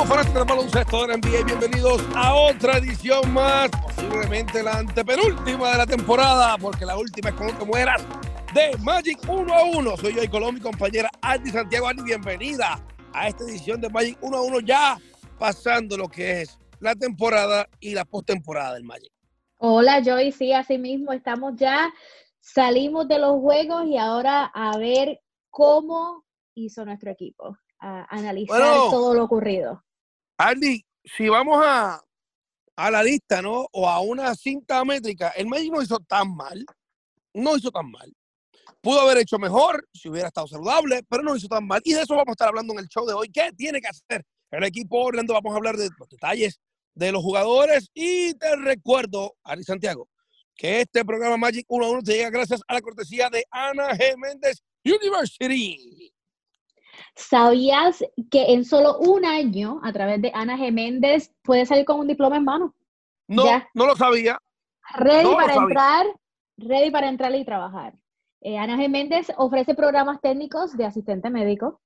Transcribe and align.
Saludos 0.00 0.16
fanáticos 0.16 0.46
del 0.46 0.56
baloncesto 0.56 1.02
de 1.02 1.08
la 1.08 1.16
NBA, 1.18 1.44
bienvenidos 1.44 2.02
a 2.16 2.34
otra 2.34 2.78
edición 2.78 3.34
más, 3.34 3.68
posiblemente 3.68 4.62
la 4.62 4.78
antepenúltima 4.78 5.72
de 5.72 5.76
la 5.76 5.86
temporada, 5.86 6.56
porque 6.56 6.86
la 6.86 6.96
última 6.96 7.28
es 7.28 7.34
como 7.34 7.58
que 7.58 7.64
mueras, 7.66 8.02
de 8.54 8.78
Magic 8.78 9.18
1 9.28 9.52
a 9.52 9.62
1. 9.62 9.96
Soy 9.98 10.14
yo 10.14 10.22
y 10.22 10.28
con 10.28 10.54
mi 10.54 10.60
compañera 10.60 11.10
Andy 11.20 11.50
Santiago. 11.50 11.86
Andy, 11.86 12.02
bienvenida 12.02 12.82
a 13.12 13.28
esta 13.28 13.44
edición 13.44 13.78
de 13.82 13.90
Magic 13.90 14.16
1 14.22 14.36
a 14.38 14.42
1, 14.42 14.60
ya 14.60 14.98
pasando 15.38 15.98
lo 15.98 16.08
que 16.08 16.42
es 16.42 16.58
la 16.78 16.94
temporada 16.94 17.68
y 17.78 17.92
la 17.92 18.06
postemporada 18.06 18.74
del 18.74 18.84
Magic. 18.84 19.12
Hola 19.58 20.02
Joy, 20.02 20.32
sí, 20.32 20.54
así 20.54 20.78
mismo 20.78 21.12
estamos 21.12 21.56
ya, 21.56 21.92
salimos 22.40 23.06
de 23.06 23.18
los 23.18 23.38
juegos 23.38 23.84
y 23.86 23.98
ahora 23.98 24.46
a 24.46 24.78
ver 24.78 25.20
cómo 25.50 26.24
hizo 26.54 26.86
nuestro 26.86 27.10
equipo 27.10 27.58
a 27.78 28.06
analizar 28.08 28.62
todo 28.90 29.12
lo 29.12 29.24
ocurrido. 29.24 29.82
Andy, 30.42 30.82
si 31.04 31.28
vamos 31.28 31.62
a, 31.62 32.02
a 32.76 32.90
la 32.90 33.02
lista, 33.02 33.42
¿no? 33.42 33.66
O 33.72 33.86
a 33.86 34.00
una 34.00 34.34
cinta 34.34 34.82
métrica, 34.86 35.28
el 35.36 35.46
Magic 35.46 35.70
no 35.70 35.82
hizo 35.82 35.98
tan 35.98 36.34
mal, 36.34 36.64
no 37.34 37.58
hizo 37.58 37.70
tan 37.70 37.90
mal. 37.90 38.10
Pudo 38.80 39.02
haber 39.02 39.18
hecho 39.18 39.38
mejor 39.38 39.86
si 39.92 40.08
hubiera 40.08 40.28
estado 40.28 40.46
saludable, 40.46 41.02
pero 41.10 41.22
no 41.22 41.36
hizo 41.36 41.46
tan 41.46 41.66
mal. 41.66 41.82
Y 41.84 41.92
de 41.92 42.00
eso 42.00 42.14
vamos 42.14 42.28
a 42.28 42.32
estar 42.32 42.48
hablando 42.48 42.72
en 42.72 42.78
el 42.78 42.88
show 42.88 43.06
de 43.06 43.12
hoy. 43.12 43.28
¿Qué 43.28 43.52
tiene 43.52 43.82
que 43.82 43.88
hacer 43.88 44.24
el 44.50 44.64
equipo 44.64 45.04
Orlando? 45.04 45.34
Vamos 45.34 45.52
a 45.52 45.56
hablar 45.56 45.76
de 45.76 45.90
los 45.98 46.08
detalles 46.08 46.58
de 46.94 47.12
los 47.12 47.22
jugadores. 47.22 47.90
Y 47.92 48.32
te 48.32 48.56
recuerdo, 48.56 49.34
Ari 49.44 49.62
Santiago, 49.62 50.08
que 50.56 50.80
este 50.80 51.04
programa 51.04 51.36
Magic 51.36 51.66
1 51.68 51.84
a 51.84 51.90
1 51.90 52.02
te 52.02 52.12
llega 52.14 52.30
gracias 52.30 52.62
a 52.66 52.72
la 52.72 52.80
cortesía 52.80 53.28
de 53.28 53.44
Ana 53.50 53.90
G. 53.90 54.16
Méndez 54.16 54.62
University. 54.84 56.10
¿Sabías 57.14 58.04
que 58.30 58.52
en 58.52 58.64
solo 58.64 58.98
un 58.98 59.24
año, 59.24 59.80
a 59.82 59.92
través 59.92 60.20
de 60.22 60.32
Ana 60.34 60.56
G. 60.56 60.72
Méndez, 60.72 61.32
puedes 61.42 61.68
salir 61.68 61.84
con 61.84 62.00
un 62.00 62.08
diploma 62.08 62.36
en 62.36 62.44
mano? 62.44 62.74
No, 63.28 63.44
no 63.74 63.86
lo 63.86 63.96
sabía. 63.96 64.38
Ready 64.94 65.34
para 65.34 65.54
entrar, 65.54 66.06
ready 66.56 66.90
para 66.90 67.08
entrar 67.08 67.34
y 67.34 67.44
trabajar. 67.44 67.94
Eh, 68.40 68.58
Ana 68.58 68.76
G. 68.76 68.88
Méndez 68.88 69.32
ofrece 69.36 69.74
programas 69.74 70.20
técnicos 70.20 70.76
de 70.76 70.86
asistente 70.86 71.30
médico, 71.30 71.80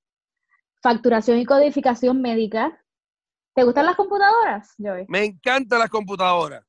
facturación 0.81 1.37
y 1.37 1.45
codificación 1.45 2.21
médica. 2.21 2.81
¿Te 3.53 3.63
gustan 3.63 3.85
las 3.85 3.95
computadoras, 3.95 4.73
Joey? 4.77 5.05
Me 5.07 5.23
encantan 5.23 5.79
las 5.79 5.89
computadoras 5.89 6.65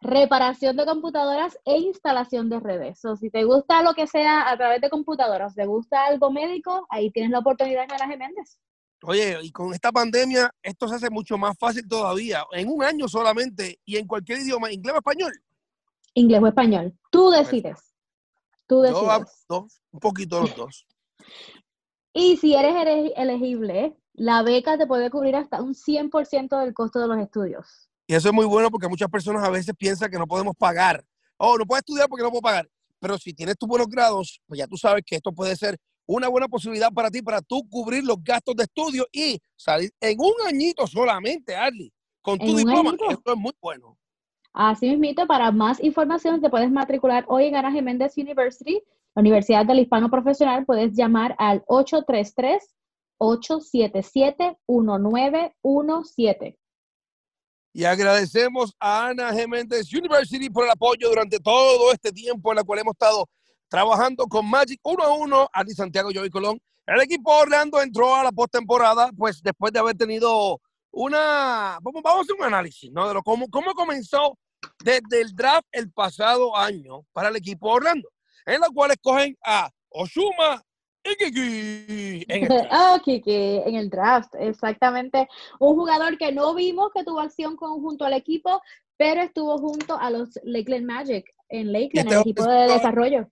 reparación 0.00 0.76
de 0.76 0.86
computadoras 0.86 1.58
e 1.64 1.78
instalación 1.78 2.48
de 2.48 2.60
redes. 2.60 3.04
O 3.04 3.16
si 3.16 3.30
te 3.30 3.44
gusta 3.44 3.82
lo 3.82 3.94
que 3.94 4.06
sea 4.06 4.50
a 4.50 4.56
través 4.56 4.80
de 4.80 4.90
computadoras, 4.90 5.54
te 5.54 5.66
gusta 5.66 6.06
algo 6.06 6.30
médico, 6.30 6.86
ahí 6.90 7.10
tienes 7.10 7.30
la 7.30 7.40
oportunidad 7.40 7.84
en 7.84 8.10
Jiménez. 8.10 8.58
Oye, 9.02 9.38
y 9.42 9.52
con 9.52 9.72
esta 9.72 9.92
pandemia 9.92 10.52
esto 10.62 10.88
se 10.88 10.96
hace 10.96 11.10
mucho 11.10 11.38
más 11.38 11.56
fácil 11.56 11.86
todavía, 11.88 12.44
en 12.52 12.68
un 12.68 12.82
año 12.82 13.08
solamente 13.08 13.78
y 13.84 13.96
en 13.96 14.06
cualquier 14.06 14.40
idioma, 14.40 14.72
inglés 14.72 14.94
o 14.94 14.98
español. 14.98 15.32
Inglés 16.14 16.42
o 16.42 16.46
español. 16.48 16.98
Tú 17.10 17.30
decides. 17.30 17.94
Tú 18.66 18.80
decides. 18.80 19.44
dos, 19.48 19.80
un 19.92 20.00
poquito 20.00 20.40
los 20.40 20.56
dos. 20.56 20.86
Y 22.14 22.36
si 22.38 22.54
eres 22.54 22.74
elegible, 23.16 23.94
la 24.14 24.42
beca 24.42 24.76
te 24.76 24.88
puede 24.88 25.08
cubrir 25.08 25.36
hasta 25.36 25.62
un 25.62 25.74
100% 25.74 26.58
del 26.58 26.74
costo 26.74 26.98
de 26.98 27.06
los 27.06 27.18
estudios. 27.18 27.87
Y 28.10 28.14
eso 28.14 28.28
es 28.28 28.34
muy 28.34 28.46
bueno 28.46 28.70
porque 28.70 28.88
muchas 28.88 29.10
personas 29.10 29.44
a 29.44 29.50
veces 29.50 29.74
piensan 29.76 30.10
que 30.10 30.18
no 30.18 30.26
podemos 30.26 30.56
pagar. 30.56 31.04
Oh, 31.36 31.58
no 31.58 31.66
puedes 31.66 31.82
estudiar 31.82 32.08
porque 32.08 32.22
no 32.22 32.30
puedo 32.30 32.40
pagar. 32.40 32.66
Pero 32.98 33.18
si 33.18 33.34
tienes 33.34 33.58
tus 33.58 33.68
buenos 33.68 33.86
grados, 33.86 34.40
pues 34.46 34.58
ya 34.58 34.66
tú 34.66 34.78
sabes 34.78 35.02
que 35.06 35.16
esto 35.16 35.30
puede 35.30 35.54
ser 35.56 35.76
una 36.06 36.28
buena 36.28 36.48
posibilidad 36.48 36.90
para 36.90 37.10
ti, 37.10 37.20
para 37.20 37.42
tú 37.42 37.68
cubrir 37.68 38.02
los 38.04 38.16
gastos 38.24 38.56
de 38.56 38.62
estudio 38.64 39.06
y 39.12 39.38
salir 39.54 39.90
en 40.00 40.18
un 40.20 40.32
añito 40.46 40.86
solamente, 40.86 41.54
Arly, 41.54 41.92
con 42.22 42.38
tu 42.38 42.56
diploma. 42.56 42.94
Esto 43.10 43.32
es 43.32 43.38
muy 43.38 43.52
bueno. 43.60 43.98
Así 44.54 44.96
mismo, 44.96 45.26
para 45.26 45.52
más 45.52 45.78
información 45.84 46.40
te 46.40 46.48
puedes 46.48 46.70
matricular 46.70 47.26
hoy 47.28 47.44
en 47.44 47.56
Ana 47.56 47.70
Jiménez 47.70 48.16
University, 48.16 48.82
la 49.14 49.20
Universidad 49.20 49.66
del 49.66 49.80
Hispano 49.80 50.08
Profesional. 50.10 50.64
Puedes 50.64 50.94
llamar 50.94 51.36
al 51.38 51.62
833 51.66 52.74
877 53.18 54.56
1917 54.66 56.58
y 57.78 57.84
agradecemos 57.84 58.74
a 58.80 59.06
Ana 59.06 59.32
Geméndez 59.32 59.94
University 59.94 60.50
por 60.50 60.64
el 60.64 60.70
apoyo 60.72 61.08
durante 61.10 61.38
todo 61.38 61.92
este 61.92 62.10
tiempo 62.10 62.50
en 62.50 62.58
el 62.58 62.64
cual 62.64 62.80
hemos 62.80 62.94
estado 62.94 63.28
trabajando 63.68 64.26
con 64.26 64.50
Magic 64.50 64.80
uno 64.82 65.04
a 65.04 65.12
uno. 65.12 65.48
Andy 65.52 65.74
Santiago, 65.74 66.10
Joey 66.12 66.28
Colón. 66.28 66.60
El 66.84 67.00
equipo 67.02 67.30
Orlando 67.30 67.80
entró 67.80 68.16
a 68.16 68.24
la 68.24 68.32
postemporada, 68.32 69.12
pues 69.16 69.40
después 69.40 69.72
de 69.72 69.78
haber 69.78 69.96
tenido 69.96 70.60
una. 70.90 71.78
Vamos, 71.80 72.02
vamos 72.02 72.18
a 72.18 72.22
hacer 72.22 72.34
un 72.36 72.46
análisis, 72.46 72.90
¿no? 72.90 73.06
De 73.06 73.14
lo, 73.14 73.22
cómo, 73.22 73.48
cómo 73.48 73.72
comenzó 73.74 74.36
desde 74.82 75.20
el 75.20 75.36
draft 75.36 75.68
el 75.70 75.92
pasado 75.92 76.56
año 76.56 77.04
para 77.12 77.28
el 77.28 77.36
equipo 77.36 77.70
Orlando, 77.70 78.08
en 78.44 78.60
la 78.60 78.70
cual 78.70 78.90
escogen 78.90 79.38
a 79.46 79.70
Oshuma 79.90 80.64
en 81.04 82.44
el, 82.44 82.68
ah, 82.70 83.00
en 83.06 83.74
el 83.74 83.90
draft, 83.90 84.34
exactamente. 84.38 85.28
Un 85.58 85.74
jugador 85.74 86.18
que 86.18 86.32
no 86.32 86.54
vimos 86.54 86.90
que 86.94 87.04
tuvo 87.04 87.20
acción 87.20 87.56
conjunto 87.56 88.04
al 88.04 88.12
equipo, 88.12 88.60
pero 88.96 89.22
estuvo 89.22 89.58
junto 89.58 89.98
a 89.98 90.10
los 90.10 90.38
Lakeland 90.42 90.86
Magic 90.86 91.32
en 91.48 91.72
Lakeland, 91.72 92.08
el 92.08 92.18
este 92.18 92.30
equipo 92.30 92.44
de 92.44 92.72
desarrollo. 92.72 93.30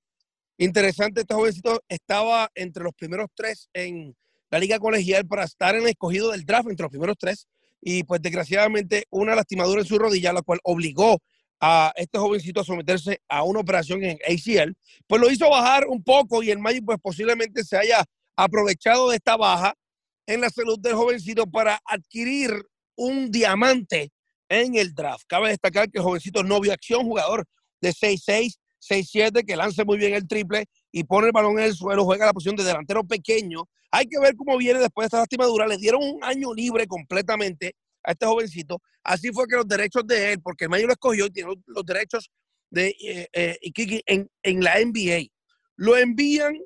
Interesante, 0.58 1.20
este 1.20 1.34
jovencito 1.34 1.82
estaba 1.88 2.48
entre 2.54 2.82
los 2.82 2.94
primeros 2.94 3.28
tres 3.34 3.68
en 3.74 4.16
la 4.50 4.58
liga 4.58 4.78
colegial 4.78 5.26
para 5.26 5.44
estar 5.44 5.74
en 5.74 5.82
el 5.82 5.88
escogido 5.88 6.30
del 6.30 6.46
draft, 6.46 6.70
entre 6.70 6.84
los 6.84 6.90
primeros 6.90 7.16
tres, 7.18 7.46
y 7.82 8.04
pues 8.04 8.22
desgraciadamente 8.22 9.04
una 9.10 9.34
lastimadura 9.34 9.82
en 9.82 9.86
su 9.86 9.98
rodilla, 9.98 10.32
la 10.32 10.42
cual 10.42 10.60
obligó 10.62 11.18
a 11.60 11.92
este 11.96 12.18
jovencito 12.18 12.60
a 12.60 12.64
someterse 12.64 13.20
a 13.28 13.42
una 13.42 13.60
operación 13.60 14.02
en 14.04 14.18
ACL, 14.26 14.74
pues 15.06 15.20
lo 15.20 15.30
hizo 15.30 15.48
bajar 15.48 15.86
un 15.88 16.02
poco 16.02 16.42
y 16.42 16.50
el 16.50 16.58
Magic 16.58 16.84
pues 16.84 16.98
posiblemente 17.00 17.64
se 17.64 17.76
haya 17.76 18.04
aprovechado 18.36 19.10
de 19.10 19.16
esta 19.16 19.36
baja 19.36 19.74
en 20.26 20.40
la 20.40 20.50
salud 20.50 20.78
del 20.78 20.94
jovencito 20.94 21.46
para 21.46 21.80
adquirir 21.84 22.52
un 22.96 23.30
diamante 23.30 24.10
en 24.48 24.76
el 24.76 24.94
draft. 24.94 25.24
Cabe 25.26 25.48
destacar 25.48 25.90
que 25.90 25.98
el 25.98 26.04
jovencito 26.04 26.42
no 26.42 26.60
vio 26.60 26.72
acción, 26.72 27.04
jugador 27.04 27.46
de 27.80 27.90
6'6, 27.90 28.56
6'7, 28.80 29.44
que 29.44 29.56
lanza 29.56 29.84
muy 29.84 29.98
bien 29.98 30.14
el 30.14 30.26
triple 30.26 30.66
y 30.92 31.04
pone 31.04 31.28
el 31.28 31.32
balón 31.32 31.58
en 31.58 31.64
el 31.64 31.74
suelo, 31.74 32.04
juega 32.04 32.26
la 32.26 32.32
posición 32.32 32.56
de 32.56 32.64
delantero 32.64 33.04
pequeño. 33.04 33.68
Hay 33.90 34.06
que 34.06 34.18
ver 34.18 34.34
cómo 34.36 34.56
viene 34.58 34.80
después 34.80 35.04
de 35.04 35.06
esta 35.06 35.18
lastimadura. 35.18 35.66
Le 35.66 35.78
dieron 35.78 36.02
un 36.02 36.22
año 36.22 36.52
libre 36.52 36.86
completamente 36.86 37.74
a 38.06 38.12
este 38.12 38.24
jovencito. 38.24 38.80
Así 39.02 39.30
fue 39.32 39.46
que 39.46 39.56
los 39.56 39.68
derechos 39.68 40.06
de 40.06 40.32
él, 40.32 40.40
porque 40.40 40.64
el 40.64 40.70
mayor 40.70 40.86
lo 40.86 40.92
escogió 40.92 41.26
y 41.26 41.30
tiene 41.30 41.52
los, 41.66 41.84
derechos 41.84 42.30
de 42.70 42.94
eh, 43.00 43.28
eh, 43.32 43.58
en, 44.06 44.30
en 44.42 44.64
la 44.64 44.80
NBA, 44.80 45.26
lo 45.76 45.96
envían 45.96 46.56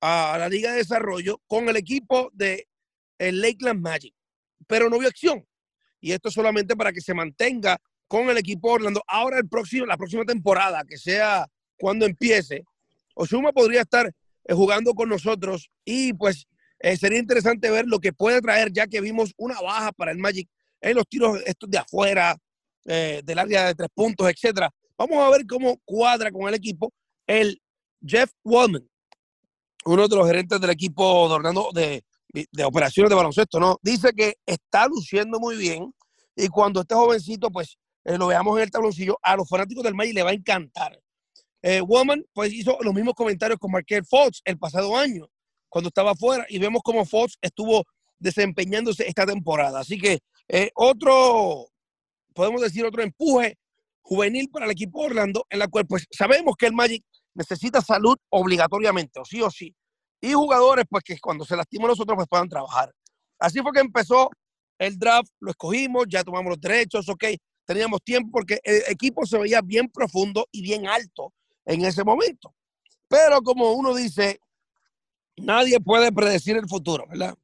a 0.00 0.36
la 0.38 0.48
Liga 0.48 0.72
de 0.72 0.78
Desarrollo 0.78 1.40
con 1.46 1.68
el 1.68 1.76
equipo 1.76 2.30
de 2.34 2.66
el 3.18 3.40
Lakeland 3.40 3.80
Magic, 3.80 4.14
pero 4.66 4.90
no 4.90 4.98
vio 4.98 5.08
acción. 5.08 5.46
Y 6.00 6.12
esto 6.12 6.30
solamente 6.30 6.74
para 6.74 6.92
que 6.92 7.00
se 7.00 7.14
mantenga 7.14 7.78
con 8.08 8.28
el 8.28 8.38
equipo 8.38 8.72
Orlando. 8.72 9.02
Ahora 9.06 9.38
el 9.38 9.48
próximo, 9.48 9.86
la 9.86 9.96
próxima 9.96 10.24
temporada, 10.24 10.82
que 10.88 10.96
sea 10.96 11.46
cuando 11.78 12.06
empiece, 12.06 12.64
Osuma 13.14 13.52
podría 13.52 13.82
estar 13.82 14.06
eh, 14.06 14.54
jugando 14.54 14.94
con 14.94 15.08
nosotros 15.08 15.70
y 15.84 16.14
pues 16.14 16.46
sería 16.98 17.18
interesante 17.18 17.70
ver 17.70 17.86
lo 17.86 17.98
que 17.98 18.14
puede 18.14 18.40
traer, 18.40 18.72
ya 18.72 18.86
que 18.86 19.02
vimos 19.02 19.34
una 19.36 19.60
baja 19.60 19.92
para 19.92 20.12
el 20.12 20.18
Magic 20.18 20.48
en 20.80 20.96
los 20.96 21.06
tiros 21.06 21.40
estos 21.44 21.70
de 21.70 21.78
afuera, 21.78 22.36
eh, 22.86 23.20
del 23.24 23.38
área 23.38 23.66
de 23.66 23.74
tres 23.74 23.88
puntos, 23.94 24.28
etcétera. 24.28 24.70
Vamos 24.96 25.18
a 25.18 25.30
ver 25.30 25.46
cómo 25.46 25.78
cuadra 25.84 26.30
con 26.30 26.48
el 26.48 26.54
equipo 26.54 26.92
el 27.26 27.60
Jeff 28.04 28.30
Wallman, 28.44 28.88
uno 29.84 30.08
de 30.08 30.16
los 30.16 30.26
gerentes 30.26 30.60
del 30.60 30.70
equipo 30.70 31.38
de 31.72 32.02
de, 32.32 32.46
de 32.50 32.64
operaciones 32.64 33.10
de 33.10 33.16
baloncesto, 33.16 33.60
¿no? 33.60 33.78
Dice 33.82 34.12
que 34.12 34.34
está 34.46 34.86
luciendo 34.86 35.38
muy 35.38 35.56
bien 35.56 35.92
y 36.36 36.48
cuando 36.48 36.80
este 36.80 36.94
jovencito, 36.94 37.50
pues, 37.50 37.76
eh, 38.04 38.16
lo 38.16 38.28
veamos 38.28 38.56
en 38.56 38.64
el 38.64 38.70
tabloncillo, 38.70 39.18
a 39.22 39.36
los 39.36 39.48
fanáticos 39.48 39.84
del 39.84 39.94
Magic 39.94 40.14
le 40.14 40.22
va 40.22 40.30
a 40.30 40.34
encantar. 40.34 40.98
Eh, 41.62 41.80
Woman, 41.80 42.24
pues, 42.32 42.52
hizo 42.52 42.78
los 42.80 42.94
mismos 42.94 43.14
comentarios 43.14 43.58
con 43.58 43.70
Markel 43.70 44.04
Fox 44.04 44.40
el 44.44 44.58
pasado 44.58 44.96
año, 44.96 45.28
cuando 45.68 45.88
estaba 45.88 46.12
afuera, 46.12 46.46
y 46.48 46.58
vemos 46.58 46.82
cómo 46.82 47.04
Fox 47.04 47.36
estuvo 47.40 47.84
desempeñándose 48.18 49.06
esta 49.06 49.26
temporada. 49.26 49.80
Así 49.80 49.98
que 49.98 50.20
eh, 50.52 50.70
otro, 50.74 51.68
podemos 52.34 52.60
decir, 52.60 52.84
otro 52.84 53.02
empuje 53.02 53.56
juvenil 54.02 54.50
para 54.50 54.64
el 54.66 54.72
equipo 54.72 55.02
Orlando, 55.02 55.46
en 55.48 55.60
la 55.60 55.68
cual 55.68 55.86
pues 55.86 56.06
sabemos 56.10 56.56
que 56.58 56.66
el 56.66 56.72
Magic 56.72 57.04
necesita 57.34 57.80
salud 57.80 58.16
obligatoriamente, 58.30 59.20
o 59.20 59.24
sí 59.24 59.40
o 59.40 59.48
sí. 59.48 59.72
Y 60.20 60.32
jugadores, 60.32 60.86
pues 60.90 61.04
que 61.04 61.16
cuando 61.20 61.44
se 61.44 61.56
lastiman 61.56 61.88
nosotros, 61.88 62.16
pues 62.16 62.28
puedan 62.28 62.48
trabajar. 62.48 62.92
Así 63.38 63.60
fue 63.60 63.70
que 63.72 63.78
empezó 63.80 64.28
el 64.78 64.98
draft, 64.98 65.30
lo 65.38 65.52
escogimos, 65.52 66.06
ya 66.08 66.24
tomamos 66.24 66.50
los 66.50 66.60
derechos, 66.60 67.08
ok, 67.08 67.24
teníamos 67.64 68.02
tiempo 68.02 68.30
porque 68.32 68.58
el 68.64 68.82
equipo 68.88 69.24
se 69.26 69.38
veía 69.38 69.60
bien 69.62 69.88
profundo 69.88 70.48
y 70.50 70.62
bien 70.62 70.88
alto 70.88 71.32
en 71.64 71.84
ese 71.84 72.02
momento. 72.02 72.52
Pero 73.06 73.40
como 73.42 73.72
uno 73.74 73.94
dice, 73.94 74.40
nadie 75.36 75.78
puede 75.78 76.10
predecir 76.10 76.56
el 76.56 76.68
futuro, 76.68 77.06
¿verdad? 77.08 77.36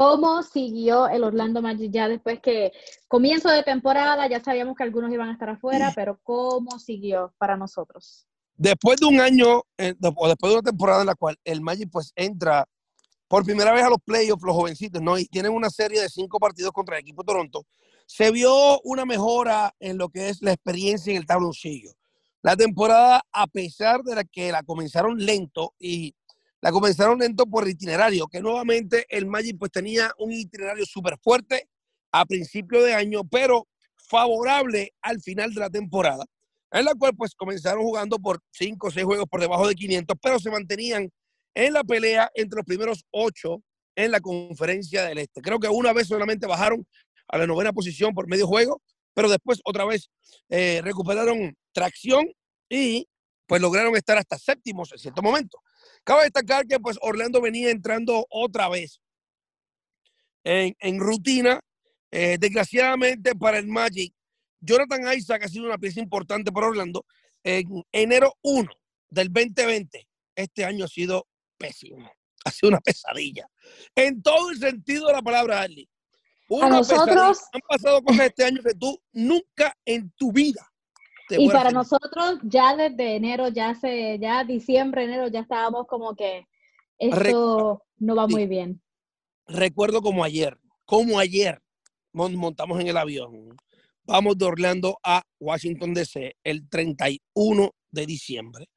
¿Cómo 0.00 0.42
siguió 0.42 1.08
el 1.08 1.24
Orlando 1.24 1.60
Magic 1.60 1.90
ya 1.92 2.08
después 2.08 2.40
que 2.40 2.72
comienzo 3.06 3.50
de 3.50 3.62
temporada, 3.62 4.26
ya 4.28 4.42
sabíamos 4.42 4.74
que 4.74 4.82
algunos 4.82 5.12
iban 5.12 5.28
a 5.28 5.32
estar 5.34 5.50
afuera, 5.50 5.92
pero 5.94 6.18
cómo 6.22 6.78
siguió 6.78 7.34
para 7.36 7.58
nosotros? 7.58 8.26
Después 8.56 8.98
de 8.98 9.04
un 9.04 9.20
año, 9.20 9.60
eh, 9.76 9.94
o 10.16 10.26
después 10.26 10.52
de 10.52 10.58
una 10.58 10.70
temporada 10.70 11.02
en 11.02 11.06
la 11.06 11.14
cual 11.14 11.38
el 11.44 11.60
Magic 11.60 11.90
pues 11.92 12.14
entra 12.16 12.66
por 13.28 13.44
primera 13.44 13.74
vez 13.74 13.84
a 13.84 13.90
los 13.90 13.98
playoffs, 14.02 14.42
los 14.42 14.56
jovencitos, 14.56 15.02
¿no? 15.02 15.18
Y 15.18 15.26
tienen 15.26 15.52
una 15.52 15.68
serie 15.68 16.00
de 16.00 16.08
cinco 16.08 16.38
partidos 16.38 16.72
contra 16.72 16.96
el 16.96 17.02
equipo 17.02 17.22
de 17.22 17.26
Toronto, 17.26 17.66
se 18.06 18.30
vio 18.30 18.80
una 18.84 19.04
mejora 19.04 19.74
en 19.80 19.98
lo 19.98 20.08
que 20.08 20.30
es 20.30 20.40
la 20.40 20.52
experiencia 20.52 21.10
en 21.10 21.18
el 21.18 21.26
tabloncillo. 21.26 21.90
La 22.40 22.56
temporada, 22.56 23.22
a 23.32 23.46
pesar 23.48 24.02
de 24.02 24.14
la 24.14 24.24
que 24.24 24.50
la 24.50 24.62
comenzaron 24.62 25.18
lento 25.18 25.74
y 25.78 26.14
la 26.62 26.72
comenzaron 26.72 27.18
lento 27.18 27.46
por 27.46 27.68
itinerario, 27.68 28.26
que 28.26 28.40
nuevamente 28.40 29.06
el 29.08 29.26
Magic 29.26 29.56
pues 29.58 29.72
tenía 29.72 30.12
un 30.18 30.32
itinerario 30.32 30.84
súper 30.84 31.16
fuerte 31.22 31.68
a 32.12 32.24
principio 32.26 32.82
de 32.82 32.94
año, 32.94 33.24
pero 33.24 33.66
favorable 33.96 34.92
al 35.00 35.20
final 35.20 35.54
de 35.54 35.60
la 35.60 35.70
temporada, 35.70 36.24
en 36.72 36.84
la 36.84 36.94
cual 36.94 37.14
pues 37.16 37.34
comenzaron 37.34 37.82
jugando 37.82 38.18
por 38.18 38.40
5 38.50 38.88
o 38.88 38.90
6 38.90 39.04
juegos 39.04 39.26
por 39.30 39.40
debajo 39.40 39.66
de 39.68 39.74
500, 39.74 40.16
pero 40.20 40.38
se 40.38 40.50
mantenían 40.50 41.08
en 41.54 41.72
la 41.72 41.84
pelea 41.84 42.30
entre 42.34 42.56
los 42.56 42.66
primeros 42.66 43.04
8 43.10 43.62
en 43.96 44.10
la 44.10 44.20
conferencia 44.20 45.04
del 45.04 45.18
Este. 45.18 45.40
Creo 45.40 45.58
que 45.58 45.68
una 45.68 45.92
vez 45.92 46.08
solamente 46.08 46.46
bajaron 46.46 46.86
a 47.28 47.38
la 47.38 47.46
novena 47.46 47.72
posición 47.72 48.12
por 48.12 48.28
medio 48.28 48.46
juego, 48.46 48.82
pero 49.14 49.28
después 49.28 49.60
otra 49.64 49.84
vez 49.84 50.10
eh, 50.48 50.80
recuperaron 50.82 51.56
tracción 51.72 52.26
y 52.68 53.08
pues 53.46 53.60
lograron 53.60 53.96
estar 53.96 54.16
hasta 54.16 54.38
séptimos 54.38 54.92
en 54.92 54.98
cierto 54.98 55.22
momento. 55.22 55.58
Cabe 56.04 56.24
destacar 56.24 56.66
que 56.66 56.80
pues 56.80 56.98
Orlando 57.02 57.40
venía 57.40 57.70
entrando 57.70 58.26
otra 58.30 58.68
vez 58.68 59.00
en, 60.44 61.00
rutina. 61.00 61.60
Eh, 62.12 62.38
desgraciadamente 62.40 63.36
para 63.36 63.58
el 63.58 63.68
Magic, 63.68 64.12
Jonathan 64.60 65.16
Isaac 65.16 65.44
ha 65.44 65.48
sido 65.48 65.66
una 65.66 65.78
pieza 65.78 66.00
importante 66.00 66.50
para 66.50 66.66
Orlando. 66.68 67.06
En 67.44 67.84
enero 67.92 68.34
1 68.42 68.68
del 69.08 69.32
2020, 69.32 70.08
este 70.34 70.64
año 70.64 70.84
ha 70.84 70.88
sido 70.88 71.26
pésimo. 71.58 72.10
Ha 72.42 72.50
sido 72.50 72.70
una 72.70 72.80
pesadilla. 72.80 73.46
En 73.94 74.22
todo 74.22 74.50
el 74.50 74.58
sentido 74.58 75.08
de 75.08 75.12
la 75.12 75.20
palabra, 75.20 75.60
Arlie. 75.60 75.90
a 76.62 76.70
nosotros 76.70 77.38
han 77.52 77.60
pasado 77.68 78.02
cosas 78.02 78.28
este 78.28 78.44
año 78.44 78.62
que 78.62 78.72
tú 78.72 78.98
nunca 79.12 79.76
en 79.84 80.10
tu 80.12 80.32
vida 80.32 80.69
y 81.38 81.48
para 81.48 81.70
nosotros 81.70 82.38
ya 82.42 82.76
desde 82.76 83.16
enero, 83.16 83.48
ya 83.48 83.74
se, 83.74 84.18
ya 84.18 84.44
diciembre, 84.44 85.04
enero, 85.04 85.28
ya 85.28 85.40
estábamos 85.40 85.86
como 85.86 86.14
que 86.14 86.46
esto 86.98 87.82
no 87.98 88.16
va 88.16 88.26
muy 88.26 88.46
bien. 88.46 88.82
Recuerdo 89.46 90.02
como 90.02 90.22
ayer, 90.24 90.58
como 90.84 91.18
ayer 91.18 91.62
montamos 92.12 92.80
en 92.80 92.88
el 92.88 92.96
avión. 92.96 93.56
Vamos 94.04 94.36
de 94.38 94.44
Orlando 94.44 94.98
a 95.02 95.22
Washington 95.38 95.94
DC 95.94 96.36
el 96.42 96.68
31 96.68 97.70
de 97.90 98.06
diciembre. 98.06 98.68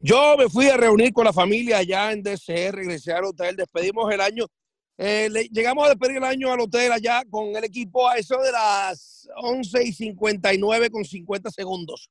Yo 0.00 0.36
me 0.36 0.48
fui 0.48 0.66
a 0.66 0.76
reunir 0.76 1.12
con 1.12 1.24
la 1.24 1.32
familia 1.32 1.78
allá 1.78 2.12
en 2.12 2.22
DC, 2.22 2.72
regresé 2.72 3.12
al 3.12 3.24
hotel, 3.24 3.56
despedimos 3.56 4.12
el 4.12 4.20
año 4.20 4.46
eh, 4.96 5.28
llegamos 5.50 5.86
a 5.86 5.90
despedir 5.90 6.18
el 6.18 6.24
año 6.24 6.52
al 6.52 6.60
hotel 6.60 6.92
allá 6.92 7.24
con 7.28 7.54
el 7.56 7.64
equipo 7.64 8.08
a 8.08 8.16
eso 8.16 8.40
de 8.40 8.52
las 8.52 9.28
11 9.36 9.84
y 9.84 9.92
59 9.92 10.90
con 10.90 11.04
50 11.04 11.50
segundos. 11.50 12.10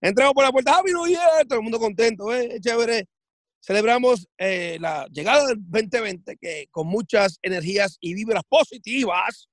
Entramos 0.00 0.34
por 0.34 0.44
la 0.44 0.52
puerta, 0.52 0.76
Happy 0.76 0.92
New 0.92 1.06
Year, 1.06 1.46
todo 1.48 1.58
el 1.58 1.62
mundo 1.62 1.78
contento, 1.78 2.34
¿eh? 2.34 2.58
chévere. 2.60 3.06
Celebramos 3.60 4.28
eh, 4.38 4.76
la 4.80 5.06
llegada 5.10 5.46
del 5.46 5.56
2020 5.58 6.36
que 6.36 6.68
con 6.70 6.86
muchas 6.86 7.38
energías 7.42 7.96
y 8.00 8.14
vibras 8.14 8.44
positivas 8.48 9.48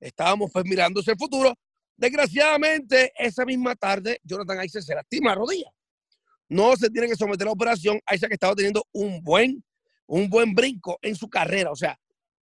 estábamos 0.00 0.50
pues 0.52 0.64
mirando 0.64 1.00
hacia 1.00 1.12
el 1.12 1.18
futuro. 1.18 1.54
Desgraciadamente, 1.96 3.12
esa 3.18 3.44
misma 3.44 3.76
tarde, 3.76 4.20
Jonathan 4.24 4.64
Isaac 4.64 4.82
se 4.82 4.94
lastima 4.94 5.30
la 5.30 5.36
rodilla. 5.36 5.70
No 6.48 6.74
se 6.76 6.90
tiene 6.90 7.08
que 7.08 7.16
someter 7.16 7.46
a 7.46 7.50
la 7.50 7.52
operación. 7.52 8.00
Isaac 8.10 8.32
estaba 8.32 8.54
teniendo 8.54 8.84
un 8.92 9.22
buen 9.22 9.62
un 10.10 10.28
buen 10.28 10.54
brinco 10.54 10.98
en 11.02 11.14
su 11.14 11.28
carrera. 11.28 11.70
O 11.70 11.76
sea, 11.76 11.98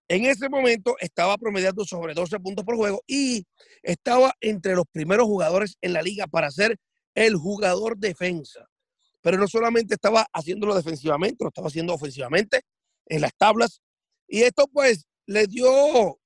en 0.08 0.24
ese 0.24 0.48
momento 0.48 0.96
estaba 1.00 1.36
promediando 1.36 1.84
sobre 1.84 2.14
12 2.14 2.40
puntos 2.40 2.64
por 2.64 2.76
juego 2.76 3.02
y 3.06 3.46
estaba 3.82 4.32
entre 4.40 4.74
los 4.74 4.86
primeros 4.90 5.26
jugadores 5.26 5.76
en 5.82 5.92
la 5.92 6.02
liga 6.02 6.26
para 6.26 6.50
ser 6.50 6.78
el 7.14 7.36
jugador 7.36 7.98
defensa. 7.98 8.66
Pero 9.20 9.36
no 9.36 9.46
solamente 9.46 9.94
estaba 9.94 10.26
haciéndolo 10.32 10.74
defensivamente, 10.74 11.44
lo 11.44 11.48
estaba 11.48 11.68
haciendo 11.68 11.92
ofensivamente 11.92 12.62
en 13.06 13.20
las 13.20 13.32
tablas. 13.36 13.82
Y 14.26 14.42
esto 14.42 14.66
pues 14.72 15.06
le 15.26 15.46
dio 15.46 16.18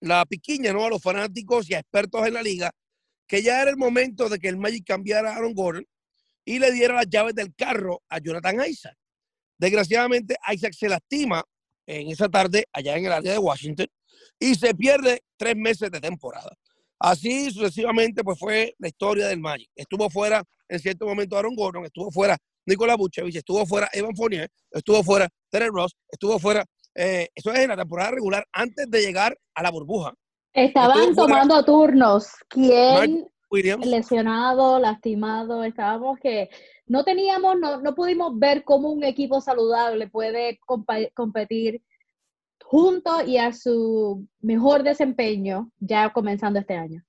la 0.00 0.26
piquiña 0.26 0.72
¿no? 0.72 0.84
a 0.84 0.90
los 0.90 1.00
fanáticos 1.00 1.70
y 1.70 1.74
a 1.74 1.78
expertos 1.78 2.26
en 2.26 2.34
la 2.34 2.42
liga 2.42 2.72
que 3.28 3.42
ya 3.42 3.62
era 3.62 3.70
el 3.70 3.76
momento 3.76 4.28
de 4.28 4.38
que 4.38 4.48
el 4.48 4.56
Magic 4.56 4.84
cambiara 4.84 5.30
a 5.30 5.36
Aaron 5.36 5.54
Gordon 5.54 5.86
y 6.44 6.58
le 6.58 6.72
diera 6.72 6.94
las 6.94 7.08
llaves 7.08 7.34
del 7.36 7.54
carro 7.54 8.02
a 8.08 8.18
Jonathan 8.18 8.60
Isaac. 8.68 8.96
Desgraciadamente, 9.58 10.36
Isaac 10.52 10.72
se 10.74 10.88
lastima 10.88 11.42
en 11.86 12.10
esa 12.10 12.28
tarde 12.28 12.64
allá 12.72 12.96
en 12.96 13.06
el 13.06 13.12
área 13.12 13.32
de 13.32 13.38
Washington 13.38 13.86
y 14.38 14.54
se 14.54 14.74
pierde 14.74 15.22
tres 15.36 15.56
meses 15.56 15.90
de 15.90 16.00
temporada. 16.00 16.50
Así 16.98 17.50
sucesivamente, 17.50 18.24
pues 18.24 18.38
fue 18.38 18.74
la 18.78 18.88
historia 18.88 19.26
del 19.26 19.40
Magic. 19.40 19.68
Estuvo 19.74 20.08
fuera 20.08 20.42
en 20.68 20.78
cierto 20.78 21.06
momento 21.06 21.36
Aaron 21.36 21.54
Gordon, 21.54 21.84
estuvo 21.84 22.10
fuera 22.10 22.36
Nicolás 22.66 22.96
Buchevich, 22.96 23.36
estuvo 23.36 23.66
fuera 23.66 23.88
Evan 23.92 24.16
Fournier, 24.16 24.48
estuvo 24.70 25.02
fuera 25.02 25.28
Terry 25.50 25.68
Ross, 25.68 25.94
estuvo 26.08 26.38
fuera, 26.38 26.64
eh, 26.94 27.28
eso 27.34 27.52
es 27.52 27.60
en 27.60 27.68
la 27.68 27.76
temporada 27.76 28.12
regular 28.12 28.46
antes 28.52 28.90
de 28.90 29.02
llegar 29.02 29.36
a 29.54 29.62
la 29.62 29.70
burbuja. 29.70 30.14
Estaban 30.52 31.14
tomando 31.14 31.64
turnos. 31.64 32.28
¿Quién 32.48 33.28
lesionado, 33.62 34.78
lastimado? 34.78 35.64
Estábamos 35.64 36.18
que 36.18 36.50
no 36.86 37.04
teníamos, 37.04 37.58
no, 37.58 37.80
no 37.80 37.94
pudimos 37.94 38.38
ver 38.38 38.64
cómo 38.64 38.90
un 38.90 39.04
equipo 39.04 39.40
saludable 39.40 40.08
puede 40.08 40.58
competir 41.14 41.82
junto 42.64 43.24
y 43.24 43.38
a 43.38 43.52
su 43.52 44.26
mejor 44.40 44.82
desempeño 44.82 45.70
ya 45.78 46.12
comenzando 46.12 46.58
este 46.58 46.74
año. 46.74 47.04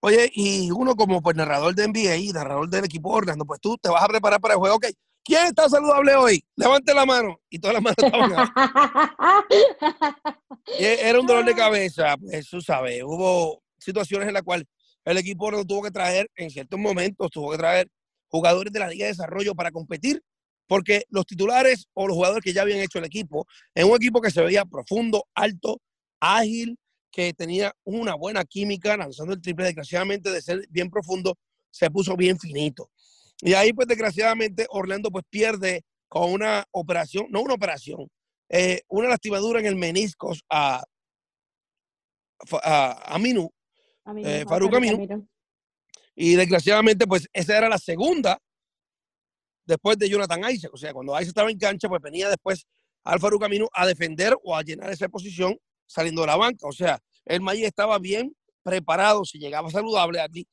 Oye, 0.00 0.30
y 0.34 0.70
uno 0.70 0.94
como 0.94 1.22
pues 1.22 1.36
narrador 1.36 1.74
de 1.74 1.88
NBA 1.88 2.16
y 2.16 2.28
narrador 2.28 2.68
del 2.68 2.84
equipo 2.84 3.10
Orlando, 3.10 3.44
pues 3.44 3.60
tú 3.60 3.76
te 3.78 3.88
vas 3.88 4.02
a 4.02 4.08
preparar 4.08 4.40
para 4.40 4.54
el 4.54 4.60
juego. 4.60 4.76
Ok, 4.76 4.86
¿quién 5.24 5.46
está 5.46 5.68
saludable 5.68 6.14
hoy? 6.14 6.44
Levante 6.54 6.94
la 6.94 7.06
mano. 7.06 7.40
Y 7.50 7.58
todas 7.58 7.74
las 7.74 7.82
manos 7.82 7.96
estaban 7.98 8.30
Era 10.78 11.20
un 11.20 11.26
dolor 11.26 11.44
de 11.44 11.54
cabeza, 11.54 12.16
pues 12.18 12.48
tú 12.48 12.60
sabes. 12.60 13.02
Hubo 13.02 13.62
situaciones 13.78 14.28
en 14.28 14.34
las 14.34 14.42
cuales 14.42 14.66
el 15.06 15.18
equipo 15.18 15.50
no 15.50 15.64
tuvo 15.64 15.82
que 15.82 15.90
traer, 15.90 16.28
en 16.34 16.50
ciertos 16.50 16.78
momentos, 16.78 17.30
tuvo 17.30 17.52
que 17.52 17.58
traer 17.58 17.88
jugadores 18.28 18.72
de 18.72 18.80
la 18.80 18.88
Liga 18.88 19.06
de 19.06 19.12
Desarrollo 19.12 19.54
para 19.54 19.70
competir, 19.70 20.20
porque 20.66 21.04
los 21.10 21.24
titulares 21.24 21.86
o 21.94 22.08
los 22.08 22.16
jugadores 22.16 22.42
que 22.42 22.52
ya 22.52 22.62
habían 22.62 22.80
hecho 22.80 22.98
el 22.98 23.04
equipo, 23.04 23.46
en 23.74 23.88
un 23.88 23.94
equipo 23.94 24.20
que 24.20 24.32
se 24.32 24.42
veía 24.42 24.64
profundo, 24.64 25.24
alto, 25.32 25.80
ágil, 26.18 26.76
que 27.12 27.32
tenía 27.32 27.72
una 27.84 28.16
buena 28.16 28.44
química, 28.44 28.96
lanzando 28.96 29.32
el 29.32 29.40
triple, 29.40 29.66
desgraciadamente 29.66 30.30
de 30.30 30.42
ser 30.42 30.66
bien 30.70 30.90
profundo, 30.90 31.38
se 31.70 31.88
puso 31.88 32.16
bien 32.16 32.38
finito. 32.38 32.90
Y 33.40 33.54
ahí, 33.54 33.72
pues, 33.72 33.86
desgraciadamente, 33.86 34.66
Orlando 34.70 35.10
pues 35.10 35.24
pierde 35.30 35.84
con 36.08 36.32
una 36.32 36.66
operación, 36.72 37.26
no 37.30 37.42
una 37.42 37.54
operación, 37.54 38.08
eh, 38.48 38.82
una 38.88 39.08
lastimadura 39.08 39.60
en 39.60 39.66
el 39.66 39.76
meniscos 39.76 40.42
a, 40.50 40.82
a, 42.62 43.14
a 43.14 43.18
Minu, 43.20 43.52
eh, 44.16 44.44
Faruk 44.48 44.74
Aminu, 44.74 45.28
y 46.14 46.34
desgraciadamente, 46.34 47.06
pues 47.06 47.28
esa 47.32 47.58
era 47.58 47.68
la 47.68 47.78
segunda 47.78 48.40
después 49.66 49.98
de 49.98 50.08
Jonathan 50.08 50.50
Isaac. 50.50 50.72
O 50.72 50.76
sea, 50.76 50.92
cuando 50.92 51.12
Isaac 51.12 51.28
estaba 51.28 51.50
en 51.50 51.58
cancha, 51.58 51.88
pues 51.88 52.00
venía 52.00 52.28
después 52.28 52.66
Alfaro 53.04 53.38
Camino 53.38 53.68
a 53.72 53.86
defender 53.86 54.34
o 54.42 54.56
a 54.56 54.62
llenar 54.62 54.90
esa 54.90 55.08
posición 55.08 55.58
saliendo 55.86 56.22
de 56.22 56.28
la 56.28 56.36
banca. 56.36 56.66
O 56.66 56.72
sea, 56.72 56.98
el 57.24 57.40
Maggi 57.40 57.64
estaba 57.64 57.98
bien 57.98 58.34
preparado 58.62 59.24
si 59.24 59.38
llegaba 59.38 59.70
saludable 59.70 60.20
aquí 60.20 60.46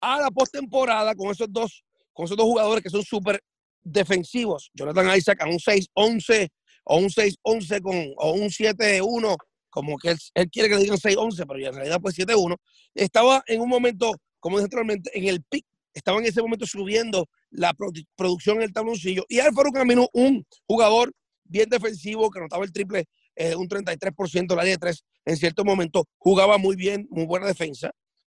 a 0.00 0.20
la 0.20 0.30
postemporada 0.30 1.14
con 1.14 1.30
esos 1.30 1.48
dos, 1.50 1.84
con 2.12 2.26
esos 2.26 2.36
dos 2.36 2.46
jugadores 2.46 2.82
que 2.82 2.90
son 2.90 3.02
súper 3.02 3.42
defensivos. 3.82 4.70
Jonathan 4.74 5.16
Isaac 5.16 5.40
a 5.40 5.46
un 5.46 5.58
6-11 5.58 6.48
o 6.84 6.98
un 6.98 7.08
6-11 7.08 7.80
con, 7.82 8.14
o 8.18 8.32
un 8.32 8.48
7-1, 8.48 9.36
como 9.76 9.98
que 9.98 10.10
él, 10.10 10.18
él, 10.32 10.50
quiere 10.50 10.70
que 10.70 10.76
le 10.76 10.82
digan 10.82 10.96
6-11, 10.96 11.44
pero 11.46 11.66
en 11.68 11.74
realidad 11.74 12.00
pues 12.00 12.16
7-1. 12.16 12.56
Estaba 12.94 13.44
en 13.46 13.60
un 13.60 13.68
momento 13.68 14.16
como 14.46 14.58
dije 14.58 14.66
anteriormente, 14.66 15.10
en 15.12 15.24
el 15.24 15.42
pic, 15.42 15.66
estaba 15.92 16.20
en 16.20 16.26
ese 16.26 16.40
momento 16.40 16.66
subiendo 16.66 17.28
la 17.50 17.74
producción 18.16 18.58
en 18.58 18.62
el 18.62 18.72
tabloncillo. 18.72 19.24
Y 19.28 19.40
Alfaro 19.40 19.72
Camino, 19.72 20.08
un 20.12 20.46
jugador 20.68 21.12
bien 21.42 21.68
defensivo 21.68 22.30
que 22.30 22.38
anotaba 22.38 22.64
el 22.64 22.72
triple, 22.72 23.06
eh, 23.34 23.56
un 23.56 23.68
33% 23.68 24.54
la 24.54 24.62
de 24.62 24.76
3, 24.76 25.04
en 25.24 25.36
cierto 25.36 25.64
momento 25.64 26.04
jugaba 26.18 26.58
muy 26.58 26.76
bien, 26.76 27.08
muy 27.10 27.26
buena 27.26 27.46
defensa, 27.46 27.90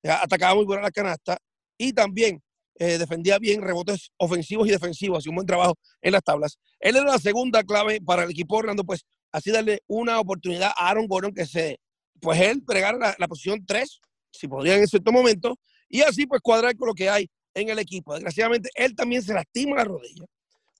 atacaba 0.05 0.55
muy 0.55 0.65
buena 0.65 0.83
la 0.83 0.93
canasta 0.93 1.39
y 1.77 1.93
también 1.93 2.41
eh, 2.79 2.99
defendía 2.99 3.41
bien 3.41 3.63
rebotes 3.63 4.11
ofensivos 4.17 4.69
y 4.69 4.71
defensivos, 4.71 5.19
hacía 5.19 5.31
un 5.31 5.37
buen 5.37 5.47
trabajo 5.47 5.75
en 6.03 6.13
las 6.13 6.23
tablas. 6.23 6.59
Él 6.79 6.95
era 6.95 7.07
la 7.07 7.19
segunda 7.19 7.65
clave 7.65 8.01
para 8.01 8.23
el 8.23 8.31
equipo 8.31 8.59
Orlando, 8.59 8.85
pues 8.85 9.05
así 9.37 9.51
darle 9.51 9.83
una 9.87 10.19
oportunidad 10.19 10.73
a 10.75 10.89
Aaron 10.89 11.07
Gordon 11.07 11.35
que 11.35 11.45
se, 11.45 11.79
pues 12.23 12.41
él 12.41 12.63
pregara 12.65 13.15
la, 13.19 13.29
posición 13.29 13.67
3, 13.67 14.01
si 14.33 14.49
podría 14.49 14.77
en 14.77 14.87
cierto 14.87 15.13
momento, 15.13 15.59
y 15.91 16.01
así 16.01 16.27
pues 16.27 16.41
cuadrar 16.41 16.75
con 16.75 16.89
lo 16.89 16.95
que 16.95 17.11
hay 17.11 17.29
en 17.53 17.69
el 17.69 17.79
equipo. 17.79 18.15
Desgraciadamente, 18.15 18.71
él 18.75 18.97
también 18.97 19.23
se 19.23 19.35
lastima 19.35 19.77
la 19.77 19.85
rodilla. 19.85 20.25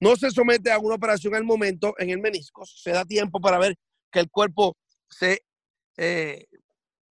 No 0.01 0.17
se 0.17 0.31
somete 0.31 0.73
a 0.73 0.79
una 0.79 0.95
operación 0.95 1.35
al 1.35 1.45
momento 1.45 1.95
en 1.99 2.09
el 2.09 2.19
menisco. 2.19 2.65
Se 2.65 2.93
da 2.93 3.05
tiempo 3.05 3.41
para 3.41 3.59
ver 3.59 3.77
que 4.11 4.21
el 4.21 4.31
cuerpo 4.31 4.75
se 5.11 5.43
eh, 5.99 6.47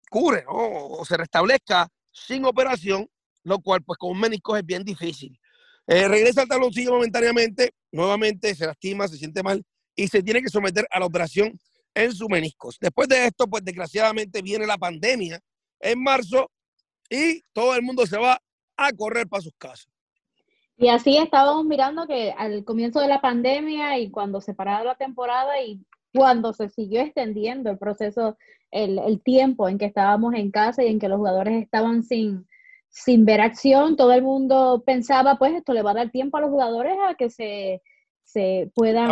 cure 0.08 0.44
o 0.48 1.04
se 1.04 1.18
restablezca 1.18 1.88
sin 2.10 2.46
operación, 2.46 3.06
lo 3.42 3.58
cual 3.58 3.82
pues 3.82 3.98
con 3.98 4.12
un 4.12 4.20
menisco 4.20 4.56
es 4.56 4.64
bien 4.64 4.82
difícil. 4.82 5.38
Eh, 5.86 6.08
regresa 6.08 6.40
al 6.40 6.48
taloncillo 6.48 6.92
momentáneamente, 6.92 7.74
nuevamente 7.92 8.54
se 8.54 8.64
lastima, 8.64 9.08
se 9.08 9.18
siente 9.18 9.42
mal 9.42 9.62
y 9.96 10.08
se 10.08 10.22
tiene 10.22 10.42
que 10.42 10.48
someter 10.48 10.86
a 10.90 11.00
la 11.00 11.06
operación 11.06 11.58
en 11.94 12.12
su 12.12 12.28
meniscos. 12.28 12.78
Después 12.80 13.08
de 13.08 13.26
esto, 13.26 13.46
pues 13.46 13.64
desgraciadamente 13.64 14.42
viene 14.42 14.66
la 14.66 14.78
pandemia 14.78 15.40
en 15.80 16.02
marzo 16.02 16.50
y 17.08 17.42
todo 17.52 17.74
el 17.74 17.82
mundo 17.82 18.06
se 18.06 18.18
va 18.18 18.40
a 18.76 18.92
correr 18.92 19.28
para 19.28 19.42
sus 19.42 19.54
casas. 19.56 19.88
Y 20.76 20.88
así 20.88 21.16
estábamos 21.16 21.64
mirando 21.64 22.06
que 22.06 22.32
al 22.36 22.64
comienzo 22.64 23.00
de 23.00 23.08
la 23.08 23.20
pandemia 23.20 23.98
y 23.98 24.10
cuando 24.10 24.40
se 24.40 24.54
paraba 24.54 24.82
la 24.82 24.96
temporada 24.96 25.62
y 25.62 25.80
cuando 26.12 26.52
se 26.52 26.68
siguió 26.68 27.00
extendiendo 27.00 27.70
el 27.70 27.78
proceso, 27.78 28.36
el, 28.72 28.98
el 28.98 29.22
tiempo 29.22 29.68
en 29.68 29.78
que 29.78 29.84
estábamos 29.84 30.34
en 30.34 30.50
casa 30.50 30.82
y 30.82 30.88
en 30.88 30.98
que 30.98 31.08
los 31.08 31.18
jugadores 31.18 31.62
estaban 31.62 32.02
sin, 32.02 32.48
sin 32.88 33.24
ver 33.24 33.40
acción, 33.40 33.96
todo 33.96 34.12
el 34.12 34.22
mundo 34.22 34.82
pensaba, 34.84 35.36
pues 35.36 35.54
esto 35.54 35.72
le 35.72 35.82
va 35.82 35.92
a 35.92 35.94
dar 35.94 36.10
tiempo 36.10 36.36
a 36.36 36.40
los 36.40 36.50
jugadores 36.50 36.96
a 37.08 37.14
que 37.14 37.30
se, 37.30 37.82
se 38.24 38.70
puedan... 38.74 39.08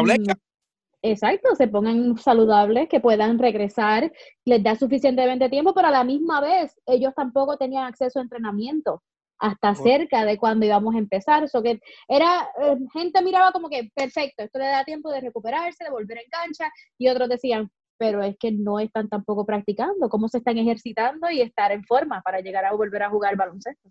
Exacto, 1.04 1.56
se 1.56 1.66
pongan 1.66 2.16
saludables, 2.16 2.88
que 2.88 3.00
puedan 3.00 3.40
regresar, 3.40 4.12
les 4.44 4.62
da 4.62 4.76
suficientemente 4.76 5.48
tiempo, 5.48 5.74
pero 5.74 5.88
a 5.88 5.90
la 5.90 6.04
misma 6.04 6.40
vez 6.40 6.78
ellos 6.86 7.12
tampoco 7.16 7.56
tenían 7.56 7.86
acceso 7.86 8.20
a 8.20 8.22
entrenamiento 8.22 9.02
hasta 9.40 9.74
cerca 9.74 10.24
de 10.24 10.38
cuando 10.38 10.64
íbamos 10.64 10.94
a 10.94 10.98
empezar. 10.98 11.42
Eso 11.42 11.60
que 11.60 11.80
era, 12.06 12.48
eh, 12.62 12.76
gente 12.92 13.20
miraba 13.20 13.50
como 13.50 13.68
que 13.68 13.90
perfecto, 13.92 14.44
esto 14.44 14.60
le 14.60 14.66
da 14.66 14.84
tiempo 14.84 15.10
de 15.10 15.20
recuperarse, 15.20 15.82
de 15.82 15.90
volver 15.90 16.18
en 16.18 16.30
cancha, 16.30 16.70
y 16.96 17.08
otros 17.08 17.28
decían, 17.28 17.68
pero 17.98 18.22
es 18.22 18.36
que 18.38 18.52
no 18.52 18.78
están 18.78 19.08
tampoco 19.08 19.44
practicando, 19.44 20.08
cómo 20.08 20.28
se 20.28 20.38
están 20.38 20.56
ejercitando 20.58 21.28
y 21.32 21.40
estar 21.40 21.72
en 21.72 21.82
forma 21.84 22.22
para 22.22 22.40
llegar 22.40 22.64
a 22.64 22.72
volver 22.72 23.02
a 23.02 23.10
jugar 23.10 23.36
baloncesto. 23.36 23.90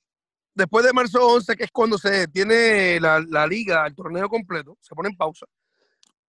Después 0.56 0.86
de 0.86 0.94
marzo 0.94 1.28
11, 1.28 1.58
que 1.58 1.66
es 1.66 1.72
cuando 1.72 1.98
se 1.98 2.28
tiene 2.30 3.02
la, 3.02 3.22
la 3.28 3.46
liga, 3.46 3.86
el 3.86 3.96
torneo 3.96 4.30
completo, 4.30 4.78
se 4.80 4.96
pone 4.96 5.10
en 5.10 5.18
pausa 5.18 5.46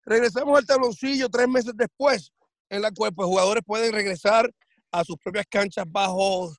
Regresamos 0.05 0.57
al 0.57 0.65
tabloncillo 0.65 1.29
tres 1.29 1.47
meses 1.47 1.73
después, 1.75 2.31
en 2.69 2.81
la 2.81 2.91
cual 2.91 3.13
pues, 3.13 3.27
jugadores 3.27 3.63
pueden 3.65 3.93
regresar 3.93 4.51
a 4.91 5.03
sus 5.03 5.17
propias 5.17 5.45
canchas 5.49 5.85
bajo 5.87 6.53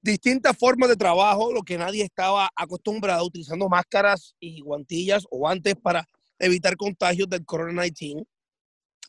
distintas 0.00 0.56
formas 0.56 0.88
de 0.88 0.96
trabajo, 0.96 1.52
lo 1.52 1.62
que 1.62 1.78
nadie 1.78 2.04
estaba 2.04 2.50
acostumbrado, 2.54 3.24
utilizando 3.24 3.68
máscaras 3.68 4.34
y 4.40 4.60
guantillas 4.60 5.24
o 5.30 5.38
guantes 5.38 5.74
para 5.76 6.04
evitar 6.38 6.76
contagios 6.76 7.28
del 7.28 7.44
COVID-19. 7.44 8.24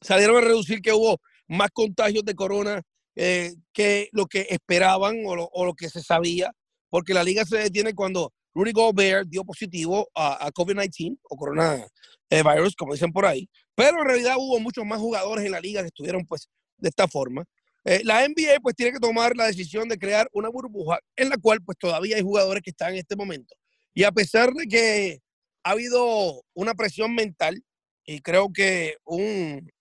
Salieron 0.02 0.38
a 0.38 0.42
reducir 0.42 0.82
que 0.82 0.94
hubo 0.94 1.20
más 1.48 1.70
contagios 1.72 2.24
de 2.24 2.36
corona 2.36 2.82
eh, 3.16 3.54
que 3.74 4.10
lo 4.12 4.28
que 4.28 4.48
esperaban 4.50 5.18
o 5.26 5.66
lo, 5.66 5.74
que 5.74 5.90
se 5.90 6.02
sabía, 6.02 6.52
porque 6.90 7.14
la 7.14 7.24
liga 7.24 7.44
se 7.44 7.58
detiene 7.58 7.94
cuando 7.94 8.32
Rudy 8.54 8.72
Gobert 8.72 9.28
dio 9.28 9.44
positivo 9.44 10.10
a, 10.16 10.50
COVID-19 10.52 11.18
o 11.24 11.38
coronavirus, 11.38 12.76
como 12.76 12.94
dicen 12.94 13.12
por 13.12 13.26
ahí, 13.26 13.50
pero 13.76 14.02
en 14.02 14.08
realidad 14.08 14.36
hubo 14.38 14.60
muchos 14.60 14.86
más 14.86 15.00
jugadores 15.00 15.46
en 15.46 15.52
la 15.52 15.60
liga 15.60 15.82
que 15.82 15.88
estuvieron 15.88 16.26
pues 16.26 16.50
de 16.78 16.90
esta 16.90 17.08
forma. 17.08 17.46
Eh, 17.86 18.02
la 18.04 18.28
NBA 18.28 18.60
pues 18.62 18.76
tiene 18.76 18.92
que 18.92 19.00
tomar 19.00 19.36
la 19.36 19.46
decisión 19.48 19.88
de 19.88 19.98
crear 19.98 20.28
una 20.34 20.50
burbuja 20.50 21.00
en 21.16 21.30
la 21.30 21.38
cual 21.38 21.62
pues 21.64 21.78
todavía 21.78 22.18
hay 22.18 22.22
jugadores 22.22 22.62
que 22.62 22.72
están 22.72 22.94
en 22.94 23.00
este 23.00 23.16
momento. 23.16 23.56
Y 23.94 24.04
a 24.04 24.12
pesar 24.12 24.52
de 24.54 24.68
que 24.68 25.20
ha 25.64 25.72
habido 25.72 26.44
una 26.54 26.74
presión 26.74 27.16
mental 27.16 27.64
y 28.06 28.22
creo 28.22 28.52
que 28.52 28.98
un 29.06 29.72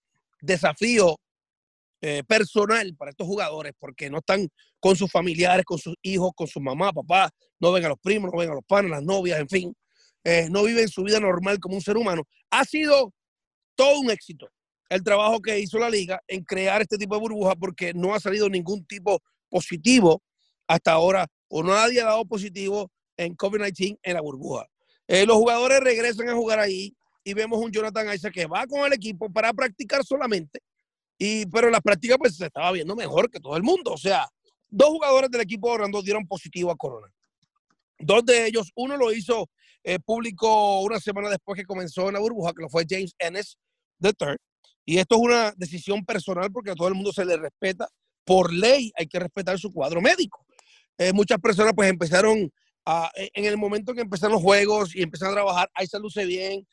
desafío 0.41 1.17
eh, 2.01 2.23
personal 2.27 2.95
para 2.97 3.11
estos 3.11 3.27
jugadores 3.27 3.73
porque 3.79 4.11
no 4.11 4.19
están 4.19 4.49
con 4.81 4.97
sus 4.97 5.11
familiares, 5.11 5.65
con 5.65 5.79
sus 5.79 5.95
hijos, 6.03 6.31
con 6.35 6.47
su 6.47 6.61
mamá, 6.61 6.93
papá, 6.93 7.31
no 7.59 7.73
ven 7.73 7.85
a 7.85 7.89
los 7.89 7.99
primos, 7.99 8.31
no 8.33 8.39
ven 8.39 8.51
a 8.51 8.55
los 8.55 8.65
panes, 8.65 8.91
las 8.91 9.03
novias, 9.03 9.41
en 9.41 9.49
fin, 9.49 9.77
eh, 10.25 10.49
no 10.51 10.63
viven 10.65 10.89
su 10.89 11.03
vida 11.03 11.19
normal 11.21 11.59
como 11.59 11.75
un 11.75 11.83
ser 11.83 11.97
humano. 11.97 12.23
Ha 12.51 12.65
sido 12.65 13.13
todo 13.75 14.01
un 14.01 14.11
éxito 14.11 14.49
el 14.89 15.03
trabajo 15.03 15.41
que 15.41 15.59
hizo 15.59 15.79
la 15.79 15.91
liga 15.91 16.23
en 16.27 16.45
crear 16.45 16.81
este 16.81 16.97
tipo 16.97 17.15
de 17.15 17.21
burbuja 17.21 17.55
porque 17.55 17.93
no 17.95 18.15
ha 18.15 18.21
salido 18.21 18.49
ningún 18.49 18.85
tipo 18.87 19.21
positivo 19.49 20.23
hasta 20.67 20.93
ahora 20.93 21.27
o 21.49 21.63
nadie 21.63 22.01
ha 22.01 22.07
dado 22.07 22.25
positivo 22.25 22.91
en 23.17 23.37
COVID-19 23.37 23.99
en 24.03 24.15
la 24.15 24.21
burbuja. 24.21 24.67
Eh, 25.07 25.27
los 25.27 25.37
jugadores 25.37 25.81
regresan 25.81 26.29
a 26.29 26.35
jugar 26.35 26.59
ahí 26.59 26.95
y 27.25 27.35
vemos 27.35 27.59
un 27.59 27.71
Jonathan 27.71 28.15
Isaac 28.15 28.33
que 28.33 28.47
va 28.47 28.67
con 28.67 28.87
el 28.87 28.93
equipo 28.93 29.31
para 29.31 29.53
practicar 29.53 30.05
solamente, 30.05 30.61
y, 31.19 31.47
pero 31.47 31.67
en 31.67 31.73
la 31.73 31.81
práctica 31.81 32.17
pues 32.17 32.37
se 32.37 32.47
estaba 32.47 32.71
viendo 32.73 32.95
mejor 32.95 33.31
que 33.31 33.41
todo 33.41 33.57
el 33.57 33.63
mundo. 33.63 33.93
O 33.93 33.99
sea, 33.99 34.29
dos 34.69 34.89
jugadores 34.91 35.31
del 35.31 35.41
equipo 35.41 35.69
de 35.69 35.75
Orlando 35.75 36.01
dieron 36.01 36.27
positivo 36.27 36.71
a 36.71 36.77
Corona. 36.77 37.09
Dos 37.99 38.25
de 38.25 38.47
ellos, 38.47 38.71
uno 38.77 38.97
lo 38.97 39.13
hizo 39.13 39.49
eh, 39.83 39.99
público 39.99 40.81
una 40.81 41.01
semana 41.01 41.29
después 41.29 41.59
que 41.59 41.67
comenzó 41.67 42.07
en 42.09 42.15
la 42.15 42.21
burbuja, 42.21 42.53
que 42.53 42.63
lo 42.63 42.69
fue 42.69 42.87
James 42.89 43.15
Ennis 43.19 43.59
III. 44.01 44.37
Y 44.85 44.99
esto 44.99 45.17
es 45.17 45.21
una 45.21 45.53
decisión 45.57 46.05
personal 46.05 46.53
porque 46.53 46.71
a 46.71 46.75
todo 46.75 46.89
el 46.89 46.95
mundo 46.95 47.13
se 47.13 47.25
le 47.25 47.37
respeta. 47.37 47.89
Por 48.25 48.53
ley 48.53 48.93
hay 48.97 49.07
que 49.09 49.19
respetar 49.19 49.59
su 49.59 49.73
cuadro 49.73 50.01
médico. 50.01 50.47
Eh, 50.97 51.13
muchas 51.13 51.39
personas 51.39 51.73
pues 51.75 51.91
empezaron 51.91 52.51
en 53.15 53.45
el 53.45 53.59
momento 53.59 53.93
que 53.93 54.01
empezaron 54.01 54.33
los 54.33 54.43
juegos 54.43 54.97
y 54.97 55.03
empezaron 55.03 55.35
a 55.35 55.37
trabajar, 55.37 55.71
ahí 55.75 55.87
se 55.87 56.25
bien. 56.25 56.67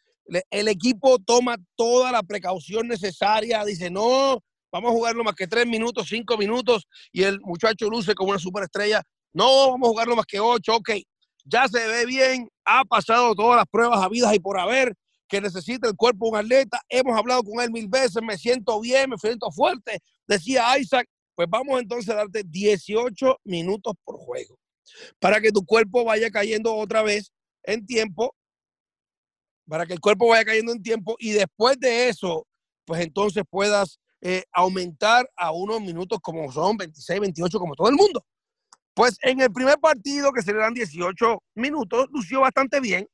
El 0.49 0.67
equipo 0.67 1.19
toma 1.19 1.57
toda 1.75 2.11
la 2.11 2.23
precaución 2.23 2.87
necesaria, 2.87 3.63
dice, 3.63 3.89
no, 3.89 4.43
vamos 4.71 4.91
a 4.91 4.93
jugarlo 4.93 5.23
más 5.23 5.35
que 5.35 5.47
tres 5.47 5.67
minutos, 5.67 6.07
cinco 6.09 6.37
minutos, 6.37 6.87
y 7.11 7.23
el 7.23 7.39
muchacho 7.41 7.89
luce 7.89 8.15
como 8.15 8.31
una 8.31 8.39
superestrella, 8.39 9.01
no, 9.33 9.71
vamos 9.71 9.87
a 9.87 9.91
jugarlo 9.91 10.15
más 10.15 10.25
que 10.25 10.39
ocho, 10.39 10.75
ok, 10.75 10.91
ya 11.45 11.67
se 11.67 11.85
ve 11.87 12.05
bien, 12.05 12.49
ha 12.65 12.83
pasado 12.85 13.35
todas 13.35 13.57
las 13.57 13.67
pruebas 13.67 14.01
habidas 14.01 14.33
y 14.33 14.39
por 14.39 14.59
haber, 14.59 14.95
que 15.27 15.41
necesita 15.41 15.87
el 15.87 15.95
cuerpo 15.95 16.29
un 16.29 16.37
atleta, 16.37 16.81
hemos 16.89 17.17
hablado 17.17 17.43
con 17.43 17.61
él 17.61 17.71
mil 17.71 17.87
veces, 17.87 18.21
me 18.21 18.37
siento 18.37 18.79
bien, 18.79 19.09
me 19.09 19.17
siento 19.17 19.51
fuerte, 19.51 19.99
decía 20.27 20.77
Isaac, 20.77 21.07
pues 21.35 21.47
vamos 21.49 21.79
entonces 21.79 22.09
a 22.09 22.15
darte 22.15 22.43
18 22.45 23.39
minutos 23.43 23.93
por 24.03 24.17
juego, 24.17 24.57
para 25.19 25.39
que 25.39 25.51
tu 25.51 25.65
cuerpo 25.65 26.03
vaya 26.03 26.29
cayendo 26.31 26.75
otra 26.75 27.01
vez 27.01 27.31
en 27.63 27.85
tiempo, 27.85 28.35
para 29.67 29.85
que 29.85 29.93
el 29.93 29.99
cuerpo 29.99 30.27
vaya 30.27 30.45
cayendo 30.45 30.71
en 30.71 30.81
tiempo 30.81 31.15
y 31.19 31.31
después 31.31 31.79
de 31.79 32.09
eso, 32.09 32.47
pues 32.85 33.01
entonces 33.01 33.43
puedas 33.49 33.99
eh, 34.21 34.43
aumentar 34.51 35.29
a 35.35 35.51
unos 35.51 35.81
minutos 35.81 36.19
como 36.21 36.51
son 36.51 36.77
26, 36.77 37.19
28, 37.19 37.59
como 37.59 37.75
todo 37.75 37.89
el 37.89 37.95
mundo. 37.95 38.25
Pues 38.93 39.17
en 39.21 39.41
el 39.41 39.51
primer 39.51 39.77
partido, 39.79 40.31
que 40.31 40.41
se 40.41 40.53
le 40.53 40.59
dan 40.59 40.73
18 40.73 41.43
minutos, 41.55 42.07
lució 42.11 42.41
bastante 42.41 42.79
bien. 42.79 43.07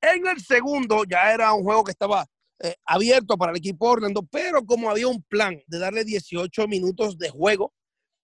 En 0.00 0.26
el 0.26 0.40
segundo 0.40 1.04
ya 1.04 1.32
era 1.32 1.52
un 1.52 1.62
juego 1.62 1.84
que 1.84 1.90
estaba 1.90 2.26
eh, 2.60 2.74
abierto 2.86 3.36
para 3.36 3.52
el 3.52 3.58
equipo 3.58 3.88
Orlando, 3.88 4.22
pero 4.30 4.64
como 4.64 4.88
había 4.88 5.08
un 5.08 5.22
plan 5.22 5.60
de 5.66 5.78
darle 5.78 6.04
18 6.04 6.66
minutos 6.68 7.18
de 7.18 7.28
juego 7.28 7.72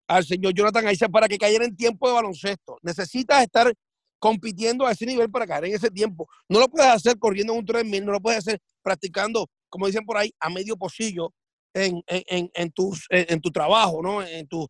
al 0.07 0.25
señor 0.25 0.53
Jonathan 0.53 0.89
Isaac 0.89 1.11
para 1.11 1.27
que 1.27 1.37
cayera 1.37 1.65
en 1.65 1.75
tiempo 1.75 2.07
de 2.07 2.13
baloncesto, 2.13 2.77
necesitas 2.81 3.41
estar 3.43 3.73
compitiendo 4.21 4.85
a 4.85 4.91
ese 4.91 5.07
nivel 5.07 5.31
para 5.31 5.47
caer 5.47 5.65
en 5.65 5.73
ese 5.73 5.89
tiempo. 5.89 6.29
No 6.47 6.59
lo 6.59 6.67
puedes 6.69 6.87
hacer 6.87 7.17
corriendo 7.17 7.53
en 7.53 7.59
un 7.59 7.65
3000, 7.65 8.05
no 8.05 8.11
lo 8.11 8.21
puedes 8.21 8.37
hacer 8.37 8.61
practicando, 8.83 9.49
como 9.67 9.87
dicen 9.87 10.05
por 10.05 10.15
ahí, 10.15 10.31
a 10.39 10.49
medio 10.51 10.77
pocillo 10.77 11.33
en, 11.73 12.03
en, 12.05 12.51
en, 12.53 12.71
tus, 12.71 13.07
en, 13.09 13.41
tu 13.41 13.49
trabajo, 13.49 14.01
¿no? 14.03 14.21
En 14.21 14.47
tu, 14.47 14.67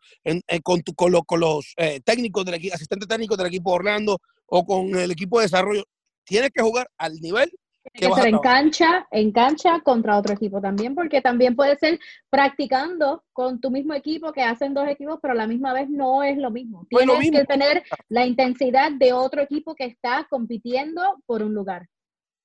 con, 0.63 0.81
tu, 0.83 0.93
con, 0.95 1.11
con 1.25 1.39
los 1.41 1.73
eh, 1.75 1.99
técnicos 1.99 2.45
del 2.45 2.55
equipo, 2.55 2.75
asistentes 2.75 3.09
técnicos 3.09 3.37
del 3.37 3.47
equipo 3.47 3.71
Orlando 3.71 4.19
o 4.45 4.65
con 4.65 4.95
el 4.95 5.11
equipo 5.11 5.39
de 5.39 5.47
desarrollo. 5.47 5.83
Tienes 6.23 6.51
que 6.51 6.61
jugar 6.61 6.89
al 6.97 7.15
nivel 7.15 7.51
que, 7.93 8.07
que 8.07 8.13
ser 8.13 8.27
en 8.27 8.39
cancha, 8.39 9.07
en 9.11 9.31
cancha 9.31 9.79
contra 9.81 10.17
otro 10.17 10.33
equipo 10.33 10.61
también, 10.61 10.95
porque 10.95 11.21
también 11.21 11.55
puede 11.55 11.77
ser 11.77 11.99
practicando 12.29 13.23
con 13.33 13.59
tu 13.59 13.71
mismo 13.71 13.93
equipo 13.93 14.31
que 14.31 14.43
hacen 14.43 14.73
dos 14.73 14.87
equipos, 14.87 15.19
pero 15.21 15.33
a 15.33 15.37
la 15.37 15.47
misma 15.47 15.73
vez 15.73 15.89
no 15.89 16.23
es 16.23 16.37
lo 16.37 16.51
mismo. 16.51 16.85
Tienes 16.89 17.31
que 17.31 17.45
tener 17.45 17.83
la 18.09 18.25
intensidad 18.25 18.91
de 18.91 19.13
otro 19.13 19.41
equipo 19.41 19.75
que 19.75 19.85
está 19.85 20.27
compitiendo 20.29 21.01
por 21.25 21.41
un 21.41 21.53
lugar. 21.53 21.87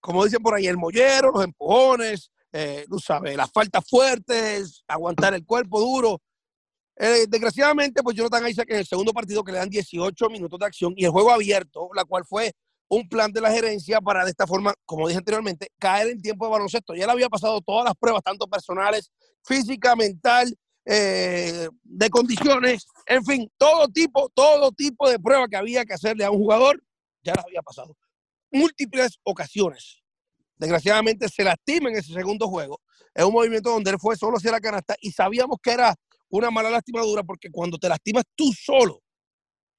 Como 0.00 0.24
dicen 0.24 0.42
por 0.42 0.54
ahí, 0.54 0.66
el 0.66 0.76
mollero, 0.76 1.32
los 1.32 1.44
empujones, 1.44 2.30
eh, 2.52 2.86
tú 2.88 2.98
sabes, 2.98 3.36
las 3.36 3.50
faltas 3.50 3.84
fuertes, 3.88 4.84
aguantar 4.86 5.34
el 5.34 5.44
cuerpo 5.44 5.80
duro. 5.80 6.20
Eh, 6.98 7.26
desgraciadamente, 7.28 8.02
pues 8.02 8.16
Jonathan 8.16 8.48
Isaac 8.48 8.70
en 8.70 8.78
el 8.78 8.86
segundo 8.86 9.12
partido 9.12 9.44
que 9.44 9.52
le 9.52 9.58
dan 9.58 9.68
18 9.68 10.30
minutos 10.30 10.58
de 10.58 10.66
acción 10.66 10.94
y 10.96 11.04
el 11.04 11.10
juego 11.10 11.30
abierto, 11.30 11.90
la 11.94 12.04
cual 12.04 12.24
fue 12.24 12.52
un 12.88 13.08
plan 13.08 13.32
de 13.32 13.40
la 13.40 13.50
gerencia 13.50 14.00
para 14.00 14.24
de 14.24 14.30
esta 14.30 14.46
forma, 14.46 14.74
como 14.84 15.08
dije 15.08 15.18
anteriormente, 15.18 15.68
caer 15.78 16.08
en 16.08 16.22
tiempo 16.22 16.46
de 16.46 16.52
baloncesto. 16.52 16.94
Ya 16.94 17.06
le 17.06 17.12
había 17.12 17.28
pasado 17.28 17.60
todas 17.60 17.84
las 17.84 17.94
pruebas, 17.94 18.22
tanto 18.22 18.46
personales, 18.46 19.10
física, 19.44 19.96
mental, 19.96 20.56
eh, 20.84 21.68
de 21.82 22.10
condiciones, 22.10 22.86
en 23.06 23.24
fin, 23.24 23.50
todo 23.58 23.88
tipo, 23.88 24.28
todo 24.32 24.70
tipo 24.70 25.08
de 25.10 25.18
prueba 25.18 25.48
que 25.48 25.56
había 25.56 25.84
que 25.84 25.94
hacerle 25.94 26.24
a 26.24 26.30
un 26.30 26.38
jugador, 26.38 26.80
ya 27.24 27.34
las 27.34 27.44
había 27.44 27.60
pasado. 27.62 27.96
Múltiples 28.52 29.18
ocasiones. 29.24 30.00
Desgraciadamente 30.56 31.28
se 31.28 31.42
lastima 31.42 31.90
en 31.90 31.96
ese 31.96 32.12
segundo 32.12 32.46
juego. 32.48 32.80
Es 33.12 33.24
un 33.24 33.32
movimiento 33.32 33.70
donde 33.70 33.90
él 33.90 33.98
fue 33.98 34.16
solo 34.16 34.36
hacia 34.36 34.52
la 34.52 34.60
canasta 34.60 34.94
y 35.00 35.10
sabíamos 35.10 35.58
que 35.60 35.72
era 35.72 35.94
una 36.28 36.50
mala 36.50 36.70
lastimadura 36.70 37.24
porque 37.24 37.50
cuando 37.50 37.78
te 37.78 37.88
lastimas 37.88 38.24
tú 38.34 38.52
solo, 38.52 39.02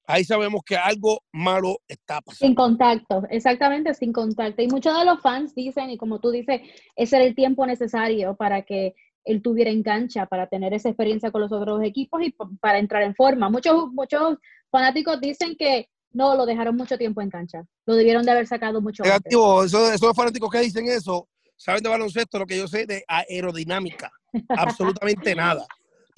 ahí 0.08 0.24
sabemos 0.24 0.62
que 0.64 0.76
algo 0.76 1.20
malo 1.32 1.78
está 1.86 2.20
pasando. 2.20 2.46
Sin 2.46 2.54
contacto, 2.54 3.22
exactamente, 3.30 3.94
sin 3.94 4.12
contacto. 4.12 4.62
Y 4.62 4.66
muchos 4.66 4.98
de 4.98 5.04
los 5.04 5.20
fans 5.20 5.54
dicen, 5.54 5.90
y 5.90 5.98
como 5.98 6.18
tú 6.18 6.30
dices, 6.30 6.62
ese 6.96 7.16
era 7.16 7.24
el 7.24 7.34
tiempo 7.34 7.66
necesario 7.66 8.34
para 8.34 8.62
que 8.62 8.94
él 9.24 9.42
tuviera 9.42 9.70
en 9.70 9.82
cancha, 9.82 10.26
para 10.26 10.46
tener 10.46 10.72
esa 10.72 10.88
experiencia 10.88 11.30
con 11.30 11.42
los 11.42 11.52
otros 11.52 11.82
equipos 11.84 12.22
y 12.22 12.34
para 12.60 12.78
entrar 12.78 13.02
en 13.02 13.14
forma. 13.14 13.50
Muchos, 13.50 13.92
muchos 13.92 14.38
fanáticos 14.70 15.20
dicen 15.20 15.54
que 15.56 15.88
no, 16.12 16.34
lo 16.34 16.46
dejaron 16.46 16.74
mucho 16.74 16.96
tiempo 16.96 17.20
en 17.20 17.28
cancha. 17.28 17.62
Lo 17.84 17.94
debieron 17.94 18.24
de 18.24 18.30
haber 18.30 18.46
sacado 18.46 18.80
mucho 18.80 19.02
Negativo, 19.02 19.62
Eso, 19.62 19.92
esos 19.92 20.16
fanáticos 20.16 20.50
que 20.50 20.60
dicen 20.60 20.86
eso, 20.86 21.28
saben 21.54 21.82
de 21.82 21.90
baloncesto 21.90 22.38
lo 22.38 22.46
que 22.46 22.56
yo 22.56 22.66
sé 22.66 22.86
de 22.86 23.04
aerodinámica. 23.06 24.10
Absolutamente 24.48 25.34
nada. 25.34 25.66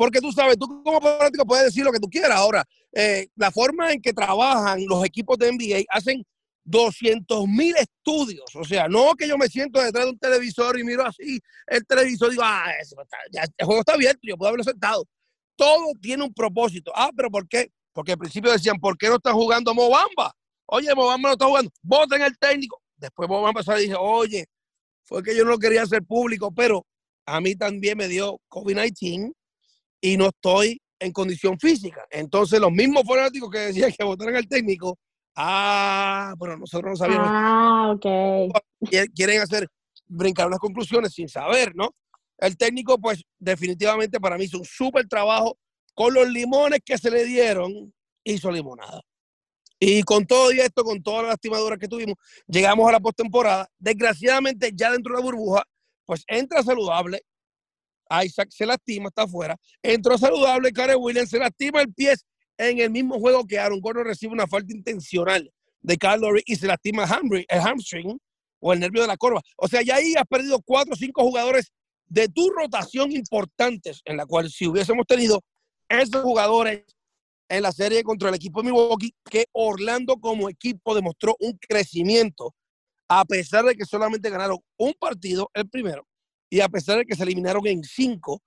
Porque 0.00 0.22
tú 0.22 0.32
sabes, 0.32 0.56
tú 0.56 0.66
como 0.82 0.98
fanático 0.98 1.44
puedes 1.44 1.66
decir 1.66 1.84
lo 1.84 1.92
que 1.92 2.00
tú 2.00 2.08
quieras. 2.08 2.38
Ahora, 2.38 2.64
eh, 2.90 3.28
la 3.36 3.50
forma 3.50 3.92
en 3.92 4.00
que 4.00 4.14
trabajan 4.14 4.82
los 4.86 5.04
equipos 5.04 5.36
de 5.36 5.52
NBA 5.52 5.84
hacen 5.90 6.24
200 6.64 7.46
mil 7.46 7.76
estudios. 7.76 8.46
O 8.54 8.64
sea, 8.64 8.88
no 8.88 9.14
que 9.14 9.28
yo 9.28 9.36
me 9.36 9.46
siento 9.48 9.78
detrás 9.78 10.06
de 10.06 10.12
un 10.12 10.18
televisor 10.18 10.78
y 10.78 10.84
miro 10.84 11.04
así 11.04 11.38
el 11.66 11.84
televisor 11.84 12.28
y 12.28 12.30
digo, 12.30 12.42
ah, 12.46 12.72
el 13.58 13.66
juego 13.66 13.80
está 13.80 13.92
abierto, 13.92 14.20
yo 14.22 14.38
puedo 14.38 14.48
haberlo 14.48 14.64
sentado. 14.64 15.04
Todo 15.54 15.92
tiene 16.00 16.24
un 16.24 16.32
propósito. 16.32 16.92
Ah, 16.94 17.10
pero 17.14 17.30
¿por 17.30 17.46
qué? 17.46 17.70
Porque 17.92 18.12
al 18.12 18.18
principio 18.18 18.50
decían, 18.50 18.78
¿por 18.80 18.96
qué 18.96 19.08
no 19.08 19.16
está 19.16 19.34
jugando 19.34 19.74
Mobamba? 19.74 20.32
Oye, 20.64 20.94
Mobamba 20.94 21.28
no 21.28 21.32
está 21.34 21.44
jugando. 21.44 21.70
Voten 21.82 22.22
el 22.22 22.38
técnico. 22.38 22.80
Después 22.96 23.28
Mobamba 23.28 23.60
y 23.76 23.82
dije, 23.82 23.96
oye, 23.98 24.46
fue 25.04 25.22
que 25.22 25.36
yo 25.36 25.44
no 25.44 25.58
quería 25.58 25.82
hacer 25.82 26.02
público, 26.04 26.50
pero 26.54 26.86
a 27.26 27.38
mí 27.42 27.54
también 27.54 27.98
me 27.98 28.08
dio 28.08 28.40
COVID-19 28.48 29.34
y 30.00 30.16
no 30.16 30.28
estoy 30.28 30.80
en 30.98 31.12
condición 31.12 31.58
física. 31.58 32.06
Entonces, 32.10 32.60
los 32.60 32.72
mismos 32.72 33.04
fanáticos 33.06 33.50
que 33.50 33.58
decían 33.58 33.92
que 33.92 34.04
votaran 34.04 34.36
al 34.36 34.48
técnico, 34.48 34.98
ah, 35.36 36.34
pero 36.38 36.56
nosotros 36.56 36.90
no 36.90 36.96
sabíamos. 36.96 37.28
Ah, 37.30 37.94
ok. 37.94 38.52
Quieren 39.14 39.40
hacer, 39.40 39.68
brincar 40.06 40.46
unas 40.46 40.58
conclusiones 40.58 41.12
sin 41.12 41.28
saber, 41.28 41.74
¿no? 41.74 41.94
El 42.38 42.56
técnico, 42.56 42.98
pues, 42.98 43.22
definitivamente 43.38 44.18
para 44.20 44.38
mí 44.38 44.44
hizo 44.44 44.58
un 44.58 44.64
súper 44.64 45.06
trabajo. 45.06 45.58
Con 45.94 46.14
los 46.14 46.28
limones 46.28 46.80
que 46.84 46.96
se 46.96 47.10
le 47.10 47.24
dieron, 47.24 47.92
hizo 48.24 48.50
limonada. 48.50 49.02
Y 49.78 50.02
con 50.02 50.26
todo 50.26 50.50
esto, 50.50 50.84
con 50.84 51.02
todas 51.02 51.22
las 51.22 51.30
lastimaduras 51.32 51.78
que 51.78 51.88
tuvimos, 51.88 52.16
llegamos 52.46 52.88
a 52.88 52.92
la 52.92 53.00
postemporada. 53.00 53.68
Desgraciadamente, 53.78 54.72
ya 54.74 54.92
dentro 54.92 55.14
de 55.14 55.20
la 55.20 55.24
burbuja, 55.24 55.64
pues 56.04 56.22
entra 56.26 56.62
saludable, 56.62 57.22
Isaac 58.24 58.48
se 58.50 58.66
lastima, 58.66 59.08
está 59.08 59.22
afuera. 59.22 59.56
Entró 59.82 60.18
saludable, 60.18 60.72
Karen 60.72 60.96
Williams 60.98 61.30
se 61.30 61.38
lastima 61.38 61.80
el 61.80 61.92
pie 61.92 62.14
en 62.58 62.78
el 62.78 62.90
mismo 62.90 63.18
juego 63.18 63.46
que 63.46 63.58
Aaron 63.58 63.80
Gordon 63.80 64.04
recibe 64.04 64.32
una 64.32 64.46
falta 64.46 64.72
intencional 64.72 65.50
de 65.80 65.96
Kyle 65.96 66.42
y 66.44 66.56
se 66.56 66.66
lastima 66.66 67.04
el 67.04 67.60
hamstring 67.60 68.18
o 68.60 68.72
el 68.72 68.80
nervio 68.80 69.02
de 69.02 69.08
la 69.08 69.16
corva. 69.16 69.40
O 69.56 69.66
sea, 69.66 69.82
ya 69.82 69.96
ahí 69.96 70.14
has 70.14 70.26
perdido 70.26 70.60
cuatro 70.62 70.92
o 70.92 70.96
cinco 70.96 71.22
jugadores 71.22 71.72
de 72.06 72.28
tu 72.28 72.50
rotación 72.50 73.12
importantes, 73.12 74.02
en 74.04 74.16
la 74.16 74.26
cual 74.26 74.50
si 74.50 74.66
hubiésemos 74.66 75.06
tenido 75.06 75.42
esos 75.88 76.22
jugadores 76.22 76.84
en 77.48 77.62
la 77.62 77.72
serie 77.72 78.02
contra 78.02 78.28
el 78.28 78.34
equipo 78.34 78.60
de 78.60 78.70
Milwaukee, 78.70 79.14
que 79.28 79.46
Orlando 79.52 80.16
como 80.18 80.48
equipo 80.48 80.94
demostró 80.94 81.36
un 81.40 81.58
crecimiento, 81.58 82.54
a 83.08 83.24
pesar 83.24 83.64
de 83.64 83.74
que 83.74 83.84
solamente 83.84 84.30
ganaron 84.30 84.58
un 84.76 84.92
partido, 84.94 85.50
el 85.54 85.68
primero, 85.68 86.06
y 86.50 86.60
a 86.60 86.68
pesar 86.68 86.98
de 86.98 87.06
que 87.06 87.14
se 87.14 87.22
eliminaron 87.22 87.66
en 87.66 87.82
cinco, 87.84 88.42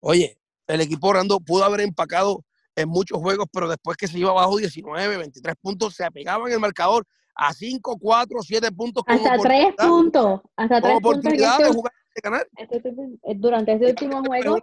oye, 0.00 0.38
el 0.66 0.80
equipo 0.80 1.08
Orlando 1.08 1.38
pudo 1.40 1.64
haber 1.64 1.80
empacado 1.80 2.44
en 2.74 2.88
muchos 2.88 3.18
juegos, 3.18 3.46
pero 3.52 3.68
después 3.68 3.96
que 3.96 4.08
se 4.08 4.18
iba 4.18 4.30
abajo 4.30 4.56
19, 4.56 5.16
23 5.16 5.54
puntos, 5.60 5.94
se 5.94 6.04
apegaban 6.04 6.50
el 6.50 6.58
marcador 6.58 7.06
a 7.36 7.52
5, 7.52 7.96
4, 7.98 8.42
7 8.42 8.72
puntos. 8.72 9.04
Hasta 9.06 9.38
3 9.38 9.74
puntos. 9.76 10.40
Hasta 10.56 10.80
3 10.80 11.00
puntos. 11.00 11.22
de 11.22 11.36
este 11.36 11.64
jugar 11.72 11.92
de 12.14 12.20
ganar. 12.22 12.48
Este 12.56 12.94
durante 13.36 13.72
ese 13.74 13.86
último 13.86 14.24
juego. 14.24 14.58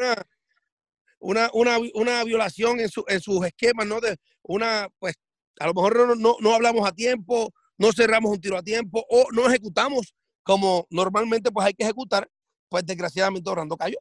Una, 1.20 1.50
una, 1.54 1.78
una, 1.94 2.24
violación 2.24 2.80
en, 2.80 2.90
su, 2.90 3.06
en 3.08 3.22
sus 3.22 3.46
esquemas, 3.46 3.86
¿no? 3.86 4.02
De 4.02 4.18
una, 4.42 4.90
pues, 5.00 5.16
a 5.60 5.68
lo 5.68 5.74
mejor 5.74 6.08
no, 6.08 6.16
no, 6.16 6.36
no 6.40 6.54
hablamos 6.56 6.88
a 6.88 6.92
tiempo, 6.92 7.54
no 7.78 7.92
cerramos 7.94 8.32
un 8.32 8.42
tiro 8.42 8.58
a 8.58 8.64
tiempo 8.64 9.06
o 9.08 9.28
no 9.32 9.48
ejecutamos 9.48 10.16
como 10.44 10.88
normalmente 10.90 11.52
pues 11.52 11.68
hay 11.68 11.74
que 11.74 11.84
ejecutar 11.84 12.28
pues 12.72 12.86
desgraciadamente 12.86 13.50
Orlando 13.50 13.76
cayó. 13.76 13.98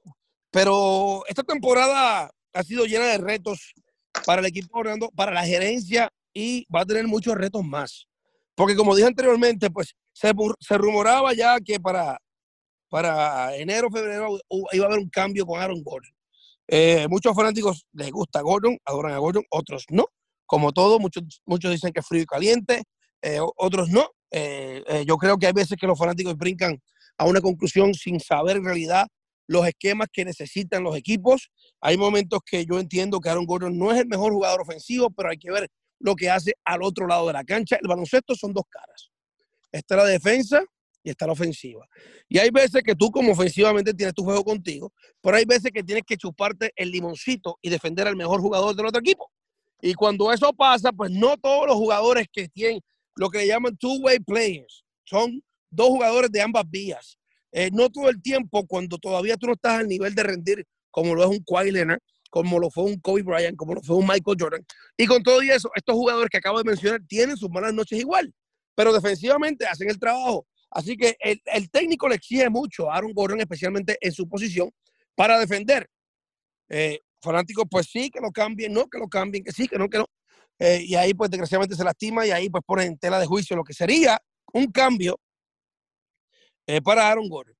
Pero 0.53 1.25
esta 1.27 1.43
temporada 1.43 2.31
ha 2.53 2.63
sido 2.63 2.85
llena 2.85 3.07
de 3.07 3.19
retos 3.19 3.75
para 4.25 4.41
el 4.41 4.47
equipo 4.47 4.79
Orlando, 4.79 5.11
para 5.11 5.33
la 5.33 5.45
gerencia 5.45 6.09
y 6.33 6.67
va 6.73 6.83
a 6.83 6.87
tener 6.87 7.09
muchos 7.09 7.35
retos 7.35 7.65
más. 7.65 8.07
Porque 8.55 8.77
como 8.77 8.95
dije 8.95 9.09
anteriormente, 9.09 9.71
pues 9.71 9.97
se, 10.13 10.33
se 10.61 10.79
rumoraba 10.79 11.35
ya 11.35 11.59
que 11.59 11.81
para, 11.81 12.17
para 12.89 13.57
enero, 13.57 13.91
febrero 13.91 14.39
iba 14.73 14.85
a 14.85 14.87
haber 14.87 15.01
un 15.01 15.11
cambio 15.11 15.45
con 15.45 15.61
Aaron 15.61 15.83
Gordon. 15.83 16.13
Eh, 16.69 17.09
muchos 17.09 17.35
fanáticos 17.35 17.85
les 17.95 18.13
gusta 18.13 18.41
Gordon, 18.41 18.79
adoran 18.85 19.15
a 19.15 19.19
Gordon, 19.19 19.43
otros 19.51 19.85
no. 19.89 20.07
Como 20.47 20.71
todo, 20.71 21.01
muchos, 21.01 21.25
muchos 21.45 21.73
dicen 21.73 21.93
que 21.93 21.99
es 21.99 22.07
frío 22.07 22.23
y 22.23 22.27
caliente, 22.27 22.85
eh, 23.21 23.41
otros 23.57 23.89
no. 23.89 24.11
Eh, 24.31 25.05
yo 25.09 25.17
creo 25.17 25.37
que 25.39 25.49
hay 25.49 25.53
veces 25.53 25.77
que 25.77 25.89
los 25.89 25.99
fanáticos 25.99 26.37
brincan 26.37 26.81
a 27.21 27.27
una 27.27 27.43
conclusión 27.43 27.93
sin 27.93 28.19
saber 28.19 28.57
en 28.57 28.65
realidad 28.65 29.07
los 29.47 29.67
esquemas 29.69 30.09
que 30.11 30.25
necesitan 30.25 30.83
los 30.83 30.97
equipos. 30.97 31.51
Hay 31.83 31.99
momentos 31.99 32.41
que 32.47 32.65
yo 32.65 32.81
entiendo 32.81 33.21
que 33.21 33.29
Aaron 33.29 33.45
Gordon 33.45 33.79
no 33.79 33.93
es 33.93 33.99
el 33.99 34.07
mejor 34.07 34.33
jugador 34.33 34.63
ofensivo, 34.63 35.11
pero 35.11 35.29
hay 35.29 35.37
que 35.37 35.51
ver 35.51 35.69
lo 35.99 36.17
que 36.17 36.31
hace 36.31 36.55
al 36.65 36.83
otro 36.83 37.07
lado 37.07 37.27
de 37.27 37.35
la 37.35 37.45
cancha. 37.45 37.77
El 37.77 37.89
baloncesto 37.89 38.35
son 38.35 38.55
dos 38.55 38.65
caras. 38.71 39.11
Está 39.71 39.97
la 39.97 40.07
defensa 40.07 40.65
y 41.05 41.11
está 41.11 41.27
la 41.27 41.35
ofensiva. 41.35 41.87
Y 42.27 42.39
hay 42.39 42.49
veces 42.49 42.83
que 42.83 42.95
tú 42.95 43.11
como 43.11 43.33
ofensivamente 43.33 43.93
tienes 43.93 44.15
tu 44.15 44.25
juego 44.25 44.43
contigo, 44.43 44.91
pero 45.21 45.37
hay 45.37 45.45
veces 45.45 45.71
que 45.73 45.83
tienes 45.83 46.05
que 46.07 46.17
chuparte 46.17 46.73
el 46.75 46.91
limoncito 46.91 47.59
y 47.61 47.69
defender 47.69 48.09
al 48.09 48.17
mejor 48.17 48.41
jugador 48.41 48.75
del 48.75 48.87
otro 48.87 49.01
equipo. 49.01 49.31
Y 49.83 49.93
cuando 49.93 50.33
eso 50.33 50.55
pasa, 50.55 50.91
pues 50.91 51.11
no 51.11 51.37
todos 51.37 51.67
los 51.67 51.77
jugadores 51.77 52.29
que 52.33 52.49
tienen 52.49 52.81
lo 53.15 53.29
que 53.29 53.47
llaman 53.47 53.77
two-way 53.77 54.21
players 54.21 54.87
son 55.05 55.43
dos 55.71 55.89
jugadores 55.89 56.31
de 56.31 56.43
ambas 56.43 56.65
vías. 56.69 57.19
Eh, 57.53 57.71
no 57.73 57.89
todo 57.91 58.09
el 58.09 58.21
tiempo, 58.23 58.67
cuando 58.67 58.99
todavía 58.99 59.37
tú 59.37 59.47
no 59.47 59.55
estás 59.55 59.81
al 59.81 59.89
nivel 59.89 60.15
de 60.15 60.23
rendir 60.23 60.67
como 60.91 61.15
lo 61.15 61.23
es 61.23 61.31
un 61.31 61.45
Kawhi 61.45 61.71
Leonard, 61.71 62.01
como 62.31 62.59
lo 62.59 62.71
fue 62.71 62.85
un 62.85 62.99
Kobe 63.01 63.23
Bryant, 63.23 63.57
como 63.57 63.75
lo 63.75 63.83
fue 63.83 63.97
un 63.97 64.07
Michael 64.07 64.37
Jordan. 64.39 64.65
Y 64.97 65.07
con 65.07 65.23
todo 65.23 65.43
y 65.43 65.51
eso, 65.51 65.71
estos 65.75 65.95
jugadores 65.95 66.31
que 66.31 66.39
acabo 66.39 66.59
de 66.59 66.65
mencionar 66.65 67.01
tienen 67.09 67.37
sus 67.37 67.51
malas 67.51 67.75
noches 67.75 67.99
igual, 67.99 68.33
pero 68.75 68.93
defensivamente 68.93 69.67
hacen 69.67 69.91
el 69.91 69.99
trabajo. 69.99 70.47
Así 70.71 70.97
que 70.97 71.17
el, 71.21 71.71
técnico 71.71 72.09
le 72.09 72.15
exige 72.15 72.49
mucho 72.49 72.91
a 72.91 72.97
Aaron 72.97 73.13
Gordon, 73.13 73.41
especialmente 73.41 73.99
en 74.01 74.13
su 74.13 74.29
posición, 74.29 74.71
para 75.17 75.39
defender. 75.39 75.89
Eh, 76.69 77.01
fanáticos, 77.21 77.65
pues 77.69 77.89
sí, 77.91 78.09
que 78.09 78.21
lo 78.21 78.31
cambien, 78.31 78.73
no, 78.73 78.87
que 78.87 78.99
lo 78.99 79.09
cambien, 79.09 79.43
que 79.43 79.51
sí, 79.51 79.67
que 79.67 79.77
no, 79.77 79.89
que 79.89 79.99
no. 79.99 80.07
Eh, 80.61 80.85
y 80.87 80.95
ahí, 80.95 81.15
pues 81.15 81.31
desgraciadamente 81.31 81.75
se 81.75 81.83
lastima 81.83 82.25
y 82.25 82.31
ahí, 82.31 82.49
pues 82.49 82.63
ponen 82.65 82.89
en 82.89 82.99
tela 82.99 83.19
de 83.19 83.27
juicio 83.27 83.57
lo 83.57 83.65
que 83.65 83.75
sería 83.75 84.21
un 84.53 84.71
cambio 84.71 85.19
eh, 86.71 86.81
para 86.81 87.11
Aaron 87.11 87.29
Gordon. 87.29 87.57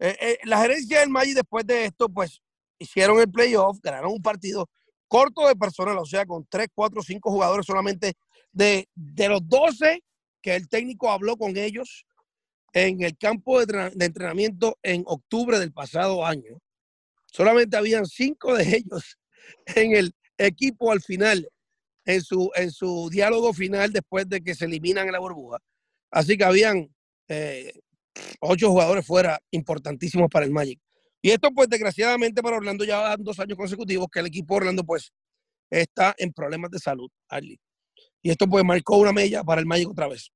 Eh, 0.00 0.16
eh, 0.20 0.38
la 0.44 0.60
gerencia 0.60 0.98
del 0.98 1.10
Magic 1.10 1.36
después 1.36 1.64
de 1.64 1.84
esto, 1.84 2.08
pues 2.08 2.40
hicieron 2.76 3.20
el 3.20 3.30
playoff, 3.30 3.78
ganaron 3.80 4.12
un 4.12 4.22
partido 4.22 4.68
corto 5.06 5.46
de 5.46 5.54
personal, 5.54 5.96
o 5.98 6.04
sea, 6.04 6.26
con 6.26 6.44
3, 6.48 6.66
4, 6.74 7.02
5 7.02 7.30
jugadores 7.30 7.66
solamente 7.66 8.14
de, 8.50 8.88
de 8.94 9.28
los 9.28 9.46
12 9.48 10.02
que 10.42 10.56
el 10.56 10.68
técnico 10.68 11.10
habló 11.10 11.36
con 11.36 11.56
ellos 11.56 12.04
en 12.72 13.02
el 13.02 13.16
campo 13.16 13.64
de, 13.64 13.92
entrenamiento 14.04 14.76
en 14.82 15.04
octubre 15.06 15.60
del 15.60 15.72
pasado 15.72 16.26
año. 16.26 16.58
Solamente 17.26 17.76
habían 17.76 18.06
5 18.06 18.56
de 18.56 18.76
ellos 18.76 19.18
en 19.66 19.94
el 19.94 20.12
equipo 20.36 20.90
al 20.90 21.00
final, 21.00 21.48
en 22.04 22.22
su, 22.22 22.50
en 22.56 22.72
su 22.72 23.08
diálogo 23.08 23.52
final 23.52 23.92
después 23.92 24.28
de 24.28 24.40
que 24.40 24.56
se 24.56 24.64
eliminan 24.64 25.06
en 25.06 25.12
la 25.12 25.20
burbuja. 25.20 25.58
Así 26.10 26.36
que 26.36 26.44
habían 26.44 26.92
ocho 28.40 28.70
jugadores 28.70 29.06
fuera 29.06 29.38
importantísimos 29.50 30.28
para 30.30 30.44
el 30.44 30.52
Magic. 30.52 30.80
Y 31.20 31.30
esto, 31.30 31.50
pues, 31.54 31.68
desgraciadamente 31.68 32.42
para 32.42 32.56
Orlando 32.56 32.84
ya 32.84 33.00
dan 33.00 33.24
dos 33.24 33.38
años 33.40 33.58
consecutivos 33.58 34.06
que 34.12 34.20
el 34.20 34.26
equipo 34.26 34.54
Orlando, 34.54 34.84
pues, 34.84 35.12
está 35.70 36.14
en 36.18 36.32
problemas 36.32 36.70
de 36.70 36.78
salud, 36.78 37.10
Y 38.22 38.30
esto, 38.30 38.46
pues, 38.46 38.64
marcó 38.64 38.96
una 38.96 39.12
mella 39.12 39.42
para 39.42 39.60
el 39.60 39.66
Magic 39.66 39.88
otra 39.88 40.08
vez. 40.08 40.30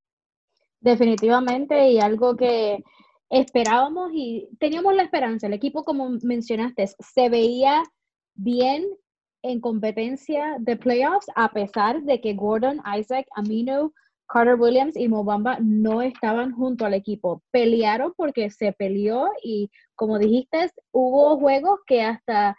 Definitivamente, 0.80 1.90
y 1.90 2.00
algo 2.00 2.36
que 2.36 2.82
esperábamos 3.30 4.10
y 4.12 4.48
teníamos 4.58 4.94
la 4.94 5.04
esperanza. 5.04 5.46
El 5.46 5.54
equipo, 5.54 5.84
como 5.84 6.10
mencionaste, 6.22 6.86
se 6.86 7.28
veía 7.28 7.82
bien 8.34 8.86
en 9.42 9.60
competencia 9.60 10.56
de 10.58 10.76
playoffs, 10.76 11.26
a 11.34 11.52
pesar 11.52 12.02
de 12.02 12.20
que 12.20 12.34
Gordon, 12.34 12.80
Isaac, 12.98 13.26
Amino, 13.34 13.92
Carter 14.32 14.54
Williams 14.54 14.96
y 14.96 15.08
Mobamba 15.08 15.58
no 15.60 16.00
estaban 16.00 16.52
junto 16.52 16.86
al 16.86 16.94
equipo. 16.94 17.42
Pelearon 17.50 18.14
porque 18.16 18.48
se 18.48 18.72
peleó 18.72 19.28
y, 19.42 19.70
como 19.94 20.18
dijiste, 20.18 20.70
hubo 20.90 21.38
juegos 21.38 21.80
que 21.86 22.02
hasta 22.02 22.56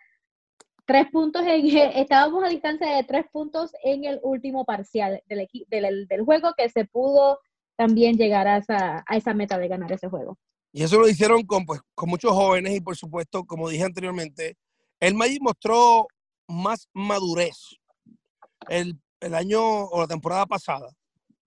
tres 0.85 1.07
puntos, 1.11 1.41
en, 1.47 1.65
estábamos 1.95 2.43
a 2.43 2.49
distancia 2.49 2.95
de 2.95 3.03
tres 3.03 3.25
puntos 3.31 3.71
en 3.83 4.05
el 4.05 4.19
último 4.21 4.65
parcial 4.65 5.23
del, 5.27 5.47
del, 6.07 6.21
juego 6.23 6.53
que 6.55 6.69
se 6.69 6.85
pudo 6.85 7.39
también 7.75 8.17
llegar 8.17 8.47
a 8.47 8.57
esa, 8.57 9.03
a 9.07 9.17
esa 9.17 9.33
meta 9.33 9.57
de 9.57 9.67
ganar 9.67 9.91
ese 9.91 10.09
juego. 10.09 10.37
Y 10.71 10.83
eso 10.83 10.99
lo 10.99 11.09
hicieron 11.09 11.41
con, 11.43 11.65
pues, 11.65 11.81
con 11.95 12.07
muchos 12.07 12.33
jóvenes 12.33 12.75
y 12.75 12.81
por 12.81 12.95
supuesto, 12.95 13.45
como 13.45 13.69
dije 13.69 13.83
anteriormente, 13.83 14.57
el 14.99 15.15
Magic 15.15 15.41
mostró 15.41 16.05
más 16.47 16.87
madurez 16.93 17.79
el, 18.69 18.99
el 19.19 19.33
año 19.33 19.59
o 19.59 20.01
la 20.01 20.07
temporada 20.07 20.45
pasada. 20.45 20.87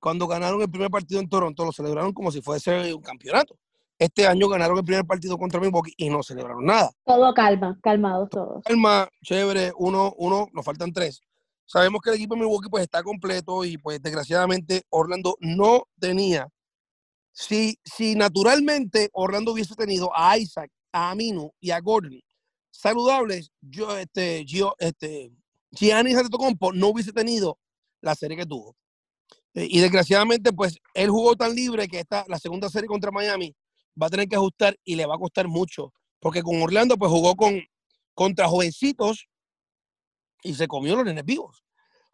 Cuando 0.01 0.27
ganaron 0.27 0.61
el 0.61 0.71
primer 0.71 0.91
partido 0.91 1.21
en 1.21 1.29
Toronto, 1.29 1.65
lo 1.65 1.73
celebraron 1.73 2.13
como 2.13 2.31
si 2.31 2.41
fuese 2.41 2.93
un 2.95 3.03
campeonato. 3.03 3.57
Este 3.99 4.27
año 4.27 4.49
ganaron 4.49 4.77
el 4.77 4.85
primer 4.85 5.07
partido 5.07 5.39
contra 5.39 5.59
Milwaukee 5.59 5.95
y 5.97 6.11
no 6.11 6.23
celebraron 6.23 6.65
nada. 6.65 6.91
Todo 7.05 7.33
calma, 7.33 7.79
calmados 7.83 8.29
todos. 8.31 8.63
Calma, 8.65 9.09
chévere, 9.23 9.73
uno, 9.79 10.15
uno, 10.19 10.49
nos 10.53 10.65
faltan 10.65 10.93
tres. 10.93 11.21
Sabemos 11.65 12.01
que 12.03 12.11
el 12.11 12.17
equipo 12.17 12.35
de 12.35 12.43
Milwaukee 12.43 12.69
pues 12.69 12.83
está 12.83 13.03
completo 13.03 13.65
y 13.65 13.79
pues 13.79 14.01
desgraciadamente 14.03 14.83
Orlando 14.91 15.37
no 15.41 15.85
tenía. 15.99 16.49
Si, 17.33 17.79
si 17.85 18.15
naturalmente 18.15 19.09
Orlando 19.13 19.53
hubiese 19.53 19.75
tenido 19.75 20.11
a 20.15 20.37
Isaac, 20.39 20.71
a 20.93 21.11
Aminu 21.11 21.53
y 21.59 21.71
a 21.71 21.81
Gordon 21.81 22.21
saludables, 22.77 23.51
yo, 23.61 23.97
este, 23.97 24.45
yo, 24.45 24.75
este, 24.79 25.33
Giannis 25.73 26.17
Antetokounmpo 26.17 26.73
no 26.73 26.89
hubiese 26.89 27.13
tenido 27.13 27.59
la 28.01 28.15
serie 28.15 28.37
que 28.37 28.47
tuvo. 28.47 28.77
Eh, 29.57 29.67
y 29.71 29.81
desgraciadamente, 29.81 30.53
pues, 30.53 30.79
él 30.95 31.11
jugó 31.11 31.35
tan 31.35 31.55
libre 31.55 31.89
que 31.89 32.01
esta, 32.01 32.25
la 32.29 32.39
segunda 32.39 32.69
serie 32.69 32.87
contra 32.87 33.11
Miami 33.11 33.57
va 34.01 34.07
a 34.07 34.11
tener 34.11 34.29
que 34.29 34.37
ajustar 34.37 34.79
y 34.85 34.95
le 34.95 35.07
va 35.07 35.15
a 35.17 35.19
costar 35.19 35.49
mucho. 35.49 35.93
Porque 36.21 36.43
con 36.43 36.63
Orlando, 36.63 36.97
pues, 36.97 37.11
jugó 37.11 37.35
con, 37.35 37.61
contra 38.15 38.47
jovencitos 38.47 39.27
y 40.43 40.55
se 40.55 40.69
comió 40.69 40.95
los 40.95 41.07
nenes 41.07 41.25
vivos. 41.25 41.65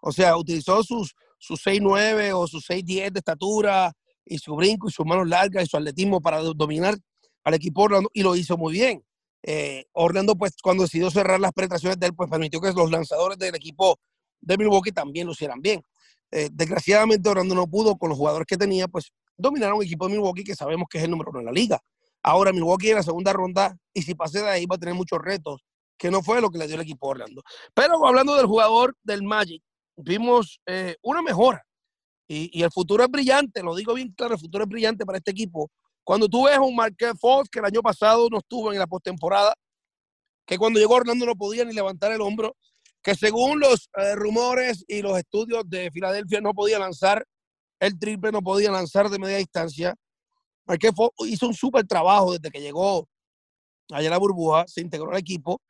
O 0.00 0.12
sea, 0.12 0.36
utilizó 0.36 0.82
sus, 0.84 1.14
sus 1.38 1.60
6'9 1.66 2.32
o 2.32 2.46
sus 2.46 2.64
6'10 2.68 3.10
de 3.10 3.18
estatura 3.18 3.92
y 4.24 4.38
su 4.38 4.54
brinco 4.54 4.88
y 4.88 4.92
sus 4.92 5.04
manos 5.04 5.28
largas 5.28 5.64
y 5.64 5.66
su 5.66 5.76
atletismo 5.76 6.20
para 6.20 6.40
dominar 6.40 6.96
al 7.44 7.54
equipo 7.54 7.82
Orlando 7.82 8.08
y 8.12 8.22
lo 8.22 8.36
hizo 8.36 8.56
muy 8.56 8.72
bien. 8.72 9.04
Eh, 9.42 9.84
Orlando, 9.92 10.36
pues, 10.36 10.52
cuando 10.62 10.84
decidió 10.84 11.10
cerrar 11.10 11.40
las 11.40 11.52
penetraciones 11.52 11.98
de 11.98 12.06
él, 12.06 12.14
pues 12.14 12.30
permitió 12.30 12.60
que 12.60 12.72
los 12.72 12.90
lanzadores 12.90 13.36
del 13.38 13.56
equipo 13.56 13.98
de 14.40 14.56
Milwaukee 14.56 14.92
también 14.92 15.26
lo 15.26 15.32
hicieran 15.32 15.60
bien. 15.60 15.82
Eh, 16.32 16.48
desgraciadamente, 16.50 17.28
Orlando 17.28 17.54
no 17.54 17.66
pudo 17.66 17.96
con 17.96 18.08
los 18.08 18.18
jugadores 18.18 18.46
que 18.46 18.56
tenía, 18.56 18.88
pues 18.88 19.12
dominar 19.36 19.72
un 19.74 19.82
equipo 19.82 20.08
de 20.08 20.14
Milwaukee 20.14 20.44
que 20.44 20.56
sabemos 20.56 20.88
que 20.90 20.98
es 20.98 21.04
el 21.04 21.10
número 21.10 21.30
uno 21.30 21.40
en 21.40 21.46
la 21.46 21.52
liga. 21.52 21.78
Ahora 22.22 22.52
Milwaukee 22.52 22.90
en 22.90 22.96
la 22.96 23.02
segunda 23.02 23.32
ronda, 23.32 23.76
y 23.92 24.02
si 24.02 24.14
pase 24.14 24.40
de 24.40 24.48
ahí 24.48 24.66
va 24.66 24.76
a 24.76 24.78
tener 24.78 24.94
muchos 24.94 25.18
retos, 25.20 25.62
que 25.98 26.10
no 26.10 26.22
fue 26.22 26.40
lo 26.40 26.50
que 26.50 26.58
le 26.58 26.66
dio 26.66 26.76
el 26.76 26.82
equipo 26.82 27.08
Orlando. 27.08 27.42
Pero 27.74 28.06
hablando 28.06 28.34
del 28.34 28.46
jugador 28.46 28.96
del 29.02 29.22
Magic, 29.22 29.62
vimos 29.96 30.60
eh, 30.66 30.96
una 31.02 31.22
mejora. 31.22 31.62
Y, 32.26 32.62
el 32.62 32.70
futuro 32.70 33.04
es 33.04 33.10
brillante, 33.10 33.62
lo 33.62 33.74
digo 33.74 33.92
bien 33.92 34.10
claro, 34.16 34.34
el 34.34 34.40
futuro 34.40 34.64
es 34.64 34.70
brillante 34.70 35.04
para 35.04 35.18
este 35.18 35.32
equipo. 35.32 35.70
Cuando 36.02 36.28
tú 36.28 36.46
ves 36.46 36.58
un 36.58 36.74
Marquette 36.74 37.16
Fox 37.18 37.48
que 37.50 37.58
el 37.58 37.66
año 37.66 37.82
pasado 37.82 38.28
no 38.30 38.38
estuvo 38.38 38.72
en 38.72 38.78
la 38.78 38.86
postemporada, 38.86 39.54
que 40.46 40.56
cuando 40.56 40.80
llegó 40.80 40.94
Orlando 40.94 41.26
no 41.26 41.36
podía 41.36 41.64
ni 41.64 41.74
levantar 41.74 42.10
el 42.10 42.22
hombro, 42.22 42.56
que 43.02 43.14
según 43.14 43.60
los 43.60 43.90
eh, 43.96 44.14
rumores 44.14 44.84
y 44.86 45.02
los 45.02 45.18
estudios 45.18 45.68
de 45.68 45.90
Filadelfia 45.90 46.40
no 46.40 46.54
podía 46.54 46.78
lanzar 46.78 47.26
el 47.80 47.98
triple, 47.98 48.30
no 48.30 48.42
podía 48.42 48.70
lanzar 48.70 49.10
de 49.10 49.18
media 49.18 49.38
distancia. 49.38 49.94
Marqués 50.66 50.92
hizo 51.26 51.48
un 51.48 51.54
súper 51.54 51.84
trabajo 51.86 52.32
desde 52.32 52.50
que 52.50 52.60
llegó 52.60 53.08
allá 53.90 54.08
a 54.08 54.10
la 54.12 54.18
burbuja, 54.18 54.64
se 54.68 54.80
integró 54.80 55.10
al 55.10 55.18
equipo. 55.18 55.60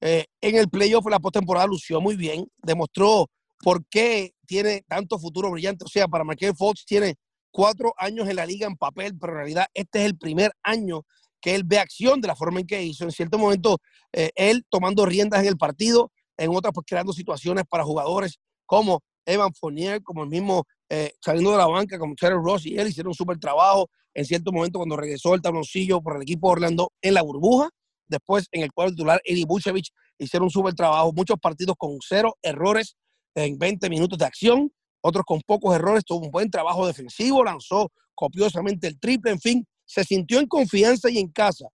Eh, 0.00 0.26
en 0.40 0.56
el 0.56 0.68
playoff, 0.68 1.06
la 1.08 1.20
postemporada 1.20 1.66
lució 1.66 2.00
muy 2.00 2.16
bien, 2.16 2.46
demostró 2.62 3.30
por 3.60 3.86
qué 3.86 4.34
tiene 4.46 4.82
tanto 4.86 5.18
futuro 5.18 5.50
brillante. 5.50 5.84
O 5.86 5.88
sea, 5.88 6.08
para 6.08 6.24
Marqués 6.24 6.52
Fox 6.56 6.84
tiene 6.84 7.14
cuatro 7.50 7.94
años 7.96 8.28
en 8.28 8.36
la 8.36 8.44
liga 8.44 8.66
en 8.66 8.76
papel, 8.76 9.16
pero 9.18 9.32
en 9.32 9.38
realidad 9.38 9.66
este 9.72 10.00
es 10.00 10.06
el 10.06 10.18
primer 10.18 10.52
año 10.62 11.06
que 11.40 11.54
él 11.54 11.64
ve 11.64 11.78
acción 11.78 12.20
de 12.20 12.28
la 12.28 12.36
forma 12.36 12.60
en 12.60 12.66
que 12.66 12.82
hizo. 12.82 13.04
En 13.04 13.12
cierto 13.12 13.38
momento, 13.38 13.78
eh, 14.12 14.30
él 14.34 14.64
tomando 14.68 15.06
riendas 15.06 15.40
en 15.40 15.48
el 15.48 15.56
partido, 15.56 16.12
en 16.36 16.54
otras 16.54 16.72
pues 16.72 16.86
creando 16.86 17.12
situaciones 17.12 17.64
para 17.68 17.84
jugadores 17.84 18.38
como 18.66 19.02
Evan 19.26 19.52
Fournier, 19.54 20.02
como 20.02 20.24
el 20.24 20.28
mismo 20.28 20.64
eh, 20.88 21.12
saliendo 21.20 21.52
de 21.52 21.58
la 21.58 21.66
banca, 21.66 21.98
como 21.98 22.14
Terry 22.14 22.36
Ross 22.42 22.66
y 22.66 22.78
él 22.78 22.88
hicieron 22.88 23.10
un 23.10 23.14
súper 23.14 23.38
trabajo 23.38 23.88
en 24.14 24.24
cierto 24.24 24.52
momento 24.52 24.78
cuando 24.78 24.96
regresó 24.96 25.34
el 25.34 25.42
tabloncillo 25.42 26.00
por 26.00 26.16
el 26.16 26.22
equipo 26.22 26.48
de 26.48 26.52
Orlando 26.52 26.92
en 27.00 27.14
la 27.14 27.22
burbuja. 27.22 27.70
Después 28.08 28.46
en 28.52 28.62
el 28.62 28.72
cuadro 28.72 28.92
titular, 28.92 29.20
Eddie 29.24 29.46
Buchevich 29.46 29.90
hicieron 30.18 30.44
un 30.44 30.50
súper 30.50 30.74
trabajo. 30.74 31.12
Muchos 31.12 31.38
partidos 31.40 31.76
con 31.78 31.96
cero 32.06 32.36
errores 32.42 32.96
en 33.34 33.58
20 33.58 33.88
minutos 33.88 34.18
de 34.18 34.26
acción, 34.26 34.70
otros 35.00 35.24
con 35.24 35.40
pocos 35.46 35.74
errores. 35.74 36.04
Tuvo 36.04 36.26
un 36.26 36.30
buen 36.30 36.50
trabajo 36.50 36.86
defensivo, 36.86 37.42
lanzó 37.42 37.90
copiosamente 38.14 38.86
el 38.86 39.00
triple, 39.00 39.32
en 39.32 39.40
fin, 39.40 39.66
se 39.86 40.04
sintió 40.04 40.40
en 40.40 40.46
confianza 40.46 41.10
y 41.10 41.18
en 41.18 41.28
casa. 41.28 41.66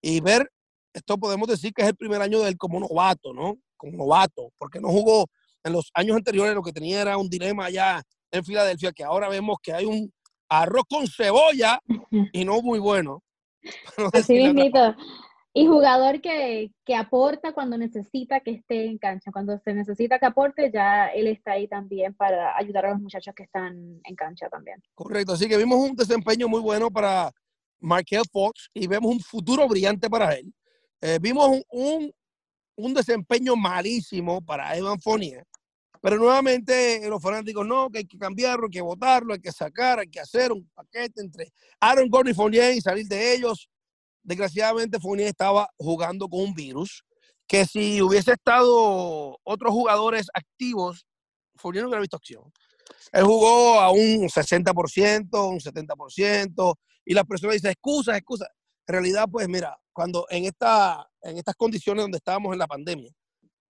Y 0.00 0.20
ver, 0.20 0.50
esto 0.94 1.18
podemos 1.18 1.48
decir 1.48 1.72
que 1.72 1.82
es 1.82 1.88
el 1.88 1.96
primer 1.96 2.22
año 2.22 2.40
de 2.40 2.48
él 2.48 2.56
como 2.56 2.80
novato, 2.80 3.32
¿no? 3.32 3.56
Como 3.82 4.04
novato, 4.04 4.52
porque 4.58 4.80
no 4.80 4.88
jugó 4.88 5.26
en 5.64 5.72
los 5.72 5.90
años 5.94 6.16
anteriores, 6.16 6.54
lo 6.54 6.62
que 6.62 6.72
tenía 6.72 7.02
era 7.02 7.16
un 7.16 7.28
dilema 7.28 7.66
allá 7.66 8.02
en 8.30 8.44
Filadelfia, 8.44 8.92
que 8.92 9.04
ahora 9.04 9.28
vemos 9.28 9.58
que 9.62 9.72
hay 9.72 9.84
un 9.84 10.12
arroz 10.48 10.84
con 10.88 11.06
cebolla 11.06 11.80
y 12.32 12.44
no 12.44 12.62
muy 12.62 12.78
bueno. 12.78 13.22
Así 14.12 14.34
mismito. 14.34 14.94
Y 15.54 15.66
jugador 15.66 16.22
que, 16.22 16.70
que, 16.86 16.94
aporta 16.94 17.52
cuando 17.52 17.76
necesita 17.76 18.40
que 18.40 18.52
esté 18.52 18.86
en 18.86 18.96
cancha. 18.96 19.30
Cuando 19.30 19.58
se 19.58 19.74
necesita 19.74 20.18
que 20.18 20.24
aporte, 20.24 20.70
ya 20.72 21.08
él 21.08 21.26
está 21.26 21.52
ahí 21.52 21.68
también 21.68 22.14
para 22.14 22.56
ayudar 22.56 22.86
a 22.86 22.90
los 22.92 23.00
muchachos 23.00 23.34
que 23.34 23.42
están 23.42 24.00
en 24.02 24.16
cancha 24.16 24.48
también. 24.48 24.82
Correcto. 24.94 25.34
Así 25.34 25.48
que 25.48 25.58
vimos 25.58 25.78
un 25.78 25.94
desempeño 25.94 26.48
muy 26.48 26.60
bueno 26.60 26.90
para 26.90 27.30
Markel 27.80 28.22
Fox 28.32 28.70
y 28.72 28.86
vemos 28.86 29.12
un 29.12 29.20
futuro 29.20 29.68
brillante 29.68 30.08
para 30.08 30.32
él. 30.32 30.50
Eh, 31.02 31.18
vimos 31.20 31.46
un, 31.48 31.62
un 31.68 32.12
desempeño 32.76 33.56
malísimo 33.56 34.40
para 34.42 34.76
Evan 34.76 35.00
Fournier. 35.00 35.44
Pero 36.00 36.16
nuevamente 36.16 37.08
los 37.08 37.22
fanáticos, 37.22 37.64
no, 37.66 37.88
que 37.88 37.98
hay 37.98 38.04
que 38.06 38.18
cambiarlo, 38.18 38.64
hay 38.64 38.70
que 38.70 38.80
votarlo, 38.80 39.34
hay 39.34 39.40
que 39.40 39.52
sacar, 39.52 40.00
hay 40.00 40.08
que 40.08 40.20
hacer 40.20 40.50
un 40.50 40.68
paquete 40.74 41.20
entre 41.20 41.52
Aaron 41.80 42.08
Gordon 42.08 42.32
y 42.32 42.34
Fournier 42.34 42.74
y 42.74 42.80
salir 42.80 43.06
de 43.06 43.34
ellos. 43.34 43.68
Desgraciadamente 44.22 44.98
Fournier 44.98 45.28
estaba 45.28 45.68
jugando 45.76 46.28
con 46.28 46.40
un 46.40 46.54
virus 46.54 47.04
que 47.46 47.66
si 47.66 48.00
hubiese 48.00 48.32
estado 48.32 49.38
otros 49.44 49.72
jugadores 49.72 50.26
activos, 50.34 51.06
Fournier 51.56 51.82
no 51.82 51.88
hubiera 51.88 52.00
visto 52.00 52.16
acción. 52.16 52.52
Él 53.12 53.24
jugó 53.24 53.78
a 53.78 53.90
un 53.90 54.28
60%, 54.28 55.50
un 55.50 55.60
70%, 55.60 56.74
y 57.04 57.14
las 57.14 57.24
personas 57.24 57.54
dicen, 57.54 57.70
excusas, 57.72 58.16
excusas. 58.16 58.48
En 58.86 58.92
realidad, 58.92 59.28
pues 59.30 59.48
mira, 59.48 59.78
cuando 59.92 60.26
en, 60.30 60.46
esta, 60.46 61.08
en 61.22 61.38
estas 61.38 61.54
condiciones 61.54 62.04
donde 62.04 62.18
estábamos 62.18 62.52
en 62.52 62.58
la 62.58 62.66
pandemia, 62.66 63.12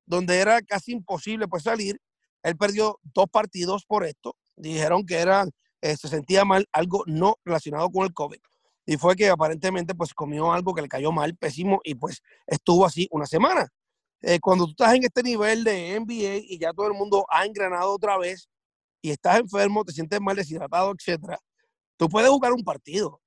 donde 0.06 0.38
era 0.38 0.60
casi 0.62 0.92
imposible 0.92 1.48
pues 1.48 1.64
salir, 1.64 2.00
él 2.42 2.56
perdió 2.56 2.98
dos 3.02 3.26
partidos 3.30 3.84
por 3.86 4.04
esto. 4.04 4.36
Dijeron 4.56 5.06
que 5.06 5.16
era, 5.16 5.46
eh, 5.80 5.96
se 5.96 6.08
sentía 6.08 6.44
mal, 6.44 6.66
algo 6.72 7.04
no 7.06 7.36
relacionado 7.44 7.88
con 7.90 8.04
el 8.04 8.12
COVID. 8.12 8.38
Y 8.84 8.96
fue 8.96 9.14
que 9.14 9.28
aparentemente 9.28 9.94
pues 9.94 10.12
comió 10.12 10.52
algo 10.52 10.74
que 10.74 10.82
le 10.82 10.88
cayó 10.88 11.12
mal, 11.12 11.36
pésimo, 11.36 11.80
y 11.84 11.94
pues 11.94 12.20
estuvo 12.46 12.84
así 12.84 13.06
una 13.12 13.26
semana. 13.26 13.68
Eh, 14.22 14.40
cuando 14.40 14.66
tú 14.66 14.72
estás 14.72 14.94
en 14.94 15.04
este 15.04 15.22
nivel 15.22 15.64
de 15.64 15.98
NBA 16.00 16.46
y 16.48 16.58
ya 16.58 16.72
todo 16.72 16.88
el 16.88 16.94
mundo 16.94 17.24
ha 17.28 17.44
engranado 17.44 17.92
otra 17.92 18.18
vez 18.18 18.48
y 19.00 19.10
estás 19.10 19.40
enfermo, 19.40 19.84
te 19.84 19.92
sientes 19.92 20.20
mal 20.20 20.36
deshidratado, 20.36 20.92
etcétera, 20.92 21.38
tú 21.96 22.08
puedes 22.08 22.30
jugar 22.30 22.52
un 22.52 22.62
partido 22.64 23.21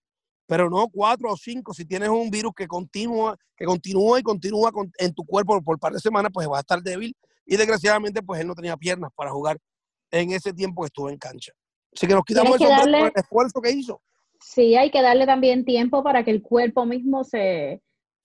pero 0.48 0.70
no 0.70 0.88
cuatro 0.90 1.32
o 1.32 1.38
cinco. 1.38 1.74
Si 1.74 1.86
tienes 1.86 2.10
un 2.10 2.30
virus 2.30 2.54
que 2.56 2.68
continúa, 2.68 3.36
que 3.56 3.66
continúa 3.66 4.20
y 4.20 4.24
continúa 4.24 4.72
en 5.00 5.14
tu 5.14 5.24
cuerpo 5.24 5.62
por 5.62 5.80
par 5.80 5.94
de 5.94 6.00
semanas, 6.00 6.32
pues 6.34 6.48
vas 6.48 6.58
a 6.58 6.62
estar 6.62 6.82
débil. 6.82 7.16
Y 7.46 7.58
desgraciadamente, 7.58 8.24
pues 8.24 8.42
él 8.42 8.48
no 8.48 8.56
tenía 8.56 8.76
piernas 8.78 9.12
para 9.16 9.32
jugar 9.32 9.58
en 10.12 10.32
ese 10.32 10.54
tiempo 10.54 10.82
que 10.82 10.88
estuvo 10.88 11.10
en 11.10 11.18
cancha. 11.18 11.52
Así 11.94 12.08
que 12.08 12.14
nos 12.14 12.26
quitamos 12.26 12.60
el 12.60 13.12
esfuerzo 13.16 13.62
que 13.62 13.72
hizo. 13.72 14.02
Sí, 14.42 14.76
hay 14.76 14.92
que 14.92 15.02
darle 15.02 15.26
también 15.26 15.66
tiempo 15.66 16.04
para 16.04 16.24
que 16.24 16.32
el 16.32 16.42
cuerpo 16.42 16.86
mismo 16.86 17.24
se, 17.24 17.82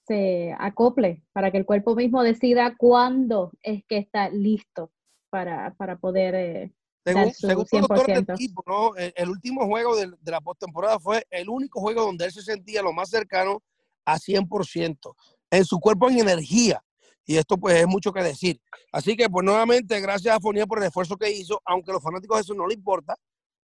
se 0.07 0.55
acople, 0.59 1.23
para 1.33 1.51
que 1.51 1.59
el 1.59 1.65
cuerpo 1.65 1.95
mismo 1.95 2.23
decida 2.23 2.75
cuándo 2.77 3.53
es 3.63 3.85
que 3.87 3.99
está 3.99 4.29
listo 4.29 4.91
para, 5.31 5.75
para 5.75 5.99
poder 5.99 6.35
eh, 6.35 6.73
Según, 7.05 7.33
según 7.33 7.67
el 7.73 7.81
doctor 7.81 8.07
del 8.07 8.27
equipo, 8.29 8.63
¿no? 8.67 8.95
el, 8.97 9.29
último 9.31 9.67
juego 9.67 9.97
de, 9.97 10.13
de 10.21 10.31
la 10.31 10.41
postemporada 10.41 10.99
fue 11.01 11.27
el 11.31 11.49
único 11.49 11.81
juego 11.81 12.03
donde 12.03 12.27
él 12.27 12.33
se 12.33 12.43
sentía 12.43 12.83
lo 12.83 12.93
más 12.93 13.09
cercano 13.09 13.63
a 14.05 14.19
100% 14.19 15.15
en 15.51 15.65
su 15.65 15.79
cuerpo 15.81 16.11
en 16.11 16.21
energía. 16.21 16.83
Y 17.25 17.37
esto 17.37 17.57
pues 17.59 17.77
es 17.77 17.87
mucho 17.87 18.13
que 18.13 18.23
decir. 18.23 18.61
Así 18.93 19.17
que 19.17 19.29
pues 19.29 19.45
nuevamente 19.45 20.01
gracias 20.01 20.35
a 20.35 20.41
Fournier 20.41 20.67
por 20.67 20.79
el 20.79 20.85
esfuerzo 20.85 21.17
que 21.17 21.31
hizo, 21.31 21.61
aunque 21.65 21.91
a 21.91 21.95
los 21.95 22.03
fanáticos 22.03 22.39
de 22.39 22.43
eso 22.43 22.55
no 22.55 22.67
le 22.67 22.75
importa. 22.75 23.15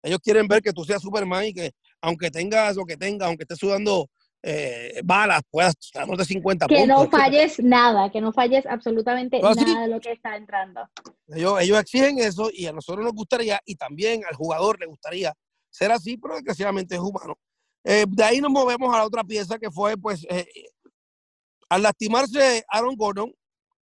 Ellos 0.03 0.21
quieren 0.23 0.47
ver 0.47 0.63
que 0.63 0.73
tú 0.73 0.85
seas 0.85 1.03
Superman 1.03 1.47
y 1.47 1.53
que 1.53 1.73
aunque 2.01 2.31
tengas 2.31 2.77
lo 2.77 2.85
que 2.85 2.97
tengas, 2.97 3.27
aunque 3.27 3.43
estés 3.43 3.59
sudando 3.59 4.09
eh, 4.49 5.01
balas, 5.03 5.43
puedas 5.51 5.75
de 5.93 6.25
50 6.25 6.69
que 6.69 6.87
no 6.87 7.11
falles 7.11 7.59
nada, 7.59 8.13
que 8.13 8.21
no 8.21 8.31
falles 8.31 8.65
absolutamente 8.65 9.41
nada 9.41 9.83
de 9.83 9.89
lo 9.89 10.01
que 10.01 10.13
está 10.13 10.37
entrando. 10.37 10.89
Ellos, 11.27 11.61
ellos 11.61 11.81
exigen 11.81 12.21
eso 12.21 12.49
y 12.53 12.67
a 12.67 12.73
nosotros 12.73 13.05
nos 13.05 13.13
gustaría 13.13 13.61
y 13.65 13.75
también 13.75 14.25
al 14.25 14.37
jugador 14.37 14.79
le 14.79 14.87
gustaría 14.87 15.35
ser 15.69 15.91
así, 15.91 16.17
pero 16.17 16.37
desgraciadamente 16.37 16.95
es 16.95 17.01
humano. 17.01 17.37
Eh, 17.83 18.05
de 18.09 18.23
ahí 18.23 18.41
nos 18.41 18.53
movemos 18.53 18.95
a 18.95 18.99
la 18.99 19.05
otra 19.07 19.25
pieza 19.25 19.59
que 19.59 19.69
fue, 19.69 19.97
pues, 19.97 20.25
eh, 20.31 20.47
al 21.69 21.83
lastimarse 21.83 22.65
Aaron 22.69 22.95
Gordon, 22.95 23.35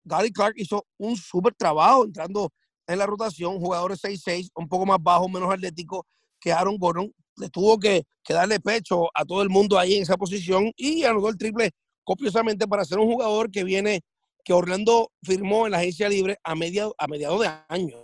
Gary 0.03 0.33
Clark 0.33 0.55
hizo 0.57 0.85
un 0.99 1.16
súper 1.16 1.55
trabajo 1.55 2.05
entrando 2.05 2.53
en 2.88 2.99
la 2.99 3.07
rotación, 3.07 3.61
jugadores 3.61 4.03
6-6, 4.03 4.51
un 4.57 4.66
poco 4.66 4.87
más 4.87 4.99
bajo, 5.01 5.29
menos 5.29 5.53
atlético 5.53 6.05
que 6.40 6.51
Aaron 6.51 6.79
Gordon, 6.79 7.12
le 7.38 7.48
tuvo 7.51 7.79
que, 7.79 8.05
darle 8.29 8.61
pecho 8.61 9.09
a 9.14 9.24
todo 9.24 9.42
el 9.42 9.48
mundo 9.48 9.79
ahí 9.79 9.94
en 9.94 10.03
esa 10.03 10.18
posición 10.18 10.70
y 10.77 11.05
anotó 11.05 11.31
el 11.31 11.38
triple 11.38 11.70
copiosamente 12.05 12.68
para 12.68 12.85
ser 12.85 12.98
un 12.98 13.11
jugador 13.11 13.51
que 13.51 13.64
viene, 13.64 14.03
que 14.44 14.53
Orlando 14.53 15.11
firmó 15.22 15.64
en 15.64 15.72
la 15.72 15.79
agencia 15.79 16.11
libre 16.11 16.38
a, 16.44 16.55
media, 16.55 16.88
a 16.98 17.07
mediados 17.07 17.40
de 17.40 17.51
año, 17.68 17.96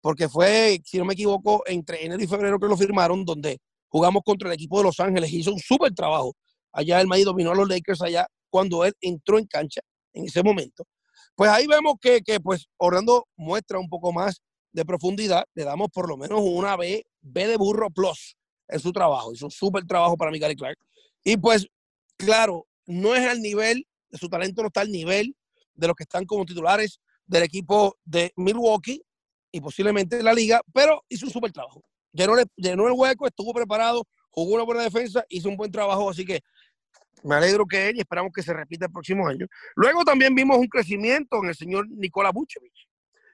porque 0.00 0.28
fue, 0.28 0.80
si 0.84 0.98
no 0.98 1.04
me 1.04 1.14
equivoco, 1.14 1.64
entre 1.66 2.04
enero 2.04 2.22
y 2.22 2.26
febrero 2.28 2.60
que 2.60 2.68
lo 2.68 2.76
firmaron, 2.76 3.24
donde 3.24 3.58
jugamos 3.88 4.22
contra 4.24 4.48
el 4.48 4.54
equipo 4.54 4.78
de 4.78 4.84
Los 4.84 5.00
Ángeles, 5.00 5.32
hizo 5.32 5.52
un 5.52 5.58
súper 5.58 5.92
trabajo. 5.92 6.34
Allá 6.72 7.00
el 7.00 7.08
Miami 7.08 7.24
dominó 7.24 7.50
a 7.50 7.54
los 7.54 7.68
Lakers 7.68 8.02
allá 8.02 8.26
cuando 8.50 8.84
él 8.84 8.92
entró 9.00 9.38
en 9.38 9.46
cancha 9.46 9.80
en 10.12 10.26
ese 10.26 10.42
momento. 10.42 10.84
Pues 11.34 11.50
ahí 11.50 11.66
vemos 11.66 11.94
que, 12.00 12.20
que 12.22 12.38
pues 12.38 12.66
Orlando 12.76 13.26
muestra 13.36 13.78
un 13.78 13.88
poco 13.88 14.12
más 14.12 14.40
de 14.72 14.84
profundidad, 14.84 15.44
le 15.54 15.64
damos 15.64 15.88
por 15.90 16.08
lo 16.08 16.16
menos 16.16 16.40
una 16.42 16.76
B, 16.76 17.04
B 17.22 17.46
de 17.46 17.56
burro 17.56 17.90
plus 17.90 18.36
en 18.68 18.80
su 18.80 18.92
trabajo. 18.92 19.32
Hizo 19.32 19.46
un 19.46 19.50
súper 19.50 19.84
trabajo 19.84 20.16
para 20.16 20.30
Miguel 20.30 20.56
Clark. 20.56 20.78
Y 21.22 21.36
pues, 21.36 21.66
claro, 22.16 22.66
no 22.86 23.14
es 23.14 23.26
al 23.26 23.40
nivel, 23.40 23.86
su 24.12 24.28
talento 24.28 24.62
no 24.62 24.68
está 24.68 24.82
al 24.82 24.90
nivel 24.90 25.34
de 25.74 25.86
los 25.86 25.96
que 25.96 26.04
están 26.04 26.24
como 26.24 26.44
titulares 26.44 27.00
del 27.26 27.42
equipo 27.42 27.96
de 28.04 28.32
Milwaukee 28.36 29.02
y 29.50 29.60
posiblemente 29.60 30.16
de 30.16 30.22
la 30.22 30.32
liga, 30.32 30.60
pero 30.72 31.04
hizo 31.08 31.26
un 31.26 31.32
súper 31.32 31.52
trabajo. 31.52 31.82
Llenó, 32.12 32.34
llenó 32.56 32.86
el 32.86 32.92
hueco, 32.92 33.26
estuvo 33.26 33.52
preparado, 33.52 34.06
jugó 34.30 34.54
una 34.54 34.64
buena 34.64 34.82
defensa, 34.82 35.24
hizo 35.28 35.48
un 35.48 35.56
buen 35.56 35.70
trabajo, 35.70 36.10
así 36.10 36.24
que 36.24 36.40
me 37.22 37.36
alegro 37.36 37.66
que 37.66 37.88
él 37.88 37.96
y 37.96 38.00
esperamos 38.00 38.32
que 38.34 38.42
se 38.42 38.52
repita 38.52 38.86
el 38.86 38.92
próximo 38.92 39.26
año. 39.26 39.46
Luego 39.74 40.04
también 40.04 40.34
vimos 40.34 40.58
un 40.58 40.66
crecimiento 40.66 41.38
en 41.42 41.48
el 41.48 41.54
señor 41.54 41.88
Nikola 41.88 42.30
Vucevic, 42.30 42.74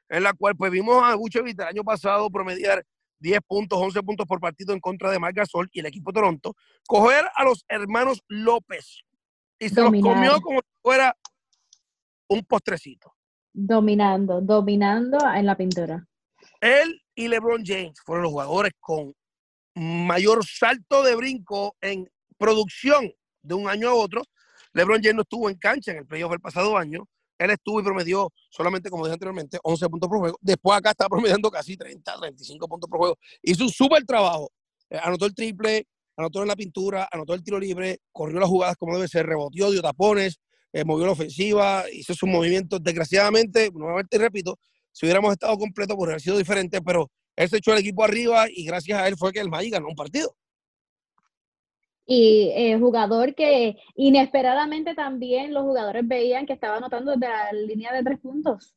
en 0.08 0.22
la 0.22 0.32
cual 0.32 0.56
pues 0.56 0.70
vimos 0.70 1.02
a 1.02 1.14
Vucevic 1.16 1.58
el 1.58 1.66
año 1.66 1.84
pasado 1.84 2.30
promediar 2.30 2.84
10 3.20 3.40
puntos, 3.46 3.78
11 3.78 4.02
puntos 4.02 4.26
por 4.26 4.40
partido 4.40 4.74
en 4.74 4.80
contra 4.80 5.11
de 5.11 5.18
Marc 5.18 5.37
Gasol 5.37 5.68
y 5.72 5.80
el 5.80 5.87
equipo 5.87 6.12
Toronto, 6.12 6.54
coger 6.87 7.26
a 7.35 7.44
los 7.44 7.64
hermanos 7.68 8.22
López 8.28 9.02
y 9.59 9.68
se 9.68 9.80
los 9.80 9.90
comió 10.00 10.40
como 10.40 10.61
si 10.61 10.68
fuera 10.83 11.16
un 12.28 12.42
postrecito. 12.44 13.14
Dominando, 13.52 14.40
dominando 14.40 15.18
en 15.35 15.46
la 15.46 15.56
pintura. 15.56 16.06
Él 16.61 17.02
y 17.14 17.28
LeBron 17.28 17.62
James 17.64 18.00
fueron 18.04 18.24
los 18.24 18.33
jugadores 18.33 18.72
con 18.80 19.14
mayor 19.74 20.44
salto 20.44 21.02
de 21.02 21.14
brinco 21.14 21.76
en 21.80 22.11
producción 22.38 23.12
de 23.42 23.54
un 23.54 23.68
año 23.68 23.90
a 23.90 23.94
otro. 23.94 24.22
LeBron 24.72 25.00
James 25.02 25.16
no 25.16 25.22
estuvo 25.22 25.50
en 25.50 25.56
cancha 25.56 25.92
en 25.92 25.98
el 25.98 26.06
playoff 26.06 26.30
del 26.30 26.40
pasado 26.40 26.76
año, 26.76 27.06
él 27.40 27.50
estuvo 27.50 27.81
y 27.81 27.83
promedió 27.83 28.31
solamente, 28.50 28.90
como 28.90 29.05
dije 29.05 29.14
anteriormente, 29.14 29.59
11 29.62 29.88
puntos 29.88 30.09
por 30.11 30.18
juego. 30.18 30.38
Después 30.42 30.76
acá 30.76 30.90
está 30.90 31.09
promediando 31.09 31.50
casi 31.50 31.74
30, 31.74 32.18
35 32.20 32.68
puntos 32.68 32.90
por 32.90 32.98
juego. 32.98 33.18
Hizo 33.42 33.64
un 33.64 33.70
súper 33.70 34.05
trabajo. 34.05 34.53
Eh, 34.90 34.98
anotó 35.03 35.24
el 35.24 35.35
triple, 35.35 35.87
anotó 36.16 36.42
en 36.42 36.48
la 36.48 36.57
pintura, 36.57 37.09
anotó 37.11 37.33
el 37.33 37.42
tiro 37.42 37.59
libre, 37.59 38.00
corrió 38.12 38.38
las 38.38 38.48
jugadas 38.48 38.76
como 38.76 38.94
debe 38.94 39.09
ser, 39.09 39.26
reboteó, 39.26 39.70
dio 39.70 39.81
tapones, 39.81 40.38
eh, 40.74 40.85
movió 40.85 41.07
la 41.07 41.12
ofensiva, 41.12 41.85
hizo 41.90 42.14
sus 42.14 42.29
movimientos. 42.29 42.83
Desgraciadamente, 42.83 43.70
nuevamente 43.72 44.18
repito, 44.18 44.59
si 44.92 45.07
hubiéramos 45.07 45.33
estado 45.33 45.57
completos, 45.57 45.96
pues 45.96 46.09
hubiera 46.09 46.20
sido 46.20 46.37
diferente, 46.37 46.83
pero 46.83 47.11
él 47.37 47.48
se 47.48 47.57
echó 47.57 47.72
el 47.72 47.79
equipo 47.79 48.05
arriba 48.05 48.48
y 48.50 48.66
gracias 48.66 49.00
a 49.00 49.09
él 49.09 49.16
fue 49.16 49.33
que 49.33 49.40
el 49.40 49.48
Magic 49.48 49.72
ganó 49.72 49.88
un 49.88 49.94
partido 49.94 50.37
y 52.06 52.50
eh, 52.54 52.76
jugador 52.78 53.34
que 53.34 53.76
inesperadamente 53.94 54.94
también 54.94 55.54
los 55.54 55.62
jugadores 55.62 56.06
veían 56.06 56.46
que 56.46 56.52
estaba 56.52 56.76
anotando 56.76 57.12
desde 57.12 57.28
la 57.28 57.52
línea 57.52 57.92
de 57.92 58.02
tres 58.02 58.18
puntos. 58.20 58.74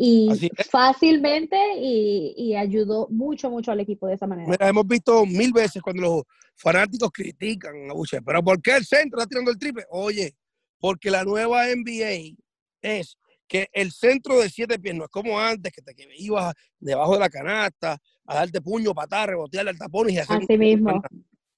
Y 0.00 0.50
fácilmente 0.70 1.56
y, 1.76 2.54
ayudó 2.54 3.08
mucho, 3.10 3.50
mucho 3.50 3.72
al 3.72 3.80
equipo 3.80 4.06
de 4.06 4.14
esa 4.14 4.28
manera. 4.28 4.48
Mira, 4.48 4.68
hemos 4.68 4.86
visto 4.86 5.26
mil 5.26 5.52
veces 5.52 5.82
cuando 5.82 6.02
los 6.02 6.22
fanáticos 6.54 7.10
critican 7.12 7.90
a 7.90 7.94
Boucher, 7.94 8.22
pero 8.24 8.40
¿por 8.42 8.62
qué 8.62 8.76
el 8.76 8.84
centro 8.84 9.18
está 9.18 9.28
tirando 9.28 9.50
el 9.50 9.58
triple? 9.58 9.84
Oye, 9.90 10.36
porque 10.78 11.10
la 11.10 11.24
nueva 11.24 11.66
NBA 11.66 12.36
es 12.80 13.18
que 13.48 13.68
el 13.72 13.90
centro 13.90 14.38
de 14.38 14.48
siete 14.50 14.78
pies 14.78 14.94
no 14.94 15.04
es 15.04 15.10
como 15.10 15.40
antes, 15.40 15.72
que 15.72 15.82
te 15.82 15.94
que 15.94 16.06
ibas 16.16 16.54
debajo 16.78 17.14
de 17.14 17.20
la 17.20 17.28
canasta 17.28 17.98
a 18.24 18.34
darte 18.34 18.60
puño, 18.60 18.94
patar, 18.94 19.30
rebotearle 19.30 19.70
al 19.70 19.78
tapón 19.78 20.10
y 20.10 20.18
hacer... 20.18 20.36
Así 20.36 20.56
mismo. 20.56 21.02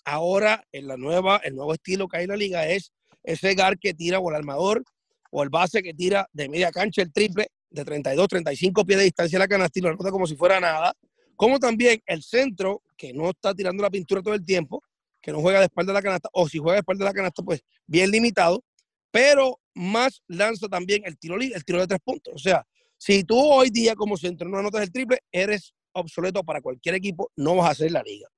Ahora, 0.05 0.65
en 0.73 0.87
la 0.87 0.97
nueva, 0.97 1.41
el 1.45 1.55
nuevo 1.55 1.75
estilo 1.75 2.09
que 2.09 2.19
hay 2.19 2.25
en 2.25 2.31
la 2.31 2.37
liga 2.37 2.67
es 2.67 2.93
ese 3.23 3.55
gar 3.55 3.79
que 3.79 3.95
tira 3.95 4.19
o 4.19 4.31
el 4.31 4.37
armador 4.37 4.83
o 5.31 5.43
el 5.43 5.51
base 5.51 5.83
que 5.83 5.95
tira 5.95 6.29
de 6.33 6.49
media 6.49 6.71
cancha 6.71 7.03
el 7.03 7.13
triple 7.13 7.49
de 7.71 7.85
32, 7.85 8.29
35 8.29 8.85
pies 8.85 8.99
de 8.99 9.05
distancia 9.05 9.39
a 9.39 9.41
la 9.41 9.49
canasta 9.49 9.79
y 9.79 9.83
lo 9.83 9.89
anota 9.89 10.11
como 10.11 10.27
si 10.27 10.37
fuera 10.37 10.59
nada. 10.59 10.93
Como 11.37 11.59
también 11.59 12.03
el 12.07 12.23
centro 12.23 12.83
que 12.97 13.13
no 13.13 13.31
está 13.31 13.55
tirando 13.55 13.83
la 13.83 13.91
pintura 13.91 14.23
todo 14.23 14.35
el 14.35 14.45
tiempo, 14.45 14.83
que 15.23 15.33
no 15.33 15.41
juega 15.41 15.61
de 15.61 15.67
espalda 15.67 15.93
de 15.93 15.99
la 15.99 16.03
canasta, 16.03 16.29
o 16.33 16.49
si 16.49 16.59
juega 16.59 16.75
de 16.75 16.81
espalda 16.81 17.05
de 17.05 17.11
la 17.11 17.15
canasta, 17.15 17.43
pues 17.43 17.63
bien 17.87 18.11
limitado, 18.11 18.63
pero 19.11 19.61
más 19.75 20.23
lanza 20.27 20.69
también 20.69 21.03
el 21.05 21.19
tiro, 21.19 21.37
el 21.37 21.65
tiro 21.65 21.81
de 21.81 21.87
tres 21.87 22.01
puntos. 22.05 22.35
O 22.35 22.39
sea, 22.39 22.67
si 22.99 23.25
tú 23.25 23.39
hoy 23.39 23.71
día 23.71 23.95
como 23.95 24.17
centro 24.17 24.49
no 24.49 24.59
anotas 24.59 24.83
el 24.83 24.93
triple, 24.93 25.21
eres 25.31 25.73
obsoleto 25.93 26.43
para 26.45 26.61
cualquier 26.61 26.97
equipo, 26.97 27.31
no 27.37 27.57
vas 27.57 27.69
a 27.69 27.71
hacer 27.71 27.93
la 27.93 28.03
liga 28.03 28.29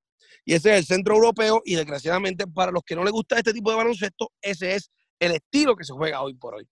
y 0.44 0.54
ese 0.54 0.70
es 0.72 0.78
el 0.78 0.84
centro 0.86 1.14
europeo 1.14 1.62
y 1.64 1.74
desgraciadamente 1.74 2.46
para 2.46 2.72
los 2.72 2.82
que 2.82 2.96
no 2.96 3.04
les 3.04 3.12
gusta 3.12 3.36
este 3.36 3.52
tipo 3.52 3.70
de 3.70 3.76
baloncesto, 3.76 4.32
ese 4.40 4.74
es 4.74 4.90
el 5.18 5.32
estilo 5.32 5.76
que 5.76 5.84
se 5.84 5.92
juega 5.92 6.22
hoy 6.22 6.34
por 6.34 6.54
hoy. 6.54 6.66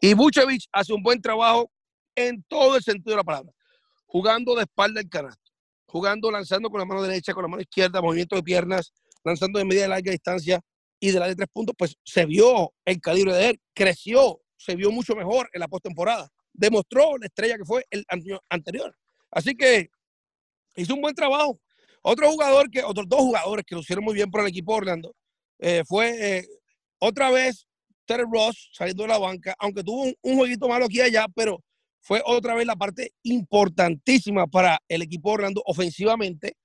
Y 0.00 0.14
Vucevic 0.14 0.64
hace 0.72 0.92
un 0.92 1.02
buen 1.02 1.20
trabajo 1.20 1.70
en 2.14 2.42
todo 2.48 2.76
el 2.76 2.82
sentido 2.82 3.12
de 3.12 3.16
la 3.16 3.24
palabra, 3.24 3.52
jugando 4.06 4.54
de 4.54 4.62
espalda 4.62 5.00
el 5.00 5.08
canasto, 5.08 5.52
jugando, 5.86 6.30
lanzando 6.30 6.70
con 6.70 6.80
la 6.80 6.84
mano 6.84 7.02
derecha, 7.02 7.32
con 7.32 7.42
la 7.42 7.48
mano 7.48 7.62
izquierda, 7.62 8.02
movimiento 8.02 8.36
de 8.36 8.42
piernas, 8.42 8.92
lanzando 9.24 9.58
de 9.58 9.64
media 9.64 9.86
y 9.86 9.88
larga 9.88 10.10
distancia 10.10 10.60
y 11.00 11.10
de 11.10 11.20
la 11.20 11.26
de 11.26 11.36
tres 11.36 11.48
puntos, 11.52 11.74
pues 11.78 11.96
se 12.02 12.26
vio 12.26 12.72
el 12.84 13.00
calibre 13.00 13.32
de 13.32 13.50
él, 13.50 13.60
creció, 13.72 14.40
se 14.56 14.74
vio 14.76 14.90
mucho 14.90 15.14
mejor 15.14 15.48
en 15.52 15.60
la 15.60 15.68
postemporada, 15.68 16.28
demostró 16.52 17.18
la 17.18 17.26
estrella 17.26 17.56
que 17.56 17.64
fue 17.64 17.84
el 17.90 18.04
año 18.08 18.40
anterior. 18.48 18.96
Así 19.30 19.54
que 19.54 19.90
hizo 20.76 20.94
un 20.94 21.00
buen 21.00 21.14
trabajo 21.14 21.60
otro 22.06 22.30
jugador 22.30 22.70
que, 22.70 22.82
otros 22.82 23.08
dos 23.08 23.20
jugadores 23.20 23.64
que 23.66 23.74
lucieron 23.74 24.04
muy 24.04 24.14
bien 24.14 24.30
por 24.30 24.42
el 24.42 24.48
equipo 24.48 24.74
Orlando 24.74 25.14
eh, 25.58 25.82
fue 25.86 26.38
eh, 26.38 26.46
otra 26.98 27.30
vez 27.30 27.66
Terry 28.04 28.24
Ross 28.30 28.70
saliendo 28.72 29.04
de 29.04 29.08
la 29.08 29.18
banca, 29.18 29.54
aunque 29.58 29.82
tuvo 29.82 30.12
un, 30.22 30.36
jueguito 30.36 30.68
malo 30.68 30.84
aquí 30.84 30.98
y 30.98 31.02
allá, 31.02 31.26
pero 31.34 31.62
fue 32.02 32.20
otra 32.26 32.54
vez 32.54 32.66
la 32.66 32.76
parte 32.76 33.12
importantísima 33.22 34.46
para 34.46 34.78
el 34.86 35.00
equipo 35.00 35.30
Orlando 35.30 35.62
ofensivamente, 35.64 36.56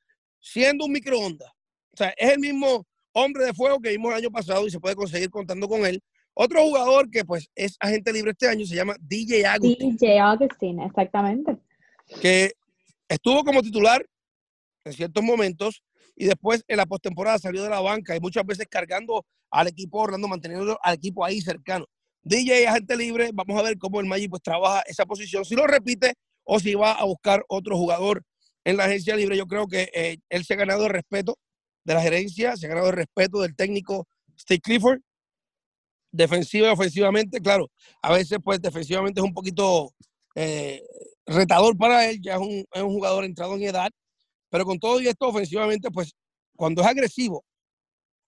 siendo 0.41 0.85
un 0.85 0.91
microondas. 0.91 1.49
O 1.93 1.97
sea, 1.97 2.13
es 2.17 2.31
el 2.31 2.39
mismo 2.39 2.85
hombre 3.13 3.45
de 3.45 3.53
fuego 3.53 3.79
que 3.79 3.91
vimos 3.91 4.11
el 4.11 4.17
año 4.17 4.31
pasado 4.31 4.67
y 4.67 4.71
se 4.71 4.79
puede 4.81 4.95
conseguir 4.95 5.29
contando 5.29 5.69
con 5.69 5.85
él. 5.85 6.01
Otro 6.33 6.61
jugador 6.61 7.09
que 7.09 7.23
pues 7.23 7.49
es 7.55 7.77
agente 7.79 8.11
libre 8.11 8.31
este 8.31 8.49
año 8.49 8.65
se 8.65 8.75
llama 8.75 8.97
DJ 8.99 9.45
Agustín. 9.45 9.95
DJ 9.95 10.19
Agustín, 10.19 10.81
exactamente. 10.81 11.57
Que 12.21 12.51
estuvo 13.07 13.45
como 13.45 13.61
titular 13.61 14.05
en 14.85 14.93
ciertos 14.93 15.23
momentos 15.23 15.83
y 16.15 16.25
después 16.25 16.63
en 16.67 16.77
la 16.77 16.85
postemporada 16.85 17.39
salió 17.39 17.63
de 17.63 17.69
la 17.69 17.79
banca 17.79 18.15
y 18.15 18.19
muchas 18.19 18.45
veces 18.45 18.67
cargando 18.69 19.25
al 19.51 19.67
equipo 19.67 19.99
Orlando, 19.99 20.27
manteniendo 20.27 20.77
al 20.81 20.95
equipo 20.95 21.25
ahí 21.25 21.41
cercano. 21.41 21.85
DJ 22.23 22.67
agente 22.67 22.97
libre, 22.97 23.31
vamos 23.33 23.57
a 23.57 23.63
ver 23.63 23.77
cómo 23.77 23.99
el 23.99 24.05
Magic 24.05 24.29
pues 24.29 24.41
trabaja 24.41 24.81
esa 24.81 25.05
posición, 25.05 25.45
si 25.45 25.55
lo 25.55 25.65
repite 25.65 26.13
o 26.43 26.59
si 26.59 26.75
va 26.75 26.91
a 26.93 27.05
buscar 27.05 27.43
otro 27.47 27.77
jugador 27.77 28.23
en 28.65 28.77
la 28.77 28.85
agencia 28.85 29.15
libre. 29.15 29.37
Yo 29.37 29.47
creo 29.47 29.67
que 29.67 29.89
eh, 29.93 30.17
él 30.29 30.43
se 30.43 30.53
ha 30.53 30.57
ganado 30.57 30.85
el 30.85 30.91
respeto 30.91 31.37
de 31.83 31.93
la 31.93 32.01
gerencia, 32.01 32.57
se 32.57 32.65
ha 32.65 32.69
ganado 32.69 32.89
el 32.89 32.95
respeto 32.95 33.41
del 33.41 33.55
técnico 33.55 34.07
Steve 34.37 34.59
Clifford, 34.59 34.99
defensiva 36.11 36.67
y 36.67 36.71
ofensivamente, 36.71 37.39
claro, 37.39 37.69
a 38.01 38.13
veces 38.13 38.39
pues 38.43 38.61
defensivamente 38.61 39.19
es 39.21 39.25
un 39.25 39.33
poquito 39.33 39.93
eh, 40.35 40.83
retador 41.25 41.77
para 41.77 42.09
él, 42.09 42.19
ya 42.21 42.33
es 42.33 42.39
un, 42.39 42.65
es 42.71 42.81
un 42.81 42.93
jugador 42.93 43.25
entrado 43.25 43.55
en 43.55 43.63
edad, 43.63 43.91
Pero 44.49 44.65
con 44.65 44.79
todo 44.79 44.99
y 44.99 45.07
esto, 45.07 45.27
ofensivamente, 45.27 45.89
pues 45.91 46.13
cuando 46.55 46.81
es 46.81 46.87
agresivo, 46.87 47.43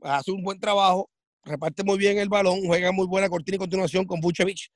hace 0.01 0.31
un 0.31 0.43
buen 0.43 0.59
trabajo, 0.59 1.09
reparte 1.43 1.83
muy 1.83 1.97
bien 1.97 2.17
el 2.17 2.29
balón, 2.29 2.65
juega 2.65 2.91
muy 2.91 3.07
buena 3.07 3.29
cortina 3.29 3.55
y 3.55 3.59
continuación 3.59 4.05
con 4.05 4.19
Vucevic. 4.21 4.69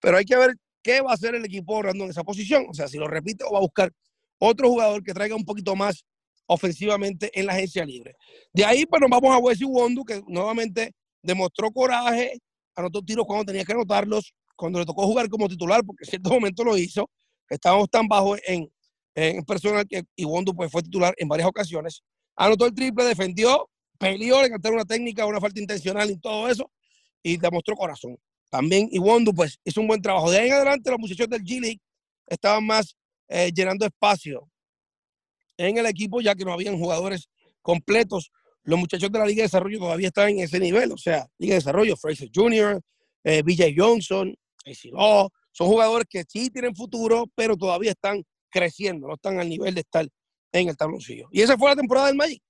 Pero 0.00 0.16
hay 0.16 0.24
que 0.24 0.36
ver 0.36 0.54
qué 0.82 1.00
va 1.00 1.10
a 1.10 1.14
hacer 1.14 1.34
el 1.34 1.44
equipo 1.44 1.74
Orlando 1.74 2.04
en 2.04 2.10
esa 2.10 2.24
posición. 2.24 2.66
O 2.68 2.74
sea, 2.74 2.88
si 2.88 2.98
lo 2.98 3.08
repite 3.08 3.44
o 3.44 3.52
va 3.52 3.58
a 3.58 3.62
buscar 3.62 3.92
otro 4.38 4.68
jugador 4.68 5.02
que 5.02 5.12
traiga 5.12 5.36
un 5.36 5.44
poquito 5.44 5.76
más 5.76 6.04
ofensivamente 6.46 7.30
en 7.38 7.46
la 7.46 7.52
agencia 7.52 7.84
libre. 7.84 8.16
De 8.52 8.64
ahí, 8.64 8.84
pues 8.86 9.00
nos 9.00 9.10
vamos 9.10 9.34
a 9.34 9.38
Wesley 9.38 9.68
Wondu, 9.68 10.04
que 10.04 10.20
nuevamente 10.26 10.92
demostró 11.22 11.70
coraje, 11.70 12.40
anotó 12.74 13.02
tiros 13.02 13.26
cuando 13.26 13.44
tenía 13.44 13.64
que 13.64 13.72
anotarlos, 13.72 14.34
cuando 14.56 14.80
le 14.80 14.86
tocó 14.86 15.06
jugar 15.06 15.28
como 15.28 15.48
titular, 15.48 15.84
porque 15.84 16.04
en 16.04 16.10
cierto 16.10 16.30
momento 16.30 16.64
lo 16.64 16.76
hizo. 16.76 17.08
Estábamos 17.48 17.88
tan 17.88 18.08
bajos 18.08 18.40
en, 18.46 18.68
en 19.14 19.44
personal 19.44 19.86
que 19.86 20.04
Iwondo 20.16 20.54
pues, 20.54 20.70
fue 20.70 20.82
titular 20.82 21.14
en 21.16 21.28
varias 21.28 21.48
ocasiones. 21.48 22.02
Anotó 22.36 22.66
el 22.66 22.74
triple, 22.74 23.04
defendió, 23.04 23.68
peleó, 23.98 24.42
le 24.42 24.50
cantaron 24.50 24.76
una 24.76 24.84
técnica, 24.84 25.26
una 25.26 25.40
falta 25.40 25.60
intencional 25.60 26.10
y 26.10 26.16
todo 26.16 26.48
eso, 26.48 26.70
y 27.22 27.36
demostró 27.36 27.76
corazón. 27.76 28.16
También 28.50 28.88
Iwondo 28.90 29.32
pues 29.32 29.58
hizo 29.64 29.80
un 29.80 29.88
buen 29.88 30.02
trabajo. 30.02 30.30
De 30.30 30.38
ahí 30.38 30.48
en 30.48 30.54
adelante 30.54 30.90
los 30.90 30.98
muchachos 30.98 31.28
del 31.28 31.42
G-League 31.42 31.80
estaban 32.26 32.64
más 32.64 32.96
eh, 33.28 33.52
llenando 33.54 33.86
espacio 33.86 34.48
en 35.56 35.76
el 35.76 35.86
equipo, 35.86 36.20
ya 36.20 36.34
que 36.34 36.44
no 36.44 36.52
habían 36.52 36.78
jugadores 36.78 37.28
completos. 37.62 38.32
Los 38.62 38.78
muchachos 38.78 39.10
de 39.10 39.18
la 39.18 39.26
Liga 39.26 39.38
de 39.38 39.44
Desarrollo 39.44 39.78
todavía 39.78 40.08
están 40.08 40.30
en 40.30 40.40
ese 40.40 40.58
nivel, 40.58 40.92
o 40.92 40.98
sea, 40.98 41.26
Liga 41.38 41.54
de 41.54 41.60
Desarrollo, 41.60 41.96
Fraser 41.96 42.28
Jr., 42.34 42.80
eh, 43.24 43.42
BJ 43.42 43.74
Johnson, 43.76 44.34
AC 44.64 44.90
son 45.52 45.66
jugadores 45.68 46.06
que 46.08 46.24
sí 46.26 46.50
tienen 46.50 46.74
futuro, 46.74 47.26
pero 47.34 47.56
todavía 47.56 47.90
están 47.90 48.24
creciendo, 48.50 49.08
no 49.08 49.14
están 49.14 49.38
al 49.38 49.48
nivel 49.48 49.74
de 49.74 49.80
estar 49.80 50.06
en 50.52 50.68
el 50.68 50.76
tabloncillo. 50.76 51.28
Y 51.30 51.42
esa 51.42 51.56
fue 51.56 51.70
la 51.70 51.76
temporada 51.76 52.08
del 52.08 52.16
Magic. 52.16 52.42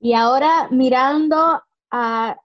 Y 0.00 0.14
ahora 0.14 0.68
mirando 0.70 1.62
a 1.90 2.36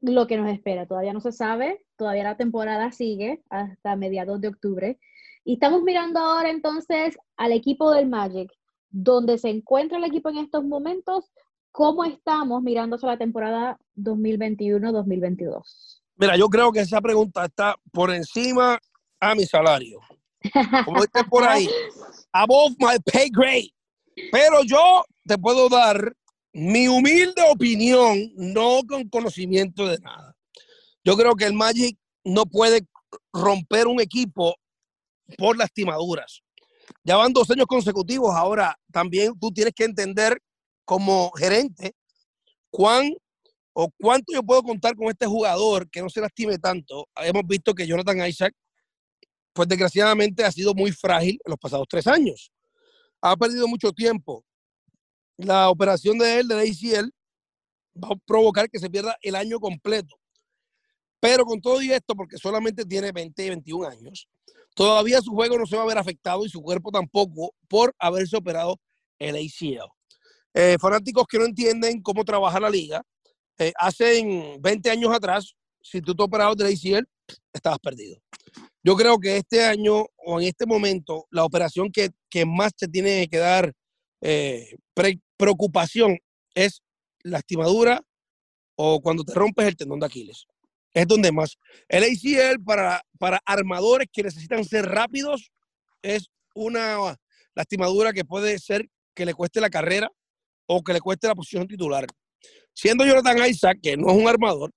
lo 0.00 0.26
que 0.26 0.36
nos 0.36 0.50
espera, 0.52 0.86
todavía 0.86 1.12
no 1.12 1.20
se 1.20 1.32
sabe, 1.32 1.84
todavía 1.96 2.24
la 2.24 2.36
temporada 2.36 2.92
sigue 2.92 3.42
hasta 3.48 3.96
mediados 3.96 4.40
de 4.40 4.48
octubre. 4.48 4.98
Y 5.44 5.54
estamos 5.54 5.82
mirando 5.82 6.20
ahora 6.20 6.50
entonces 6.50 7.18
al 7.36 7.52
equipo 7.52 7.90
del 7.92 8.08
Magic, 8.08 8.52
donde 8.90 9.38
se 9.38 9.48
encuentra 9.48 9.98
el 9.98 10.04
equipo 10.04 10.28
en 10.28 10.38
estos 10.38 10.64
momentos, 10.64 11.30
¿cómo 11.72 12.04
estamos 12.04 12.62
mirando 12.62 12.98
a 13.00 13.06
la 13.06 13.18
temporada 13.18 13.78
2021-2022? 13.96 15.62
Mira, 16.16 16.36
yo 16.36 16.48
creo 16.48 16.72
que 16.72 16.80
esa 16.80 17.00
pregunta 17.00 17.44
está 17.44 17.76
por 17.92 18.10
encima 18.12 18.78
a 19.20 19.34
mi 19.34 19.44
salario. 19.46 20.00
Como 20.84 21.02
dice 21.02 21.24
por 21.28 21.44
ahí, 21.44 21.68
above 22.32 22.74
my 22.78 22.98
pay 23.12 23.30
grade. 23.30 23.70
Pero 24.32 24.62
yo 24.64 25.04
te 25.26 25.38
puedo 25.38 25.68
dar 25.68 26.12
mi 26.52 26.88
humilde 26.88 27.42
opinión, 27.50 28.32
no 28.36 28.80
con 28.88 29.08
conocimiento 29.08 29.86
de 29.86 29.98
nada. 29.98 30.34
Yo 31.04 31.16
creo 31.16 31.34
que 31.34 31.44
el 31.44 31.54
Magic 31.54 31.96
no 32.24 32.46
puede 32.46 32.86
romper 33.32 33.86
un 33.86 34.00
equipo 34.00 34.56
por 35.36 35.56
lastimaduras. 35.56 36.42
Ya 37.04 37.16
van 37.16 37.32
dos 37.32 37.50
años 37.50 37.66
consecutivos. 37.66 38.34
Ahora 38.34 38.76
también 38.92 39.38
tú 39.38 39.50
tienes 39.50 39.74
que 39.74 39.84
entender 39.84 40.38
como 40.84 41.30
gerente 41.32 41.92
cuán 42.70 43.12
o 43.72 43.90
cuánto 43.98 44.32
yo 44.32 44.42
puedo 44.42 44.62
contar 44.62 44.96
con 44.96 45.08
este 45.08 45.26
jugador 45.26 45.88
que 45.88 46.02
no 46.02 46.08
se 46.08 46.20
lastime 46.20 46.58
tanto. 46.58 47.06
Hemos 47.16 47.46
visto 47.46 47.74
que 47.74 47.86
Jonathan 47.86 48.26
Isaac 48.26 48.54
pues 49.58 49.66
desgraciadamente 49.66 50.44
ha 50.44 50.52
sido 50.52 50.72
muy 50.72 50.92
frágil 50.92 51.32
en 51.44 51.50
los 51.50 51.58
pasados 51.58 51.88
tres 51.90 52.06
años. 52.06 52.52
Ha 53.20 53.36
perdido 53.36 53.66
mucho 53.66 53.90
tiempo. 53.90 54.44
La 55.36 55.68
operación 55.68 56.16
de 56.16 56.38
él, 56.38 56.46
de 56.46 56.60
ACL, 56.60 57.10
va 58.00 58.14
a 58.14 58.16
provocar 58.24 58.70
que 58.70 58.78
se 58.78 58.88
pierda 58.88 59.16
el 59.20 59.34
año 59.34 59.58
completo. 59.58 60.14
Pero 61.18 61.44
con 61.44 61.60
todo 61.60 61.82
y 61.82 61.90
esto, 61.90 62.14
porque 62.14 62.38
solamente 62.38 62.84
tiene 62.84 63.10
20 63.10 63.46
y 63.46 63.48
21 63.48 63.88
años, 63.88 64.28
todavía 64.76 65.20
su 65.20 65.32
juego 65.32 65.58
no 65.58 65.66
se 65.66 65.76
va 65.76 65.82
a 65.82 65.86
ver 65.86 65.98
afectado 65.98 66.46
y 66.46 66.48
su 66.48 66.62
cuerpo 66.62 66.92
tampoco 66.92 67.52
por 67.66 67.92
haberse 67.98 68.36
operado 68.36 68.78
el 69.18 69.34
ACL. 69.34 69.90
Eh, 70.54 70.76
fanáticos 70.80 71.26
que 71.26 71.40
no 71.40 71.46
entienden 71.46 72.00
cómo 72.00 72.24
trabaja 72.24 72.60
la 72.60 72.70
liga, 72.70 73.02
eh, 73.58 73.72
hace 73.76 74.56
20 74.60 74.88
años 74.88 75.12
atrás, 75.12 75.56
si 75.82 76.00
tú 76.00 76.14
te 76.14 76.22
operado 76.22 76.54
del 76.54 76.68
ACL, 76.68 77.08
estabas 77.52 77.80
perdido. 77.80 78.20
Yo 78.88 78.96
creo 78.96 79.18
que 79.18 79.36
este 79.36 79.62
año 79.62 80.06
o 80.16 80.40
en 80.40 80.46
este 80.46 80.64
momento 80.64 81.26
la 81.30 81.44
operación 81.44 81.92
que, 81.92 82.10
más 82.46 82.74
te 82.74 82.88
tiene 82.88 83.28
que 83.28 83.36
dar 83.36 83.74
eh, 84.22 84.78
preocupación 85.36 86.16
es 86.54 86.80
la 87.22 87.36
estimadura 87.36 88.00
o 88.76 89.02
cuando 89.02 89.24
te 89.24 89.34
rompes 89.34 89.66
el 89.66 89.76
tendón 89.76 90.00
de 90.00 90.06
Aquiles. 90.06 90.46
Es 90.94 91.06
donde 91.06 91.32
más. 91.32 91.58
El 91.86 92.04
ACL 92.04 92.64
para, 92.64 93.02
para 93.18 93.42
armadores 93.44 94.08
que 94.10 94.22
necesitan 94.22 94.64
ser 94.64 94.86
rápidos 94.86 95.52
es 96.00 96.30
una 96.54 97.14
lastimadura 97.54 98.14
que 98.14 98.24
puede 98.24 98.58
ser 98.58 98.88
que 99.14 99.26
le 99.26 99.34
cueste 99.34 99.60
la 99.60 99.68
carrera 99.68 100.10
o 100.64 100.82
que 100.82 100.94
le 100.94 101.02
cueste 101.02 101.28
la 101.28 101.34
posición 101.34 101.68
titular. 101.68 102.06
Siendo 102.72 103.04
Jonathan 103.04 103.50
Isaac, 103.50 103.80
que 103.82 103.98
no 103.98 104.08
es 104.08 104.16
un 104.16 104.28
armador, 104.28 104.72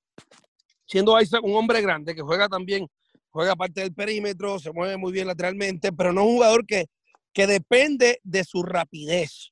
siendo 0.86 1.18
Isaac 1.22 1.46
un 1.46 1.56
hombre 1.56 1.80
grande 1.80 2.14
que 2.14 2.22
juega 2.22 2.50
también 2.50 2.90
juega 3.32 3.56
parte 3.56 3.82
del 3.82 3.94
perímetro, 3.94 4.60
se 4.60 4.72
mueve 4.72 4.98
muy 4.98 5.12
bien 5.12 5.28
lateralmente, 5.28 5.92
pero 5.92 6.14
no 6.14 6.22
es 6.22 6.28
un 6.28 6.34
jugador 6.34 6.66
que, 6.66 6.86
que 7.34 7.48
depende 7.48 8.20
de 8.24 8.44
su 8.44 8.64
rapidez. 8.64 9.52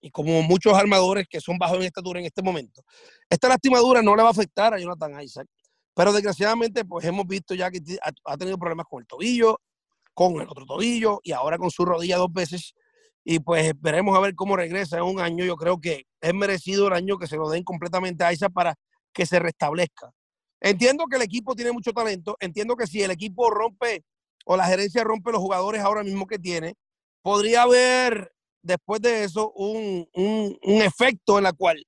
Y 0.00 0.10
como 0.10 0.42
muchos 0.42 0.74
armadores 0.74 1.26
que 1.28 1.40
son 1.40 1.56
bajos 1.56 1.78
en 1.78 1.84
estatura 1.84 2.20
en 2.20 2.26
este 2.26 2.42
momento. 2.42 2.82
Esta 3.30 3.48
lastimadura 3.48 4.02
no 4.02 4.14
le 4.14 4.22
va 4.22 4.28
a 4.28 4.32
afectar 4.32 4.74
a 4.74 4.78
Jonathan 4.78 5.18
Isaac, 5.22 5.46
pero 5.94 6.12
desgraciadamente 6.12 6.84
pues 6.84 7.06
hemos 7.06 7.26
visto 7.26 7.54
ya 7.54 7.70
que 7.70 7.80
ha 8.24 8.36
tenido 8.36 8.58
problemas 8.58 8.86
con 8.86 9.00
el 9.00 9.06
tobillo, 9.06 9.60
con 10.12 10.40
el 10.40 10.48
otro 10.48 10.66
tobillo 10.66 11.20
y 11.22 11.32
ahora 11.32 11.56
con 11.56 11.70
su 11.70 11.84
rodilla 11.84 12.18
dos 12.18 12.32
veces. 12.32 12.74
Y 13.24 13.38
pues 13.38 13.64
esperemos 13.64 14.14
a 14.14 14.20
ver 14.20 14.34
cómo 14.34 14.56
regresa 14.56 14.98
en 14.98 15.04
un 15.04 15.20
año. 15.20 15.44
Yo 15.46 15.56
creo 15.56 15.80
que 15.80 16.04
es 16.20 16.34
merecido 16.34 16.88
el 16.88 16.92
año 16.92 17.16
que 17.16 17.26
se 17.26 17.36
lo 17.36 17.48
den 17.48 17.64
completamente 17.64 18.24
a 18.24 18.32
Isaac 18.32 18.52
para 18.52 18.74
que 19.14 19.24
se 19.24 19.38
restablezca. 19.38 20.12
Entiendo 20.64 21.04
que 21.10 21.16
el 21.16 21.22
equipo 21.22 21.54
tiene 21.54 21.72
mucho 21.72 21.92
talento. 21.92 22.38
Entiendo 22.40 22.74
que 22.74 22.86
si 22.86 23.02
el 23.02 23.10
equipo 23.10 23.50
rompe 23.50 24.02
o 24.46 24.56
la 24.56 24.64
gerencia 24.64 25.04
rompe 25.04 25.30
los 25.30 25.42
jugadores 25.42 25.82
ahora 25.82 26.02
mismo 26.02 26.26
que 26.26 26.38
tiene, 26.38 26.72
podría 27.20 27.64
haber 27.64 28.32
después 28.62 29.02
de 29.02 29.24
eso 29.24 29.52
un, 29.52 30.08
efecto 30.64 31.36
en 31.36 31.44
la 31.44 31.52
cual, 31.52 31.84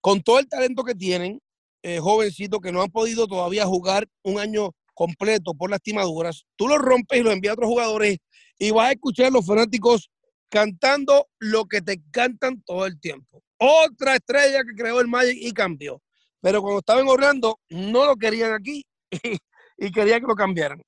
con 0.00 0.22
todo 0.22 0.38
el 0.38 0.48
talento 0.48 0.84
que 0.84 0.94
tienen, 0.94 1.38
eh, 1.82 1.98
jovencitos 1.98 2.60
que 2.60 2.72
no 2.72 2.80
han 2.80 2.90
podido 2.90 3.26
todavía 3.26 3.66
jugar 3.66 4.08
un 4.22 4.38
año 4.38 4.70
completo 4.94 5.52
por 5.52 5.70
lastimaduras, 5.70 6.46
tú 6.56 6.68
lo 6.68 6.78
rompes 6.78 7.20
y 7.20 7.22
lo 7.22 7.30
envías 7.30 7.50
a 7.50 7.54
otros 7.54 7.68
jugadores 7.68 8.16
y 8.58 8.70
vas 8.70 8.88
a 8.88 8.92
escuchar 8.92 9.26
a 9.26 9.30
los 9.30 9.44
fanáticos 9.44 10.10
cantando 10.48 11.28
lo 11.38 11.66
que 11.66 11.82
te 11.82 12.00
cantan 12.10 12.62
todo 12.62 12.86
el 12.86 12.98
tiempo. 12.98 13.42
Otra 13.58 14.14
estrella 14.14 14.62
que 14.64 14.80
creó 14.80 14.98
el 14.98 15.08
Magic 15.08 15.36
y 15.38 15.52
cambió. 15.52 16.00
Pero 16.42 16.60
cuando 16.60 16.80
estaba 16.80 17.00
en 17.00 17.08
Orlando, 17.08 17.58
no 17.70 18.04
lo 18.04 18.16
querían 18.16 18.52
aquí 18.52 18.84
y, 19.78 19.92
querían 19.92 20.20
que 20.20 20.26
lo 20.26 20.34
cambiaran. 20.34 20.82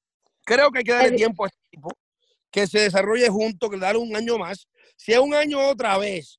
Creo 0.44 0.70
que 0.70 0.78
hay 0.78 0.84
que 0.84 0.92
darle 0.92 1.12
tiempo 1.12 1.44
a 1.44 1.46
este 1.46 1.60
equipo, 1.68 1.90
que 2.50 2.66
se 2.66 2.80
desarrolle 2.80 3.28
junto, 3.28 3.70
que 3.70 3.76
le 3.76 3.82
darle 3.86 4.00
un 4.00 4.14
año 4.14 4.36
más. 4.36 4.66
Si 4.96 5.12
es 5.12 5.18
un 5.18 5.32
año 5.32 5.60
otra 5.60 5.96
vez, 5.96 6.38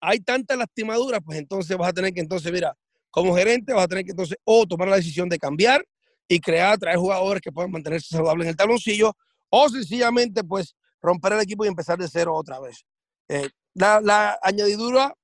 hay 0.00 0.18
tantas 0.18 0.58
lastimaduras, 0.58 1.20
pues 1.24 1.38
entonces 1.38 1.76
vas 1.76 1.88
a 1.88 1.92
tener 1.92 2.12
que, 2.12 2.20
entonces, 2.20 2.52
mira, 2.52 2.76
como 3.08 3.34
gerente 3.36 3.72
vas 3.72 3.84
a 3.84 3.88
tener 3.88 4.04
que 4.04 4.10
entonces 4.10 4.36
o 4.44 4.66
tomar 4.66 4.88
la 4.88 4.96
decisión 4.96 5.28
de 5.28 5.38
cambiar 5.38 5.86
y 6.26 6.40
crear, 6.40 6.76
traer 6.78 6.98
jugadores 6.98 7.40
que 7.40 7.52
puedan 7.52 7.70
mantenerse 7.70 8.08
saludables 8.08 8.46
en 8.46 8.50
el 8.50 8.56
taloncillo, 8.56 9.16
o 9.48 9.68
sencillamente, 9.68 10.42
pues, 10.42 10.74
romper 11.00 11.34
el 11.34 11.40
equipo 11.40 11.64
y 11.64 11.68
empezar 11.68 11.98
de 11.98 12.08
cero 12.08 12.34
otra 12.34 12.58
vez. 12.58 12.84
Eh, 13.28 13.48
la, 13.74 14.00
la, 14.00 14.38
añadidura 14.42 15.14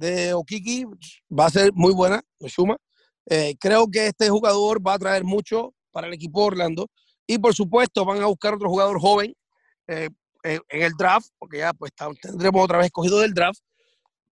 de 0.00 0.32
Okiki 0.34 0.86
va 1.30 1.46
a 1.46 1.50
ser 1.50 1.72
muy 1.74 1.92
buena, 1.92 2.22
Shuma. 2.40 2.76
Eh, 3.26 3.54
creo 3.60 3.86
que 3.88 4.06
este 4.06 4.30
jugador 4.30 4.84
va 4.84 4.94
a 4.94 4.98
traer 4.98 5.24
mucho 5.24 5.74
para 5.92 6.08
el 6.08 6.14
equipo 6.14 6.40
de 6.40 6.46
Orlando. 6.46 6.88
Y 7.26 7.38
por 7.38 7.54
supuesto 7.54 8.04
van 8.04 8.22
a 8.22 8.26
buscar 8.26 8.54
otro 8.54 8.68
jugador 8.68 8.98
joven 8.98 9.34
eh, 9.86 10.08
en, 10.42 10.62
el 10.70 10.92
draft, 10.98 11.28
porque 11.38 11.58
ya 11.58 11.72
pues 11.72 11.92
tendremos 12.20 12.64
otra 12.64 12.78
vez 12.78 12.86
escogido 12.86 13.20
del 13.20 13.34
draft. 13.34 13.60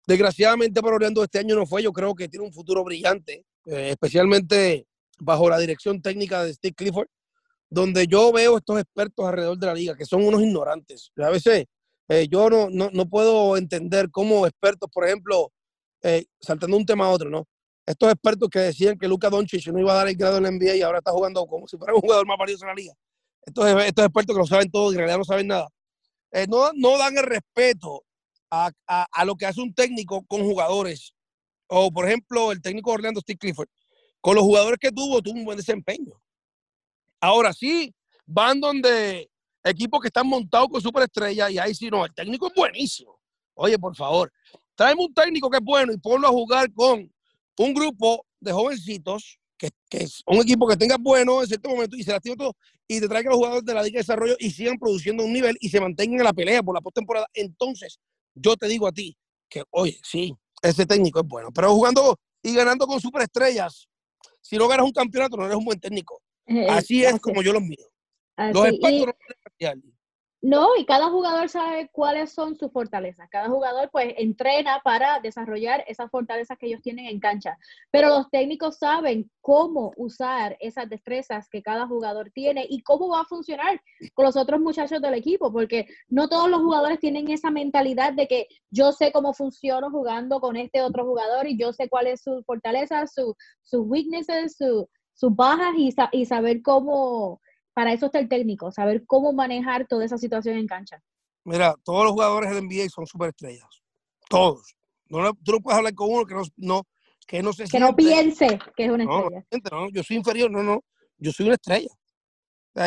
Desgraciadamente 0.06 0.82
para 0.82 0.96
Orlando 0.96 1.22
este 1.22 1.38
año 1.38 1.54
no 1.54 1.64
fue, 1.64 1.82
yo 1.82 1.92
creo 1.92 2.14
que 2.14 2.28
tiene 2.28 2.44
un 2.44 2.52
futuro 2.52 2.82
brillante, 2.82 3.44
eh, 3.66 3.90
especialmente 3.90 4.86
bajo 5.20 5.48
la 5.48 5.58
dirección 5.58 6.02
técnica 6.02 6.42
de 6.42 6.52
Steve 6.54 6.74
Clifford, 6.74 7.06
donde 7.70 8.06
yo 8.08 8.32
veo 8.32 8.58
estos 8.58 8.80
expertos 8.80 9.24
alrededor 9.24 9.56
de 9.56 9.66
la 9.66 9.74
liga 9.74 9.96
que 9.96 10.04
son 10.04 10.24
unos 10.24 10.42
ignorantes. 10.42 11.12
A 11.16 11.30
veces 11.30 11.66
eh, 12.12 12.28
yo 12.28 12.50
no, 12.50 12.68
no, 12.68 12.90
no, 12.92 13.08
puedo 13.08 13.56
entender 13.56 14.10
cómo 14.10 14.46
expertos, 14.46 14.90
por 14.92 15.06
ejemplo, 15.06 15.50
eh, 16.02 16.26
saltando 16.40 16.76
un 16.76 16.84
tema 16.84 17.06
a 17.06 17.10
otro, 17.10 17.30
¿no? 17.30 17.46
Estos 17.86 18.12
expertos 18.12 18.50
que 18.50 18.58
decían 18.58 18.98
que 18.98 19.08
Luca 19.08 19.30
Doncic 19.30 19.66
no 19.68 19.78
iba 19.78 19.92
a 19.92 19.96
dar 19.96 20.08
el 20.08 20.16
grado 20.16 20.36
en 20.36 20.42
la 20.42 20.50
NBA 20.50 20.76
y 20.76 20.82
ahora 20.82 20.98
está 20.98 21.10
jugando 21.10 21.46
como 21.46 21.66
si 21.66 21.78
fuera 21.78 21.94
un 21.94 22.02
jugador 22.02 22.26
más 22.26 22.36
valioso 22.36 22.64
en 22.64 22.68
la 22.68 22.74
liga. 22.74 22.92
Estos, 23.46 23.66
estos 23.66 24.04
expertos 24.04 24.36
que 24.36 24.40
lo 24.40 24.46
saben 24.46 24.70
todo 24.70 24.92
y 24.92 24.94
en 24.94 24.98
realidad 24.98 25.18
no 25.18 25.24
saben 25.24 25.46
nada. 25.46 25.68
eh, 26.32 26.46
no, 26.48 26.70
no 26.74 26.98
dan 26.98 27.16
el 27.16 27.24
respeto 27.24 28.04
a, 28.50 28.70
a, 28.86 29.24
lo 29.24 29.34
que 29.34 29.46
hace 29.46 29.62
un 29.62 29.72
técnico 29.72 30.22
con 30.26 30.42
jugadores. 30.42 31.14
O, 31.68 31.90
por 31.90 32.06
ejemplo, 32.06 32.52
el 32.52 32.60
técnico 32.60 32.92
Orlando 32.92 33.20
Steve 33.20 33.38
Clifford. 33.38 33.68
Con 34.20 34.34
los 34.34 34.44
jugadores 34.44 34.78
que 34.78 34.92
tuvo, 34.92 35.22
tuvo 35.22 35.38
un 35.38 35.46
buen 35.46 35.56
desempeño. 35.56 36.12
Ahora 37.20 37.54
sí, 37.54 37.94
van 38.26 38.60
donde 38.60 39.31
equipos 39.64 40.00
que 40.00 40.08
están 40.08 40.26
montados 40.26 40.68
con 40.68 40.80
superestrellas 40.80 41.50
y 41.50 41.58
ahí 41.58 41.74
sí, 41.74 41.88
no, 41.90 42.04
el 42.04 42.14
técnico 42.14 42.48
es 42.48 42.54
buenísimo. 42.54 43.18
Oye, 43.54 43.78
por 43.78 43.94
favor, 43.94 44.32
tráeme 44.74 45.02
un 45.04 45.14
técnico 45.14 45.50
que 45.50 45.58
es 45.58 45.64
bueno 45.64 45.92
y 45.92 45.98
ponlo 45.98 46.28
a 46.28 46.30
jugar 46.30 46.72
con 46.72 47.10
un 47.58 47.74
grupo 47.74 48.26
de 48.40 48.52
jovencitos 48.52 49.38
que, 49.56 49.70
es 49.90 50.22
un 50.26 50.38
equipo 50.38 50.66
que 50.66 50.76
tenga 50.76 50.96
bueno 50.98 51.40
en 51.40 51.46
cierto 51.46 51.68
momento 51.68 51.96
y 51.96 52.02
se 52.02 52.10
lastima 52.10 52.36
todo 52.36 52.56
y 52.88 53.00
te 53.00 53.08
traiga 53.08 53.30
los 53.30 53.38
jugadores 53.38 53.64
de 53.64 53.74
la 53.74 53.82
Liga 53.82 53.98
de 53.98 54.00
Desarrollo 54.00 54.36
y 54.38 54.50
sigan 54.50 54.78
produciendo 54.78 55.24
un 55.24 55.32
nivel 55.32 55.56
y 55.60 55.68
se 55.68 55.80
mantengan 55.80 56.20
en 56.20 56.24
la 56.24 56.32
pelea 56.32 56.62
por 56.62 56.74
la 56.74 56.80
postemporada. 56.80 57.26
Entonces, 57.32 57.98
yo 58.34 58.56
te 58.56 58.66
digo 58.66 58.86
a 58.86 58.92
ti 58.92 59.16
que, 59.48 59.62
oye, 59.70 59.98
sí, 60.02 60.34
ese 60.62 60.84
técnico 60.84 61.20
es 61.20 61.26
bueno, 61.26 61.50
pero 61.54 61.72
jugando 61.72 62.18
y 62.42 62.54
ganando 62.54 62.86
con 62.86 63.00
superestrellas, 63.00 63.88
si 64.40 64.56
no 64.56 64.66
ganas 64.66 64.84
un 64.84 64.92
campeonato, 64.92 65.36
no 65.36 65.44
eres 65.44 65.56
un 65.56 65.64
buen 65.64 65.78
técnico. 65.78 66.20
Eh, 66.46 66.66
así 66.68 67.04
es 67.04 67.20
como 67.20 67.42
yo 67.42 67.52
los 67.52 67.62
miro. 67.62 67.84
los 68.36 68.66
expertos 68.66 69.06
no 69.06 69.12
no, 70.44 70.70
y 70.76 70.84
cada 70.84 71.08
jugador 71.08 71.48
sabe 71.48 71.88
cuáles 71.92 72.32
son 72.32 72.56
sus 72.56 72.72
fortalezas. 72.72 73.28
Cada 73.30 73.48
jugador 73.48 73.88
pues 73.92 74.12
entrena 74.18 74.80
para 74.82 75.20
desarrollar 75.20 75.84
esas 75.86 76.10
fortalezas 76.10 76.58
que 76.58 76.66
ellos 76.66 76.82
tienen 76.82 77.06
en 77.06 77.20
cancha. 77.20 77.56
Pero 77.92 78.08
los 78.08 78.28
técnicos 78.28 78.78
saben 78.78 79.30
cómo 79.40 79.92
usar 79.96 80.56
esas 80.58 80.90
destrezas 80.90 81.48
que 81.48 81.62
cada 81.62 81.86
jugador 81.86 82.32
tiene 82.34 82.66
y 82.68 82.82
cómo 82.82 83.10
va 83.10 83.20
a 83.20 83.24
funcionar 83.24 83.80
con 84.14 84.24
los 84.24 84.36
otros 84.36 84.60
muchachos 84.60 85.00
del 85.00 85.14
equipo, 85.14 85.52
porque 85.52 85.86
no 86.08 86.28
todos 86.28 86.50
los 86.50 86.60
jugadores 86.60 86.98
tienen 86.98 87.30
esa 87.30 87.52
mentalidad 87.52 88.12
de 88.12 88.26
que 88.26 88.48
yo 88.68 88.90
sé 88.90 89.12
cómo 89.12 89.34
funciono 89.34 89.92
jugando 89.92 90.40
con 90.40 90.56
este 90.56 90.82
otro 90.82 91.04
jugador 91.04 91.46
y 91.46 91.56
yo 91.56 91.72
sé 91.72 91.88
cuáles 91.88 92.20
son 92.20 92.38
sus 92.38 92.46
fortalezas, 92.46 93.14
sus 93.14 93.80
weaknesses, 93.86 94.56
sus 94.56 95.36
bajas 95.36 95.72
y, 95.76 95.94
y 96.10 96.26
saber 96.26 96.62
cómo 96.62 97.40
para 97.74 97.92
eso 97.92 98.06
está 98.06 98.18
el 98.18 98.28
técnico, 98.28 98.70
saber 98.70 99.04
cómo 99.06 99.32
manejar 99.32 99.86
toda 99.86 100.04
esa 100.04 100.18
situación 100.18 100.56
en 100.56 100.66
cancha. 100.66 101.02
Mira, 101.44 101.74
todos 101.84 102.04
los 102.04 102.12
jugadores 102.12 102.50
del 102.50 102.64
NBA 102.64 102.88
son 102.88 103.06
superestrellas. 103.06 103.68
Todos. 104.28 104.76
No, 105.08 105.34
tú 105.34 105.52
no 105.52 105.60
puedes 105.60 105.78
hablar 105.78 105.94
con 105.94 106.10
uno 106.10 106.24
que 106.24 106.34
no, 106.34 106.42
no 106.56 106.82
que 107.26 107.42
no 107.42 107.52
se 107.52 107.64
Que 107.64 107.80
no 107.80 107.94
piense 107.94 108.58
que 108.76 108.84
es 108.84 108.90
una 108.90 109.04
estrella. 109.04 109.44
No, 109.70 109.88
yo 109.90 110.02
soy 110.02 110.16
inferior, 110.16 110.50
no, 110.50 110.62
no. 110.62 110.82
Yo 111.18 111.32
soy 111.32 111.46
una 111.46 111.54
estrella. 111.54 111.88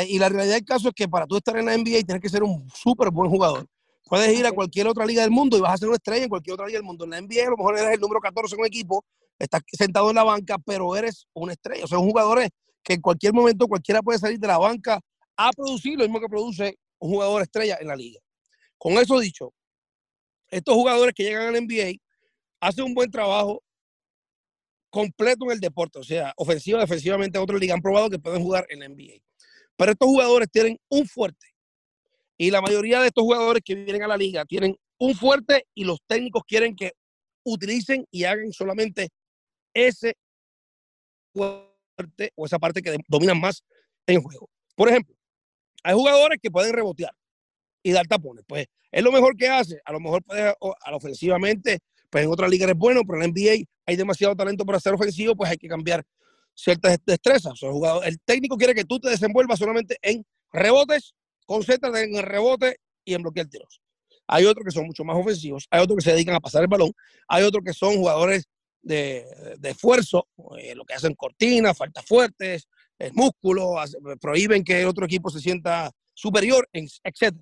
Y 0.07 0.17
la 0.17 0.29
realidad 0.29 0.55
del 0.55 0.65
caso 0.65 0.89
es 0.89 0.93
que 0.95 1.07
para 1.07 1.27
tú 1.27 1.37
estar 1.37 1.55
en 1.57 1.65
la 1.65 1.77
NBA 1.77 2.03
tienes 2.05 2.21
que 2.21 2.29
ser 2.29 2.43
un 2.43 2.67
súper 2.69 3.11
buen 3.11 3.29
jugador. 3.29 3.65
Puedes 4.05 4.37
ir 4.37 4.45
a 4.45 4.51
cualquier 4.51 4.87
otra 4.87 5.05
liga 5.05 5.21
del 5.21 5.31
mundo 5.31 5.57
y 5.57 5.61
vas 5.61 5.73
a 5.73 5.77
ser 5.77 5.87
una 5.87 5.97
estrella 5.97 6.23
en 6.23 6.29
cualquier 6.29 6.55
otra 6.55 6.67
liga 6.67 6.77
del 6.77 6.85
mundo. 6.85 7.05
En 7.05 7.11
la 7.11 7.21
NBA 7.21 7.45
a 7.45 7.49
lo 7.49 7.57
mejor 7.57 7.77
eres 7.77 7.93
el 7.93 7.99
número 7.99 8.19
14 8.19 8.55
en 8.55 8.61
un 8.61 8.67
equipo, 8.67 9.03
estás 9.37 9.61
sentado 9.71 10.09
en 10.09 10.15
la 10.15 10.23
banca, 10.23 10.57
pero 10.63 10.95
eres 10.95 11.27
una 11.33 11.53
estrella. 11.53 11.85
O 11.85 11.87
sea, 11.87 11.97
un 11.97 12.07
jugador 12.07 12.41
es 12.41 12.49
que 12.85 12.93
en 12.93 13.01
cualquier 13.01 13.33
momento 13.33 13.67
cualquiera 13.67 14.01
puede 14.01 14.19
salir 14.19 14.39
de 14.39 14.47
la 14.47 14.59
banca 14.59 15.01
a 15.35 15.51
producir 15.51 15.97
lo 15.97 16.03
mismo 16.03 16.21
que 16.21 16.29
produce 16.29 16.77
un 16.99 17.09
jugador 17.09 17.41
estrella 17.41 17.77
en 17.81 17.87
la 17.87 17.95
liga. 17.95 18.21
Con 18.77 18.93
eso 18.93 19.19
dicho, 19.19 19.51
estos 20.49 20.75
jugadores 20.75 21.13
que 21.15 21.23
llegan 21.23 21.53
al 21.53 21.61
NBA 21.65 21.99
hacen 22.61 22.85
un 22.85 22.93
buen 22.93 23.09
trabajo 23.09 23.61
completo 24.91 25.45
en 25.45 25.51
el 25.51 25.59
deporte, 25.59 25.99
o 25.99 26.03
sea, 26.03 26.31
ofensiva, 26.37 26.79
defensivamente, 26.79 27.37
otros 27.37 27.59
ligas 27.59 27.75
han 27.75 27.81
probado 27.81 28.09
que 28.09 28.19
pueden 28.19 28.41
jugar 28.41 28.65
en 28.69 28.79
la 28.79 28.87
NBA. 28.87 29.19
Pero 29.75 29.91
estos 29.91 30.07
jugadores 30.07 30.47
tienen 30.49 30.77
un 30.89 31.05
fuerte. 31.05 31.47
Y 32.37 32.51
la 32.51 32.61
mayoría 32.61 33.01
de 33.01 33.07
estos 33.07 33.23
jugadores 33.23 33.61
que 33.65 33.75
vienen 33.75 34.03
a 34.03 34.07
la 34.07 34.15
liga 34.15 34.45
tienen 34.45 34.77
un 34.97 35.15
fuerte 35.15 35.65
y 35.73 35.83
los 35.83 35.99
técnicos 36.07 36.43
quieren 36.45 36.75
que 36.75 36.93
utilicen 37.43 38.05
y 38.11 38.23
hagan 38.23 38.53
solamente 38.53 39.09
ese 39.73 40.15
o 42.35 42.45
esa 42.45 42.59
parte 42.59 42.81
que 42.81 42.97
dominan 43.07 43.39
más 43.39 43.63
en 44.07 44.21
juego. 44.21 44.49
Por 44.75 44.89
ejemplo, 44.89 45.15
hay 45.83 45.93
jugadores 45.93 46.39
que 46.41 46.51
pueden 46.51 46.73
rebotear 46.73 47.13
y 47.83 47.91
dar 47.91 48.07
tapones. 48.07 48.43
Pues 48.47 48.67
es 48.91 49.03
lo 49.03 49.11
mejor 49.11 49.35
que 49.35 49.47
hace. 49.47 49.79
A 49.85 49.91
lo 49.91 49.99
mejor 49.99 50.23
puede, 50.23 50.49
a 50.49 50.95
ofensivamente, 50.95 51.79
pues 52.09 52.25
en 52.25 52.31
otra 52.31 52.47
liga 52.47 52.67
es 52.67 52.75
bueno, 52.75 53.01
pero 53.05 53.21
en 53.21 53.21
la 53.21 53.27
NBA 53.27 53.65
hay 53.85 53.95
demasiado 53.95 54.35
talento 54.35 54.65
para 54.65 54.79
ser 54.79 54.93
ofensivo, 54.93 55.35
pues 55.35 55.51
hay 55.51 55.57
que 55.57 55.67
cambiar 55.67 56.03
ciertas 56.53 56.97
destrezas. 57.05 57.59
Jugador, 57.59 58.05
el 58.05 58.19
técnico 58.21 58.57
quiere 58.57 58.73
que 58.73 58.85
tú 58.85 58.99
te 58.99 59.09
desenvuelvas 59.09 59.59
solamente 59.59 59.97
en 60.01 60.25
rebotes, 60.51 61.13
concéntrate 61.45 62.03
en 62.03 62.15
el 62.15 62.23
rebote 62.23 62.77
y 63.03 63.13
en 63.13 63.21
bloquear 63.21 63.47
tiros. 63.47 63.81
Hay 64.27 64.45
otros 64.45 64.65
que 64.65 64.71
son 64.71 64.87
mucho 64.87 65.03
más 65.03 65.15
ofensivos, 65.17 65.67
hay 65.69 65.81
otros 65.81 65.97
que 65.97 66.03
se 66.03 66.13
dedican 66.13 66.35
a 66.35 66.39
pasar 66.39 66.63
el 66.63 66.67
balón, 66.67 66.91
hay 67.27 67.43
otros 67.43 67.63
que 67.63 67.73
son 67.73 67.95
jugadores 67.95 68.45
de, 68.85 69.25
esfuerzo, 69.63 70.27
eh, 70.57 70.75
lo 70.75 70.85
que 70.85 70.93
hacen 70.93 71.15
cortinas, 71.15 71.77
faltas 71.77 72.05
fuertes, 72.05 72.67
el 72.97 73.11
músculo, 73.13 73.75
prohíben 74.21 74.63
que 74.63 74.81
el 74.81 74.87
otro 74.87 75.05
equipo 75.05 75.29
se 75.29 75.39
sienta 75.39 75.91
superior, 76.13 76.69
etc. 76.71 77.35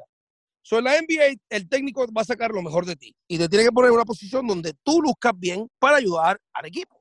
So, 0.61 0.79
en 0.79 0.85
la 0.85 0.99
NBA, 0.99 1.35
el 1.49 1.67
técnico 1.67 2.05
va 2.15 2.21
a 2.21 2.25
sacar 2.25 2.51
lo 2.51 2.61
mejor 2.61 2.85
de 2.85 2.95
ti 2.95 3.13
y 3.27 3.37
te 3.37 3.49
tiene 3.49 3.65
que 3.65 3.71
poner 3.71 3.89
en 3.89 3.95
una 3.95 4.05
posición 4.05 4.47
donde 4.47 4.73
tú 4.81 5.01
luzcas 5.01 5.33
bien 5.37 5.69
para 5.77 5.97
ayudar 5.97 6.39
al 6.53 6.65
equipo. 6.65 6.97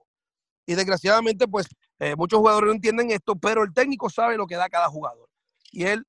Y 0.66 0.74
desgraciadamente, 0.74 1.46
pues 1.46 1.66
eh, 2.00 2.14
muchos 2.16 2.40
jugadores 2.40 2.68
no 2.68 2.74
entienden 2.74 3.10
esto, 3.12 3.36
pero 3.36 3.62
el 3.62 3.72
técnico 3.72 4.10
sabe 4.10 4.36
lo 4.36 4.46
que 4.46 4.56
da 4.56 4.68
cada 4.68 4.88
jugador. 4.88 5.28
Y 5.70 5.84
él, 5.84 6.04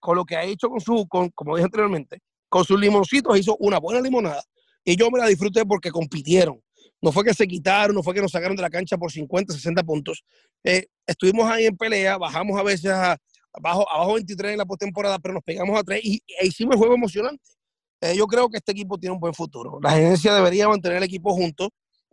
con 0.00 0.16
lo 0.16 0.24
que 0.24 0.36
ha 0.36 0.44
hecho 0.44 0.68
con 0.68 0.80
su, 0.80 1.06
con, 1.06 1.28
como 1.30 1.56
dije 1.56 1.66
anteriormente, 1.66 2.20
con 2.48 2.64
sus 2.64 2.80
limoncitos 2.80 3.38
hizo 3.38 3.56
una 3.58 3.78
buena 3.78 4.00
limonada. 4.00 4.42
Y 4.84 4.96
yo 4.96 5.10
me 5.10 5.18
la 5.18 5.26
disfruté 5.26 5.64
porque 5.64 5.90
compitieron. 5.90 6.60
No 7.04 7.12
fue 7.12 7.22
que 7.22 7.34
se 7.34 7.46
quitaron, 7.46 7.94
no 7.94 8.02
fue 8.02 8.14
que 8.14 8.22
nos 8.22 8.32
sacaron 8.32 8.56
de 8.56 8.62
la 8.62 8.70
cancha 8.70 8.96
por 8.96 9.12
50, 9.12 9.52
60 9.52 9.82
puntos. 9.82 10.24
Eh, 10.64 10.86
estuvimos 11.06 11.44
ahí 11.50 11.66
en 11.66 11.76
pelea, 11.76 12.16
bajamos 12.16 12.58
a 12.58 12.62
veces 12.62 12.90
a, 12.90 13.18
abajo, 13.52 13.86
abajo 13.92 14.14
23 14.14 14.52
en 14.52 14.56
la 14.56 14.64
postemporada, 14.64 15.18
pero 15.18 15.34
nos 15.34 15.42
pegamos 15.42 15.78
a 15.78 15.82
3 15.82 16.00
y, 16.02 16.22
e 16.40 16.46
hicimos 16.46 16.72
el 16.72 16.78
juego 16.78 16.94
emocionante. 16.94 17.44
Eh, 18.00 18.16
yo 18.16 18.26
creo 18.26 18.48
que 18.48 18.56
este 18.56 18.72
equipo 18.72 18.96
tiene 18.96 19.12
un 19.12 19.20
buen 19.20 19.34
futuro. 19.34 19.78
La 19.82 19.90
gerencia 19.90 20.34
debería 20.34 20.66
mantener 20.66 20.96
el 20.96 21.02
equipo 21.02 21.34
junto, 21.34 21.68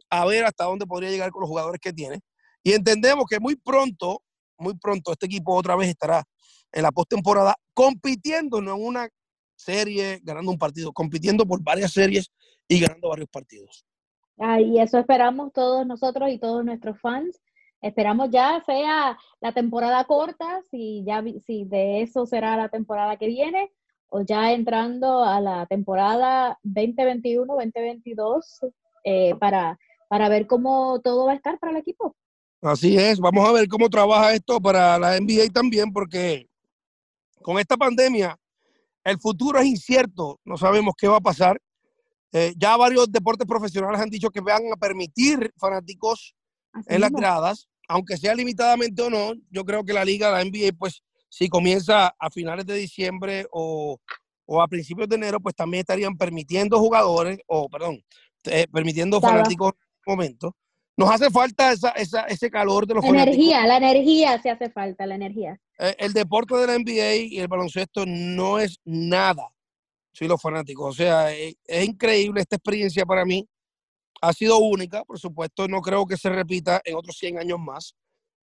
a 0.09 0.25
ver 0.25 0.43
hasta 0.43 0.65
dónde 0.65 0.85
podría 0.85 1.09
llegar 1.09 1.31
con 1.31 1.39
los 1.39 1.49
jugadores 1.49 1.79
que 1.79 1.93
tiene. 1.93 2.19
Y 2.61 2.73
entendemos 2.73 3.23
que 3.29 3.39
muy 3.39 3.55
pronto, 3.55 4.21
muy 4.57 4.77
pronto, 4.77 5.13
este 5.13 5.27
equipo 5.27 5.55
otra 5.55 5.77
vez 5.77 5.87
estará 5.87 6.21
en 6.69 6.83
la 6.83 6.91
postemporada 6.91 7.55
compitiendo, 7.73 8.61
no 8.61 8.75
en 8.75 8.83
una 8.83 9.09
serie, 9.55 10.19
ganando 10.21 10.51
un 10.51 10.57
partido, 10.57 10.91
compitiendo 10.91 11.45
por 11.45 11.63
varias 11.63 11.93
series 11.93 12.29
y 12.67 12.81
ganando 12.81 13.07
varios 13.07 13.29
partidos 13.29 13.85
y 14.59 14.79
eso 14.79 14.97
esperamos 14.97 15.53
todos 15.53 15.85
nosotros 15.85 16.31
y 16.31 16.39
todos 16.39 16.65
nuestros 16.65 16.99
fans. 16.99 17.39
Esperamos 17.81 18.29
ya 18.31 18.63
sea 18.65 19.17
la 19.39 19.53
temporada 19.53 20.03
corta, 20.05 20.61
si 20.69 21.03
ya 21.05 21.23
si 21.45 21.65
de 21.65 22.01
eso 22.01 22.25
será 22.25 22.55
la 22.55 22.69
temporada 22.69 23.17
que 23.17 23.27
viene, 23.27 23.71
o 24.09 24.21
ya 24.21 24.51
entrando 24.51 25.23
a 25.23 25.39
la 25.41 25.65
temporada 25.65 26.59
2021-2022 26.63 28.71
eh, 29.03 29.35
para, 29.35 29.79
para 30.09 30.29
ver 30.29 30.47
cómo 30.47 30.99
todo 31.01 31.25
va 31.25 31.31
a 31.31 31.35
estar 31.35 31.57
para 31.59 31.71
el 31.71 31.77
equipo. 31.77 32.15
Así 32.61 32.97
es, 32.97 33.19
vamos 33.19 33.47
a 33.47 33.53
ver 33.53 33.67
cómo 33.67 33.89
trabaja 33.89 34.33
esto 34.33 34.59
para 34.59 34.99
la 34.99 35.19
NBA 35.19 35.49
también, 35.51 35.91
porque 35.91 36.47
con 37.41 37.57
esta 37.57 37.77
pandemia 37.77 38.37
el 39.03 39.19
futuro 39.19 39.59
es 39.59 39.65
incierto, 39.65 40.39
no 40.45 40.57
sabemos 40.57 40.93
qué 40.95 41.07
va 41.07 41.17
a 41.17 41.21
pasar. 41.21 41.59
Eh, 42.33 42.53
ya 42.57 42.77
varios 42.77 43.11
deportes 43.11 43.45
profesionales 43.45 43.99
han 43.99 44.09
dicho 44.09 44.29
que 44.29 44.39
van 44.39 44.63
a 44.71 44.77
permitir 44.77 45.51
fanáticos 45.57 46.33
en 46.87 47.01
las 47.01 47.11
gradas, 47.11 47.67
aunque 47.87 48.17
sea 48.17 48.33
limitadamente 48.33 49.01
o 49.01 49.09
no. 49.09 49.33
Yo 49.49 49.65
creo 49.65 49.83
que 49.83 49.93
la 49.93 50.05
liga, 50.05 50.31
la 50.31 50.43
NBA, 50.43 50.71
pues 50.77 51.03
si 51.27 51.49
comienza 51.49 52.15
a 52.17 52.29
finales 52.29 52.65
de 52.65 52.75
diciembre 52.75 53.45
o, 53.51 53.99
a 54.61 54.67
principios 54.67 55.09
de 55.09 55.15
enero, 55.15 55.39
pues 55.39 55.55
también 55.55 55.81
estarían 55.81 56.17
permitiendo 56.17 56.79
jugadores, 56.79 57.39
o 57.47 57.69
perdón, 57.69 58.01
eh, 58.45 58.67
permitiendo 58.71 59.19
fanáticos 59.19 59.73
en 59.73 59.79
este 59.79 60.11
momento. 60.11 60.55
Nos 60.97 61.09
hace 61.09 61.29
falta 61.29 61.71
esa, 61.71 61.89
esa, 61.91 62.23
ese 62.23 62.49
calor 62.49 62.85
de 62.85 62.95
los 62.95 63.05
energía, 63.05 63.65
la 63.65 63.77
energía 63.77 64.41
se 64.41 64.49
hace 64.49 64.69
falta, 64.69 65.05
la 65.05 65.15
energía. 65.15 65.59
Eh, 65.79 65.95
el 65.99 66.13
deporte 66.13 66.55
de 66.55 66.67
la 66.67 66.77
NBA 66.77 67.15
y 67.15 67.39
el 67.39 67.47
baloncesto 67.47 68.05
no 68.05 68.59
es 68.59 68.79
nada 68.83 69.49
Sí, 70.13 70.27
los 70.27 70.41
fanáticos. 70.41 70.89
O 70.89 70.93
sea, 70.93 71.33
es, 71.33 71.55
increíble 71.85 72.41
esta 72.41 72.55
experiencia 72.57 73.05
para 73.05 73.25
mí. 73.25 73.47
Ha 74.21 74.33
sido 74.33 74.59
única, 74.59 75.03
por 75.03 75.19
supuesto. 75.19 75.67
No 75.67 75.81
creo 75.81 76.05
que 76.05 76.17
se 76.17 76.29
repita 76.29 76.81
en 76.83 76.95
otros 76.95 77.17
100 77.17 77.39
años 77.39 77.59
más. 77.59 77.95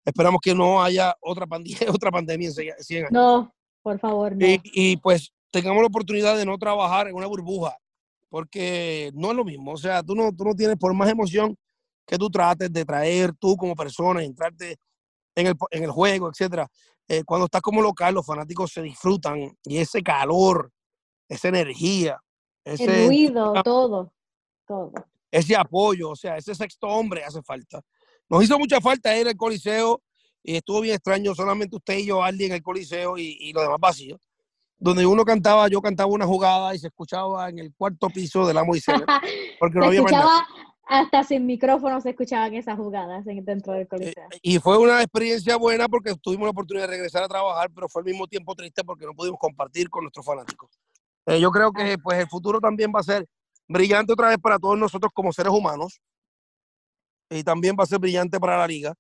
Esperamos 0.04 0.40
que 0.42 0.56
no 0.56 0.82
haya 0.82 1.16
otra, 1.22 1.46
pandemia, 1.46 1.80
otra 1.94 2.12
pandemia 2.12 2.48
en 2.48 2.54
100 2.54 3.00
años. 3.00 3.12
No, 3.12 3.54
por 3.84 4.00
favor, 4.00 4.36
no. 4.36 4.46
Y, 4.64 4.98
pues 4.98 5.32
tengamos 5.52 5.82
la 5.82 5.88
oportunidad 5.88 6.38
de 6.38 6.46
no 6.46 6.58
trabajar 6.58 7.08
en 7.08 7.16
una 7.16 7.28
burbuja, 7.28 7.78
porque 8.30 9.12
no 9.14 9.32
es 9.32 9.38
lo 9.38 9.46
mismo. 9.46 9.74
O 9.74 9.78
sea, 9.78 10.02
tú 10.04 10.16
no, 10.16 10.34
tú 10.34 10.46
no 10.46 10.56
tienes 10.56 10.78
por 10.78 10.94
más 10.94 11.10
emoción 11.10 11.56
que 12.06 12.18
tú 12.18 12.30
trates 12.30 12.72
de 12.72 12.86
traer 12.86 13.34
tú 13.34 13.56
como 13.58 13.76
persona, 13.76 14.24
entrarte 14.24 14.78
en 15.36 15.48
el, 15.48 15.56
en 15.72 15.84
el 15.84 15.92
juego, 15.92 16.30
etcétera. 16.30 16.68
Eh, 17.08 17.24
cuando 17.24 17.46
estás 17.46 17.62
como 17.62 17.82
local, 17.82 18.16
los 18.16 18.26
fanáticos 18.26 18.72
se 18.72 18.82
disfrutan 18.82 19.56
y 19.64 19.78
ese 19.78 20.02
calor 20.02 20.72
esa 21.28 21.48
energía, 21.50 22.22
ese 22.64 23.04
el 23.04 23.08
ruido, 23.08 23.54
todo, 23.64 24.14
todo. 24.66 24.94
Ese 25.32 25.56
apoyo, 25.56 26.12
o 26.12 26.16
sea, 26.16 26.38
ese 26.38 26.56
sexto 26.56 26.88
hombre 26.88 27.24
hace 27.24 27.42
falta. 27.42 27.82
Nos 28.30 28.44
hizo 28.44 28.58
mucha 28.58 28.82
falta 28.82 29.18
ir 29.18 29.28
al 29.28 29.36
Coliseo 29.36 30.02
y 30.44 30.56
estuvo 30.56 30.82
bien 30.82 30.96
extraño, 30.96 31.36
solamente 31.36 31.76
usted 31.76 31.98
y 31.98 32.06
yo, 32.08 32.24
alguien 32.24 32.52
en 32.52 32.58
el 32.58 32.64
Coliseo 32.64 33.18
y, 33.18 33.38
y 33.40 33.54
lo 33.54 33.62
demás 33.62 33.80
vacío. 33.80 34.20
Donde 34.80 35.06
uno 35.06 35.26
cantaba, 35.26 35.68
yo 35.68 35.82
cantaba 35.82 36.12
una 36.12 36.26
jugada 36.26 36.76
y 36.76 36.80
se 36.80 36.88
escuchaba 36.88 37.50
en 37.50 37.60
el 37.60 37.74
cuarto 37.76 38.10
piso 38.10 38.46
del 38.46 38.58
amo 38.58 38.76
Isabel, 38.76 39.06
porque 39.60 39.80
no 39.80 39.86
había 39.86 40.00
escuchaba 40.00 40.46
hasta 40.88 41.24
sin 41.24 41.46
micrófono 41.46 42.00
se 42.00 42.12
escuchaban 42.12 42.54
esas 42.54 42.78
jugadas 42.78 43.26
dentro 43.26 43.74
del 43.74 43.84
eh, 43.84 43.88
coliseo. 43.88 44.28
Y 44.42 44.60
fue 44.60 44.78
una 44.78 45.02
experiencia 45.02 45.58
buena 45.58 45.88
porque 45.90 46.16
tuvimos 46.16 46.46
la 46.46 46.52
oportunidad 46.52 46.86
de 46.86 46.92
regresar 46.92 47.24
a 47.24 47.28
trabajar, 47.28 47.70
pero 47.74 47.90
fue 47.90 48.02
al 48.02 48.06
mismo 48.06 48.26
tiempo 48.28 48.56
triste 48.56 48.84
porque 48.84 49.06
no 49.06 49.14
pudimos 49.14 49.40
compartir 49.40 49.90
con 49.90 50.04
nuestros 50.04 50.26
fanáticos. 50.26 50.70
Eh, 51.28 51.42
yo 51.42 51.52
creo 51.52 51.72
que 51.74 51.98
pues 51.98 52.20
el 52.20 52.28
futuro 52.28 52.60
también 52.60 52.92
va 52.96 53.02
a 53.02 53.04
ser 53.04 53.28
brillante 53.68 54.14
otra 54.14 54.30
vez 54.30 54.38
para 54.38 54.58
todos 54.58 54.78
nosotros 54.78 55.12
como 55.14 55.34
seres 55.34 55.52
humanos 55.52 56.00
y 57.30 57.44
también 57.44 57.76
va 57.78 57.84
a 57.84 57.88
ser 57.88 58.00
brillante 58.00 58.40
para 58.40 58.58
la 58.58 58.66
liga. 58.66 58.94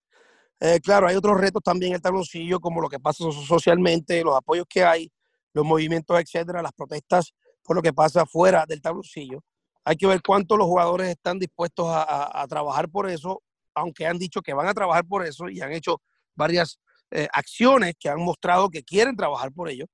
Eh, 0.59 0.81
claro, 0.81 1.07
hay 1.07 1.15
otros 1.15 1.39
retos 1.39 1.63
también 1.63 1.91
en 1.91 1.95
el 1.95 2.01
tabloncillo, 2.01 2.59
como 2.59 2.81
lo 2.81 2.89
que 2.89 2.99
pasa 2.99 3.23
socialmente, 3.31 4.23
los 4.23 4.35
apoyos 4.35 4.65
que 4.67 4.83
hay, 4.83 5.09
los 5.53 5.65
movimientos, 5.65 6.19
etcétera, 6.19 6.61
las 6.61 6.73
protestas 6.73 7.33
por 7.63 7.75
lo 7.75 7.81
que 7.81 7.93
pasa 7.93 8.25
fuera 8.25 8.65
del 8.67 8.81
tabloncillo. 8.81 9.43
Hay 9.85 9.95
que 9.95 10.07
ver 10.07 10.21
cuánto 10.21 10.57
los 10.57 10.67
jugadores 10.67 11.09
están 11.09 11.39
dispuestos 11.39 11.87
a, 11.89 12.45
trabajar 12.49 12.89
por 12.89 13.09
eso, 13.09 13.41
aunque 13.73 14.05
han 14.05 14.17
dicho 14.17 14.41
que 14.41 14.53
van 14.53 14.67
a 14.67 14.73
trabajar 14.73 15.05
por 15.05 15.25
eso 15.25 15.47
y 15.47 15.61
han 15.61 15.71
hecho 15.71 16.01
varias 16.35 16.79
eh, 17.11 17.27
acciones 17.31 17.95
que 17.97 18.09
han 18.09 18.19
mostrado 18.19 18.69
que 18.69 18.83
quieren 18.83 19.15
trabajar 19.15 19.53
por 19.53 19.69
ello. 19.69 19.85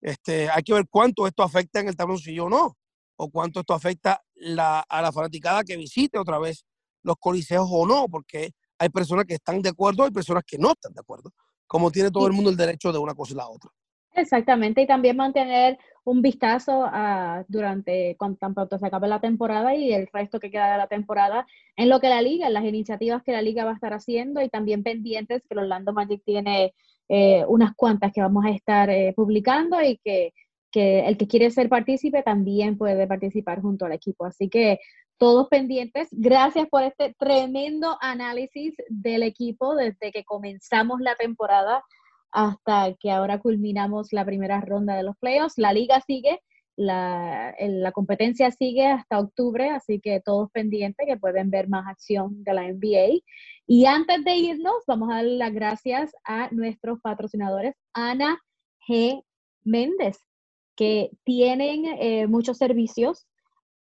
Este, 0.00 0.48
hay 0.50 0.62
que 0.62 0.74
ver 0.74 0.86
cuánto 0.88 1.26
esto 1.26 1.42
afecta 1.42 1.80
en 1.80 1.88
el 1.88 1.96
tabloncillo 1.96 2.44
o 2.44 2.48
no, 2.48 2.76
o 3.16 3.30
cuánto 3.30 3.60
esto 3.60 3.74
afecta 3.74 4.22
a 4.56 5.02
la 5.02 5.12
fanaticada 5.12 5.64
que 5.64 5.76
visite 5.76 6.18
otra 6.18 6.38
vez 6.38 6.64
los 7.02 7.16
coliseos 7.18 7.68
o 7.70 7.86
no, 7.86 8.06
porque 8.08 8.50
hay 8.78 8.88
personas 8.90 9.24
que 9.24 9.34
están 9.34 9.62
de 9.62 9.70
acuerdo, 9.70 10.04
hay 10.04 10.10
personas 10.10 10.42
que 10.46 10.58
no 10.58 10.72
están 10.72 10.92
de 10.92 11.00
acuerdo, 11.00 11.32
como 11.66 11.90
tiene 11.90 12.10
todo 12.10 12.26
el 12.26 12.32
mundo 12.32 12.50
el 12.50 12.56
derecho 12.56 12.92
de 12.92 12.98
una 12.98 13.14
cosa 13.14 13.32
y 13.32 13.36
la 13.36 13.48
otra. 13.48 13.70
Exactamente, 14.16 14.80
y 14.80 14.86
también 14.86 15.14
mantener 15.16 15.78
un 16.04 16.22
vistazo 16.22 16.86
durante 17.48 18.16
cuando 18.16 18.38
tan 18.38 18.54
pronto 18.54 18.78
se 18.78 18.86
acabe 18.86 19.08
la 19.08 19.20
temporada 19.20 19.74
y 19.74 19.92
el 19.92 20.08
resto 20.10 20.40
que 20.40 20.50
queda 20.50 20.72
de 20.72 20.78
la 20.78 20.86
temporada 20.86 21.46
en 21.76 21.90
lo 21.90 22.00
que 22.00 22.08
la 22.08 22.22
liga, 22.22 22.46
en 22.46 22.54
las 22.54 22.64
iniciativas 22.64 23.22
que 23.22 23.32
la 23.32 23.42
liga 23.42 23.64
va 23.64 23.72
a 23.72 23.74
estar 23.74 23.92
haciendo 23.92 24.40
y 24.40 24.48
también 24.48 24.82
pendientes 24.82 25.42
que 25.46 25.58
Orlando 25.58 25.92
Magic 25.92 26.22
tiene 26.24 26.72
eh, 27.08 27.44
unas 27.46 27.74
cuantas 27.74 28.10
que 28.12 28.22
vamos 28.22 28.46
a 28.46 28.50
estar 28.50 28.88
eh, 28.88 29.12
publicando 29.14 29.82
y 29.82 29.98
que, 29.98 30.32
que, 30.70 31.00
el 31.00 31.18
que 31.18 31.28
quiere 31.28 31.50
ser 31.50 31.68
partícipe 31.68 32.22
también 32.22 32.78
puede 32.78 33.06
participar 33.06 33.60
junto 33.60 33.84
al 33.84 33.92
equipo. 33.92 34.24
Así 34.24 34.48
que 34.48 34.78
todos 35.18 35.48
pendientes. 35.48 36.08
Gracias 36.12 36.68
por 36.68 36.84
este 36.84 37.14
tremendo 37.18 37.98
análisis 38.00 38.74
del 38.88 39.24
equipo 39.24 39.74
desde 39.74 40.10
que 40.10 40.24
comenzamos 40.24 41.00
la 41.00 41.16
temporada 41.16 41.82
hasta 42.32 42.94
que 43.00 43.10
ahora 43.10 43.38
culminamos 43.40 44.12
la 44.12 44.24
primera 44.24 44.60
ronda 44.60 44.96
de 44.96 45.02
los 45.02 45.16
playoffs. 45.18 45.58
La 45.58 45.72
liga 45.72 46.00
sigue, 46.06 46.40
la, 46.76 47.54
la, 47.58 47.92
competencia 47.92 48.50
sigue 48.50 48.86
hasta 48.86 49.18
octubre, 49.18 49.70
así 49.70 50.00
que 50.00 50.20
todos 50.20 50.50
pendientes 50.50 51.06
que 51.06 51.16
pueden 51.16 51.50
ver 51.50 51.68
más 51.68 51.86
acción 51.86 52.44
de 52.44 52.54
la 52.54 52.62
NBA. 52.70 53.20
Y 53.66 53.86
antes 53.86 54.24
de 54.24 54.36
irnos, 54.36 54.84
vamos 54.86 55.10
a 55.10 55.16
dar 55.16 55.24
las 55.24 55.52
gracias 55.52 56.12
a 56.24 56.48
nuestros 56.52 57.00
patrocinadores, 57.00 57.74
Ana 57.94 58.38
G. 58.88 59.22
Méndez, 59.64 60.18
que 60.76 61.10
tienen 61.24 61.86
eh, 61.98 62.26
muchos 62.26 62.58
servicios 62.58 63.26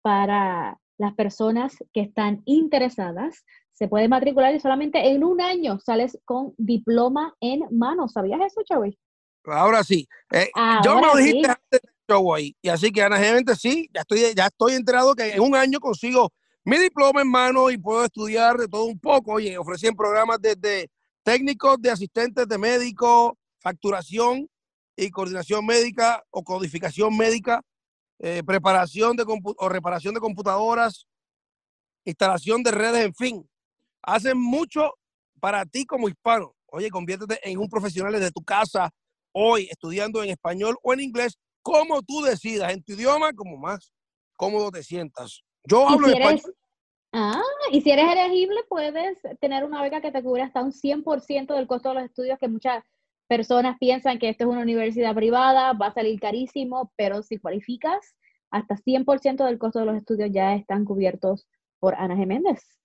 para 0.02 0.80
las 0.96 1.14
personas 1.14 1.76
que 1.92 2.00
están 2.00 2.42
interesadas 2.44 3.44
se 3.78 3.86
puede 3.86 4.08
matricular 4.08 4.52
y 4.52 4.58
solamente 4.58 5.08
en 5.08 5.22
un 5.22 5.40
año 5.40 5.78
sales 5.78 6.18
con 6.24 6.52
diploma 6.58 7.36
en 7.40 7.60
mano. 7.70 8.08
¿Sabías 8.08 8.40
eso, 8.44 8.60
Joey? 8.68 8.98
Ahora 9.44 9.84
sí. 9.84 10.08
Eh, 10.32 10.50
yo 10.84 10.96
me 10.96 11.06
lo 11.06 11.14
dijiste 11.14 11.46
antes 11.46 11.80
del 11.82 11.92
show 12.08 12.34
ahí. 12.34 12.56
Y 12.60 12.70
así 12.70 12.90
que, 12.90 13.04
Ana, 13.04 13.18
sí, 13.54 13.88
ya 13.94 14.00
estoy, 14.00 14.34
ya 14.34 14.46
estoy 14.46 14.72
enterado 14.74 15.14
que 15.14 15.30
en 15.30 15.40
un 15.40 15.54
año 15.54 15.78
consigo 15.78 16.32
mi 16.64 16.76
diploma 16.76 17.22
en 17.22 17.30
mano 17.30 17.70
y 17.70 17.78
puedo 17.78 18.04
estudiar 18.04 18.56
de 18.56 18.66
todo 18.66 18.84
un 18.84 18.98
poco. 18.98 19.34
Oye, 19.34 19.56
ofrecían 19.56 19.94
programas 19.94 20.40
desde 20.40 20.90
técnicos, 21.22 21.80
de 21.80 21.92
asistentes 21.92 22.48
de 22.48 22.58
médico, 22.58 23.38
facturación 23.60 24.48
y 24.96 25.08
coordinación 25.10 25.64
médica 25.64 26.24
o 26.30 26.42
codificación 26.42 27.16
médica, 27.16 27.62
eh, 28.18 28.42
preparación 28.44 29.16
de 29.16 29.24
o 29.24 29.68
reparación 29.68 30.14
de 30.14 30.20
computadoras, 30.20 31.06
instalación 32.04 32.64
de 32.64 32.72
redes, 32.72 33.04
en 33.04 33.14
fin 33.14 33.48
hacen 34.08 34.38
mucho 34.38 34.94
para 35.40 35.64
ti 35.66 35.84
como 35.84 36.08
hispano. 36.08 36.54
Oye, 36.66 36.90
conviértete 36.90 37.38
en 37.48 37.58
un 37.58 37.68
profesional 37.68 38.12
desde 38.12 38.30
tu 38.30 38.42
casa 38.42 38.90
hoy, 39.32 39.68
estudiando 39.70 40.22
en 40.22 40.30
español 40.30 40.76
o 40.82 40.92
en 40.92 41.00
inglés, 41.00 41.38
como 41.62 42.02
tú 42.02 42.22
decidas, 42.22 42.72
en 42.72 42.82
tu 42.82 42.92
idioma, 42.92 43.32
como 43.32 43.56
más 43.56 43.92
cómodo 44.36 44.70
te 44.70 44.82
sientas. 44.82 45.42
Yo 45.64 45.88
hablo 45.88 46.08
español. 46.08 46.54
Ah, 47.12 47.42
y 47.72 47.80
si 47.80 47.90
eres 47.90 48.10
elegible, 48.10 48.60
puedes 48.68 49.18
tener 49.40 49.64
una 49.64 49.82
beca 49.82 50.00
que 50.00 50.12
te 50.12 50.22
cubre 50.22 50.42
hasta 50.42 50.62
un 50.62 50.72
100% 50.72 51.54
del 51.54 51.66
costo 51.66 51.90
de 51.90 51.94
los 51.96 52.04
estudios, 52.04 52.38
que 52.38 52.48
muchas 52.48 52.84
personas 53.28 53.76
piensan 53.78 54.18
que 54.18 54.28
esto 54.28 54.44
es 54.44 54.50
una 54.50 54.60
universidad 54.60 55.14
privada, 55.14 55.72
va 55.72 55.86
a 55.86 55.94
salir 55.94 56.20
carísimo, 56.20 56.92
pero 56.96 57.22
si 57.22 57.38
cualificas, 57.38 58.14
hasta 58.50 58.76
100% 58.76 59.44
del 59.44 59.58
costo 59.58 59.80
de 59.80 59.86
los 59.86 59.96
estudios 59.96 60.30
ya 60.32 60.54
están 60.54 60.84
cubiertos 60.84 61.46
por 61.78 61.94
Ana 61.94 62.16
Geméndez. 62.16 62.78